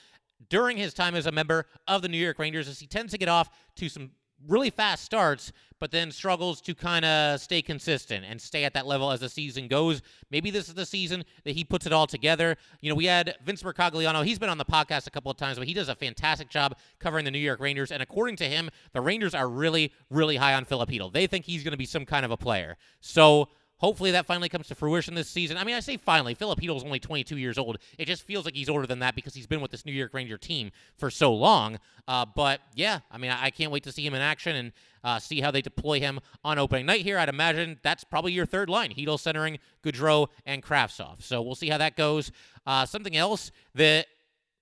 during 0.51 0.77
his 0.77 0.93
time 0.93 1.15
as 1.15 1.27
a 1.27 1.33
member 1.33 1.67
of 1.89 2.03
the 2.03 2.09
New 2.09 2.19
York 2.19 2.39
Rangers 2.39 2.69
is 2.69 2.79
he 2.79 2.87
tends 2.87 3.13
to 3.13 3.19
get 3.19 3.29
off 3.29 3.49
to 3.77 3.89
some 3.89 4.11
really 4.47 4.71
fast 4.71 5.05
starts, 5.05 5.53
but 5.79 5.91
then 5.91 6.11
struggles 6.11 6.61
to 6.63 6.75
kind 6.75 7.05
of 7.05 7.41
stay 7.41 7.61
consistent 7.63 8.25
and 8.29 8.41
stay 8.41 8.65
at 8.65 8.75
that 8.75 8.87
level 8.87 9.11
as 9.11 9.21
the 9.21 9.29
season 9.29 9.69
goes. 9.69 10.03
Maybe 10.31 10.51
this 10.51 10.69
is 10.69 10.75
the 10.75 10.87
season 10.87 11.25
that 11.45 11.55
he 11.55 11.65
puts 11.65 11.87
it 11.87 11.93
all 11.93 12.07
together. 12.07 12.57
You 12.81 12.89
know, 12.89 12.95
we 12.95 13.07
had 13.07 13.37
Vince 13.45 13.63
Mercogliano. 13.63 14.25
He's 14.25 14.39
been 14.39 14.49
on 14.49 14.59
the 14.59 14.65
podcast 14.65 15.07
a 15.07 15.11
couple 15.11 15.31
of 15.31 15.37
times, 15.37 15.59
but 15.59 15.67
he 15.67 15.75
does 15.75 15.89
a 15.89 15.95
fantastic 15.95 16.49
job 16.49 16.77
covering 16.99 17.25
the 17.25 17.31
New 17.31 17.39
York 17.39 17.61
Rangers. 17.61 17.93
And 17.93 18.03
according 18.03 18.37
to 18.37 18.45
him, 18.45 18.71
the 18.93 19.01
Rangers 19.01 19.35
are 19.35 19.49
really, 19.49 19.93
really 20.11 20.37
high 20.37 20.55
on 20.55 20.65
Filip 20.65 20.89
Chytil. 20.89 21.13
They 21.13 21.27
think 21.27 21.45
he's 21.45 21.63
going 21.63 21.73
to 21.73 21.79
be 21.79 21.87
some 21.87 22.07
kind 22.07 22.25
of 22.25 22.31
a 22.31 22.37
player. 22.37 22.77
So 23.01 23.49
Hopefully 23.79 24.11
that 24.13 24.27
finally 24.27 24.49
comes 24.49 24.69
to 24.69 24.75
fruition 24.75 25.15
this 25.15 25.29
season. 25.29 25.59
I 25.59 25.65
mean, 25.65 25.75
I 25.75 25.81
say 25.81 25.99
finally. 25.99 26.35
Filip 26.35 26.61
Chytil 26.61 26.77
is 26.77 26.85
only 26.85 26.99
22 26.99 27.37
years 27.37 27.59
old. 27.59 27.79
It 27.99 28.07
just 28.07 28.23
feels 28.23 28.47
like 28.47 28.55
he's 28.55 28.71
older 28.71 28.87
than 28.87 29.01
that 29.01 29.15
because 29.15 29.35
he's 29.35 29.47
been 29.47 29.61
with 29.61 29.71
this 29.71 29.85
New 29.85 29.93
York 29.93 30.15
Ranger 30.15 30.39
team 30.39 30.71
for 30.97 31.11
so 31.11 31.35
long. 31.35 31.79
Uh, 32.09 32.25
but 32.25 32.61
yeah, 32.75 33.01
I 33.11 33.19
mean, 33.19 33.31
I, 33.31 33.45
I, 33.45 33.51
can't 33.51 33.71
wait 33.71 33.83
to 33.83 33.93
see 33.93 34.07
him 34.07 34.15
in 34.15 34.23
action 34.23 34.57
and 34.57 34.73
uh, 35.05 35.19
see 35.19 35.41
how 35.41 35.51
they 35.51 35.61
deploy 35.61 36.01
him 36.01 36.21
on 36.45 36.59
opening 36.59 36.87
night 36.87 37.03
here. 37.03 37.19
I'd 37.19 37.29
imagine 37.29 37.79
that's 37.83 38.05
probably 38.05 38.33
your 38.33 38.47
third 38.47 38.71
line: 38.71 38.93
Chytil 38.93 39.21
centering 39.21 39.59
Goodrow 39.85 40.29
and 40.47 40.63
Kravtsov. 40.63 41.23
So 41.23 41.43
we'll 41.43 41.55
see 41.55 41.69
how 41.69 41.79
that 41.79 41.97
goes. 41.97 42.31
Uh, 42.65 42.87
something 42.87 43.17
else 43.17 43.51
that 43.75 44.07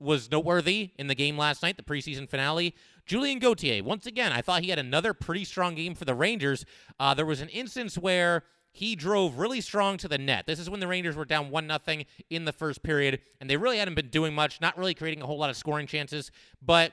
was 0.00 0.31
noteworthy 0.31 0.90
in 0.98 1.07
the 1.07 1.14
game 1.14 1.38
last 1.38 1.62
night, 1.62 1.77
the 1.77 1.83
preseason 1.83 2.29
finale. 2.29 2.74
Julien 3.07 3.38
Gauthier, 3.38 3.85
once 3.85 4.07
again, 4.07 4.33
I 4.33 4.40
thought 4.40 4.62
he 4.62 4.70
had 4.70 4.79
another 4.79 5.12
pretty 5.12 5.44
strong 5.44 5.74
game 5.74 5.94
for 5.94 6.05
the 6.05 6.14
Rangers. 6.14 6.64
Uh, 6.98 7.14
there 7.14 7.27
was 7.27 7.40
an 7.40 7.48
instance 7.50 7.98
where 7.98 8.44
he 8.75 8.97
drove 8.97 9.39
really 9.39 9.61
strong 9.61 9.97
to 9.99 10.09
the 10.09 10.19
net. 10.19 10.47
This 10.47 10.59
is 10.59 10.69
when 10.69 10.81
the 10.81 10.89
Rangers 10.89 11.15
were 11.15 11.25
down 11.25 11.51
1 11.51 11.65
nothing 11.65 12.07
in 12.29 12.45
the 12.45 12.53
first 12.53 12.83
period, 12.83 13.21
and 13.41 13.49
they 13.49 13.57
really 13.57 13.79
hadn't 13.79 13.95
been 13.95 14.09
doing 14.09 14.35
much, 14.35 14.61
not 14.61 14.77
really 14.77 14.95
creating 14.95 15.23
a 15.23 15.27
whole 15.27 15.39
lot 15.39 15.49
of 15.49 15.57
scoring 15.57 15.87
chances. 15.87 16.33
But 16.61 16.93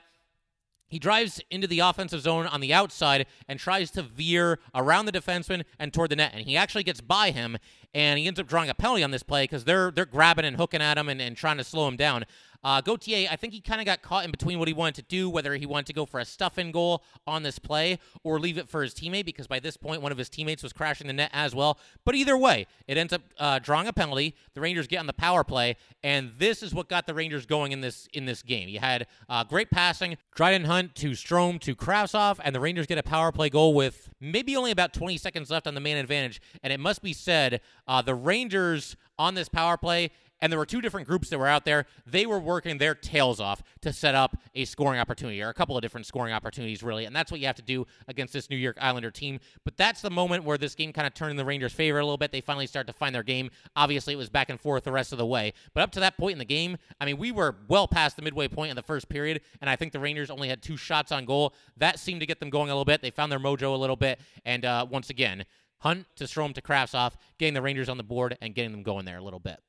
he 0.86 1.00
drives 1.00 1.40
into 1.50 1.66
the 1.66 1.80
offensive 1.80 2.20
zone 2.20 2.46
on 2.46 2.60
the 2.60 2.72
outside 2.72 3.26
and 3.48 3.58
tries 3.58 3.90
to 3.92 4.02
veer 4.02 4.60
around 4.76 5.06
the 5.06 5.12
defenseman 5.12 5.64
and 5.76 5.92
toward 5.92 6.10
the 6.10 6.16
net. 6.16 6.30
And 6.34 6.44
he 6.44 6.56
actually 6.56 6.84
gets 6.84 7.00
by 7.00 7.32
him, 7.32 7.58
and 7.92 8.16
he 8.16 8.28
ends 8.28 8.38
up 8.38 8.46
drawing 8.46 8.70
a 8.70 8.74
penalty 8.74 9.02
on 9.02 9.10
this 9.10 9.24
play 9.24 9.42
because 9.42 9.64
they're 9.64 9.90
they're 9.90 10.06
grabbing 10.06 10.44
and 10.44 10.58
hooking 10.58 10.80
at 10.80 10.96
him 10.96 11.08
and, 11.08 11.20
and 11.20 11.36
trying 11.36 11.56
to 11.56 11.64
slow 11.64 11.88
him 11.88 11.96
down. 11.96 12.26
Uh, 12.64 12.80
I 12.86 13.36
think 13.36 13.52
he 13.52 13.60
kind 13.60 13.80
of 13.80 13.86
got 13.86 14.02
caught 14.02 14.24
in 14.24 14.30
between 14.30 14.58
what 14.58 14.68
he 14.68 14.74
wanted 14.74 14.94
to 14.96 15.02
do, 15.02 15.28
whether 15.28 15.54
he 15.56 15.66
wanted 15.66 15.86
to 15.86 15.92
go 15.92 16.06
for 16.06 16.20
a 16.20 16.24
stuff 16.24 16.58
in 16.58 16.70
goal 16.70 17.02
on 17.26 17.42
this 17.42 17.58
play 17.58 17.98
or 18.22 18.38
leave 18.38 18.58
it 18.58 18.68
for 18.68 18.82
his 18.82 18.94
teammate, 18.94 19.24
because 19.24 19.46
by 19.46 19.58
this 19.58 19.76
point, 19.76 20.00
one 20.00 20.12
of 20.12 20.18
his 20.18 20.28
teammates 20.28 20.62
was 20.62 20.72
crashing 20.72 21.06
the 21.06 21.12
net 21.12 21.30
as 21.32 21.54
well. 21.54 21.78
But 22.04 22.14
either 22.14 22.36
way, 22.36 22.66
it 22.86 22.96
ends 22.96 23.12
up 23.12 23.22
uh, 23.38 23.58
drawing 23.58 23.88
a 23.88 23.92
penalty. 23.92 24.34
The 24.54 24.60
Rangers 24.60 24.86
get 24.86 24.98
on 24.98 25.06
the 25.06 25.12
power 25.12 25.42
play, 25.42 25.76
and 26.04 26.30
this 26.38 26.62
is 26.62 26.72
what 26.72 26.88
got 26.88 27.06
the 27.06 27.14
Rangers 27.14 27.46
going 27.46 27.72
in 27.72 27.80
this 27.80 28.08
in 28.12 28.26
this 28.26 28.42
game. 28.42 28.68
You 28.68 28.78
had 28.78 29.06
uh, 29.28 29.44
great 29.44 29.70
passing, 29.70 30.16
Dryden 30.34 30.64
Hunt 30.64 30.94
to 30.96 31.10
Strome 31.10 31.60
to 31.60 31.74
Kravtsov, 31.74 32.38
and 32.44 32.54
the 32.54 32.60
Rangers 32.60 32.86
get 32.86 32.98
a 32.98 33.02
power 33.02 33.32
play 33.32 33.50
goal 33.50 33.74
with 33.74 34.08
maybe 34.20 34.56
only 34.56 34.70
about 34.70 34.92
20 34.92 35.16
seconds 35.16 35.50
left 35.50 35.66
on 35.66 35.74
the 35.74 35.80
man 35.80 35.96
advantage. 35.96 36.40
And 36.62 36.72
it 36.72 36.78
must 36.78 37.02
be 37.02 37.12
said, 37.12 37.60
uh, 37.88 38.02
the 38.02 38.14
Rangers 38.14 38.96
on 39.18 39.34
this 39.34 39.48
power 39.48 39.76
play 39.76 40.10
and 40.42 40.52
there 40.52 40.58
were 40.58 40.66
two 40.66 40.82
different 40.82 41.06
groups 41.06 41.30
that 41.30 41.38
were 41.38 41.46
out 41.46 41.64
there. 41.64 41.86
They 42.04 42.26
were 42.26 42.40
working 42.40 42.76
their 42.76 42.96
tails 42.96 43.40
off 43.40 43.62
to 43.80 43.92
set 43.92 44.16
up 44.16 44.36
a 44.54 44.64
scoring 44.64 44.98
opportunity, 44.98 45.40
or 45.40 45.48
a 45.48 45.54
couple 45.54 45.76
of 45.76 45.82
different 45.82 46.04
scoring 46.04 46.34
opportunities, 46.34 46.82
really. 46.82 47.04
And 47.04 47.14
that's 47.14 47.30
what 47.30 47.40
you 47.40 47.46
have 47.46 47.56
to 47.56 47.62
do 47.62 47.86
against 48.08 48.32
this 48.32 48.50
New 48.50 48.56
York 48.56 48.76
Islander 48.80 49.12
team. 49.12 49.38
But 49.64 49.76
that's 49.76 50.02
the 50.02 50.10
moment 50.10 50.44
where 50.44 50.58
this 50.58 50.74
game 50.74 50.92
kind 50.92 51.06
of 51.06 51.14
turned 51.14 51.30
in 51.30 51.36
the 51.36 51.44
Rangers' 51.44 51.72
favor 51.72 52.00
a 52.00 52.04
little 52.04 52.18
bit. 52.18 52.32
They 52.32 52.40
finally 52.40 52.66
start 52.66 52.88
to 52.88 52.92
find 52.92 53.14
their 53.14 53.22
game. 53.22 53.50
Obviously, 53.76 54.14
it 54.14 54.16
was 54.16 54.28
back 54.28 54.50
and 54.50 54.60
forth 54.60 54.82
the 54.82 54.92
rest 54.92 55.12
of 55.12 55.18
the 55.18 55.26
way. 55.26 55.52
But 55.74 55.84
up 55.84 55.92
to 55.92 56.00
that 56.00 56.18
point 56.18 56.32
in 56.32 56.38
the 56.38 56.44
game, 56.44 56.76
I 57.00 57.06
mean, 57.06 57.18
we 57.18 57.30
were 57.30 57.54
well 57.68 57.86
past 57.86 58.16
the 58.16 58.22
midway 58.22 58.48
point 58.48 58.70
in 58.70 58.76
the 58.76 58.82
first 58.82 59.08
period, 59.08 59.42
and 59.60 59.70
I 59.70 59.76
think 59.76 59.92
the 59.92 60.00
Rangers 60.00 60.28
only 60.28 60.48
had 60.48 60.60
two 60.60 60.76
shots 60.76 61.12
on 61.12 61.24
goal. 61.24 61.54
That 61.76 62.00
seemed 62.00 62.18
to 62.18 62.26
get 62.26 62.40
them 62.40 62.50
going 62.50 62.68
a 62.68 62.72
little 62.72 62.84
bit. 62.84 63.00
They 63.00 63.10
found 63.10 63.30
their 63.30 63.38
mojo 63.38 63.74
a 63.74 63.78
little 63.78 63.96
bit. 63.96 64.20
And 64.44 64.64
uh, 64.64 64.86
once 64.90 65.08
again, 65.08 65.44
Hunt 65.78 66.06
to 66.16 66.24
Strome 66.24 66.54
to 66.54 66.62
Kravtsov, 66.62 67.14
getting 67.38 67.54
the 67.54 67.62
Rangers 67.62 67.88
on 67.88 67.96
the 67.96 68.04
board 68.04 68.36
and 68.40 68.54
getting 68.54 68.72
them 68.72 68.82
going 68.82 69.04
there 69.04 69.18
a 69.18 69.22
little 69.22 69.40
bit. 69.40 69.60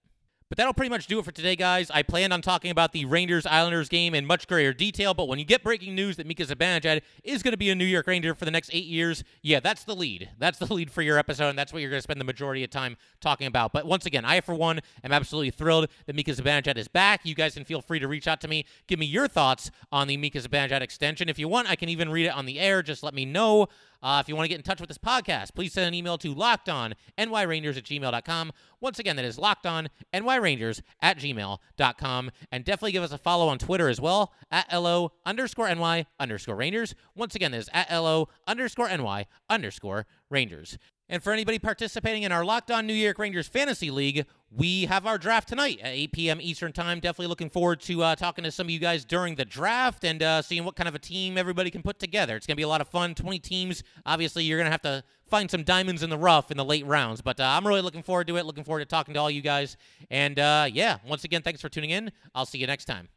But 0.53 0.57
that'll 0.57 0.75
pretty 0.75 0.91
much 0.91 1.07
do 1.07 1.17
it 1.17 1.25
for 1.25 1.31
today, 1.31 1.55
guys. 1.55 1.89
I 1.89 2.03
planned 2.03 2.31
on 2.31 2.43
talking 2.43 2.69
about 2.69 2.91
the 2.91 3.05
Rangers 3.05 3.47
Islanders 3.47 3.89
game 3.89 4.13
in 4.13 4.23
much 4.23 4.45
greater 4.45 4.71
detail, 4.71 5.15
but 5.15 5.27
when 5.27 5.39
you 5.39 5.45
get 5.45 5.63
breaking 5.63 5.95
news 5.95 6.17
that 6.17 6.27
Mika 6.27 6.43
Zibanejad 6.43 7.01
is 7.23 7.41
going 7.41 7.53
to 7.53 7.57
be 7.57 7.71
a 7.71 7.75
New 7.75 7.85
York 7.85 8.05
Ranger 8.05 8.35
for 8.35 8.45
the 8.45 8.51
next 8.51 8.69
eight 8.71 8.85
years, 8.85 9.23
yeah, 9.41 9.59
that's 9.59 9.83
the 9.83 9.95
lead. 9.95 10.29
That's 10.37 10.59
the 10.59 10.71
lead 10.71 10.91
for 10.91 11.01
your 11.01 11.17
episode, 11.17 11.49
and 11.49 11.57
that's 11.57 11.73
what 11.73 11.81
you're 11.81 11.89
going 11.89 11.97
to 11.97 12.03
spend 12.03 12.21
the 12.21 12.25
majority 12.25 12.63
of 12.63 12.69
time 12.69 12.97
talking 13.19 13.47
about. 13.47 13.73
But 13.73 13.87
once 13.87 14.05
again, 14.05 14.25
I, 14.25 14.41
for 14.41 14.53
one, 14.53 14.81
am 15.03 15.11
absolutely 15.11 15.49
thrilled 15.49 15.87
that 16.05 16.15
Mika 16.15 16.29
Zibanejad 16.29 16.77
is 16.77 16.87
back. 16.87 17.21
You 17.23 17.33
guys 17.33 17.55
can 17.55 17.63
feel 17.63 17.81
free 17.81 17.97
to 17.97 18.07
reach 18.07 18.27
out 18.27 18.39
to 18.41 18.47
me. 18.47 18.67
Give 18.85 18.99
me 18.99 19.07
your 19.07 19.27
thoughts 19.27 19.71
on 19.91 20.07
the 20.07 20.17
Mika 20.17 20.37
Zibanejad 20.37 20.81
extension. 20.81 21.29
If 21.29 21.39
you 21.39 21.47
want, 21.47 21.67
I 21.67 21.75
can 21.75 21.89
even 21.89 22.11
read 22.11 22.27
it 22.27 22.35
on 22.35 22.45
the 22.45 22.59
air. 22.59 22.83
Just 22.83 23.01
let 23.01 23.15
me 23.15 23.25
know. 23.25 23.69
Uh, 24.03 24.19
if 24.21 24.27
you 24.27 24.35
want 24.35 24.43
to 24.43 24.49
get 24.49 24.57
in 24.57 24.63
touch 24.63 24.81
with 24.81 24.89
this 24.89 24.97
podcast, 24.97 25.55
please 25.55 25.71
send 25.73 25.87
an 25.87 25.93
email 25.93 26.17
to 26.17 26.35
lockedonnyrangers 26.35 27.77
at 27.77 27.83
gmail.com. 27.85 28.51
Once 28.81 28.99
again, 28.99 29.15
that 29.15 29.25
is 29.25 29.37
lockedonnyrangers 29.37 30.81
at 31.01 31.17
gmail.com. 31.17 32.31
And 32.51 32.65
definitely 32.65 32.91
give 32.91 33.03
us 33.03 33.13
a 33.13 33.17
follow 33.17 33.47
on 33.47 33.57
Twitter 33.57 33.87
as 33.87 34.01
well, 34.01 34.33
at 34.51 34.71
LO 34.73 35.13
underscore 35.25 35.73
NY 35.73 36.05
underscore 36.19 36.55
Rangers. 36.55 36.93
Once 37.15 37.33
again, 37.33 37.51
that 37.51 37.59
is 37.59 37.69
at 37.73 37.89
LO 37.89 38.27
underscore 38.45 38.89
NY 38.89 39.25
underscore 39.49 40.05
Rangers. 40.29 40.77
And 41.09 41.21
for 41.21 41.33
anybody 41.33 41.59
participating 41.59 42.23
in 42.23 42.31
our 42.31 42.45
Locked 42.45 42.71
On 42.71 42.87
New 42.87 42.93
York 42.93 43.19
Rangers 43.19 43.47
Fantasy 43.47 43.91
League, 43.91 44.25
we 44.49 44.85
have 44.85 45.05
our 45.05 45.17
draft 45.17 45.49
tonight 45.49 45.79
at 45.81 45.91
8 45.91 46.11
p.m. 46.13 46.39
Eastern 46.41 46.71
Time. 46.71 46.99
Definitely 47.01 47.27
looking 47.27 47.49
forward 47.49 47.81
to 47.81 48.03
uh, 48.03 48.15
talking 48.15 48.43
to 48.45 48.51
some 48.51 48.67
of 48.67 48.71
you 48.71 48.79
guys 48.79 49.03
during 49.03 49.35
the 49.35 49.43
draft 49.43 50.05
and 50.05 50.23
uh, 50.23 50.41
seeing 50.41 50.63
what 50.63 50.75
kind 50.75 50.87
of 50.87 50.95
a 50.95 50.99
team 50.99 51.37
everybody 51.37 51.69
can 51.69 51.81
put 51.81 51.99
together. 51.99 52.35
It's 52.37 52.47
going 52.47 52.55
to 52.55 52.59
be 52.59 52.63
a 52.63 52.67
lot 52.69 52.79
of 52.79 52.87
fun. 52.87 53.15
20 53.15 53.39
teams. 53.39 53.83
Obviously, 54.05 54.45
you're 54.45 54.57
going 54.57 54.67
to 54.67 54.71
have 54.71 54.81
to 54.83 55.03
find 55.27 55.51
some 55.51 55.63
diamonds 55.63 56.03
in 56.03 56.09
the 56.09 56.17
rough 56.17 56.51
in 56.51 56.57
the 56.57 56.65
late 56.65 56.85
rounds, 56.85 57.21
but 57.21 57.39
uh, 57.39 57.43
I'm 57.43 57.67
really 57.67 57.81
looking 57.81 58.03
forward 58.03 58.27
to 58.27 58.37
it. 58.37 58.45
Looking 58.45 58.63
forward 58.63 58.79
to 58.79 58.85
talking 58.85 59.13
to 59.15 59.19
all 59.19 59.29
you 59.29 59.41
guys. 59.41 59.75
And 60.09 60.39
uh, 60.39 60.67
yeah, 60.71 60.99
once 61.05 61.25
again, 61.25 61.41
thanks 61.41 61.59
for 61.59 61.69
tuning 61.69 61.89
in. 61.89 62.11
I'll 62.33 62.45
see 62.45 62.59
you 62.59 62.67
next 62.67 62.85
time. 62.85 63.09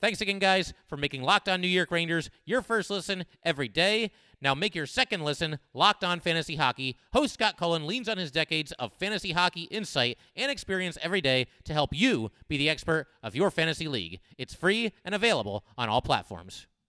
Thanks 0.00 0.20
again, 0.20 0.38
guys, 0.38 0.74
for 0.86 0.98
making 0.98 1.22
Locked 1.22 1.48
On 1.48 1.62
New 1.62 1.66
York 1.66 1.90
Rangers 1.90 2.28
your 2.44 2.60
first 2.60 2.90
listen 2.90 3.24
every 3.42 3.68
day. 3.68 4.10
Now 4.44 4.54
make 4.54 4.74
your 4.74 4.84
second 4.84 5.24
listen 5.24 5.58
Locked 5.72 6.04
On 6.04 6.20
Fantasy 6.20 6.56
Hockey. 6.56 6.98
Host 7.14 7.32
Scott 7.32 7.56
Cullen 7.56 7.86
leans 7.86 8.10
on 8.10 8.18
his 8.18 8.30
decades 8.30 8.72
of 8.72 8.92
fantasy 8.92 9.32
hockey 9.32 9.62
insight 9.62 10.18
and 10.36 10.52
experience 10.52 10.98
every 11.00 11.22
day 11.22 11.46
to 11.64 11.72
help 11.72 11.94
you 11.94 12.30
be 12.46 12.58
the 12.58 12.68
expert 12.68 13.06
of 13.22 13.34
your 13.34 13.50
fantasy 13.50 13.88
league. 13.88 14.20
It's 14.36 14.52
free 14.52 14.92
and 15.02 15.14
available 15.14 15.64
on 15.78 15.88
all 15.88 16.02
platforms. 16.02 16.66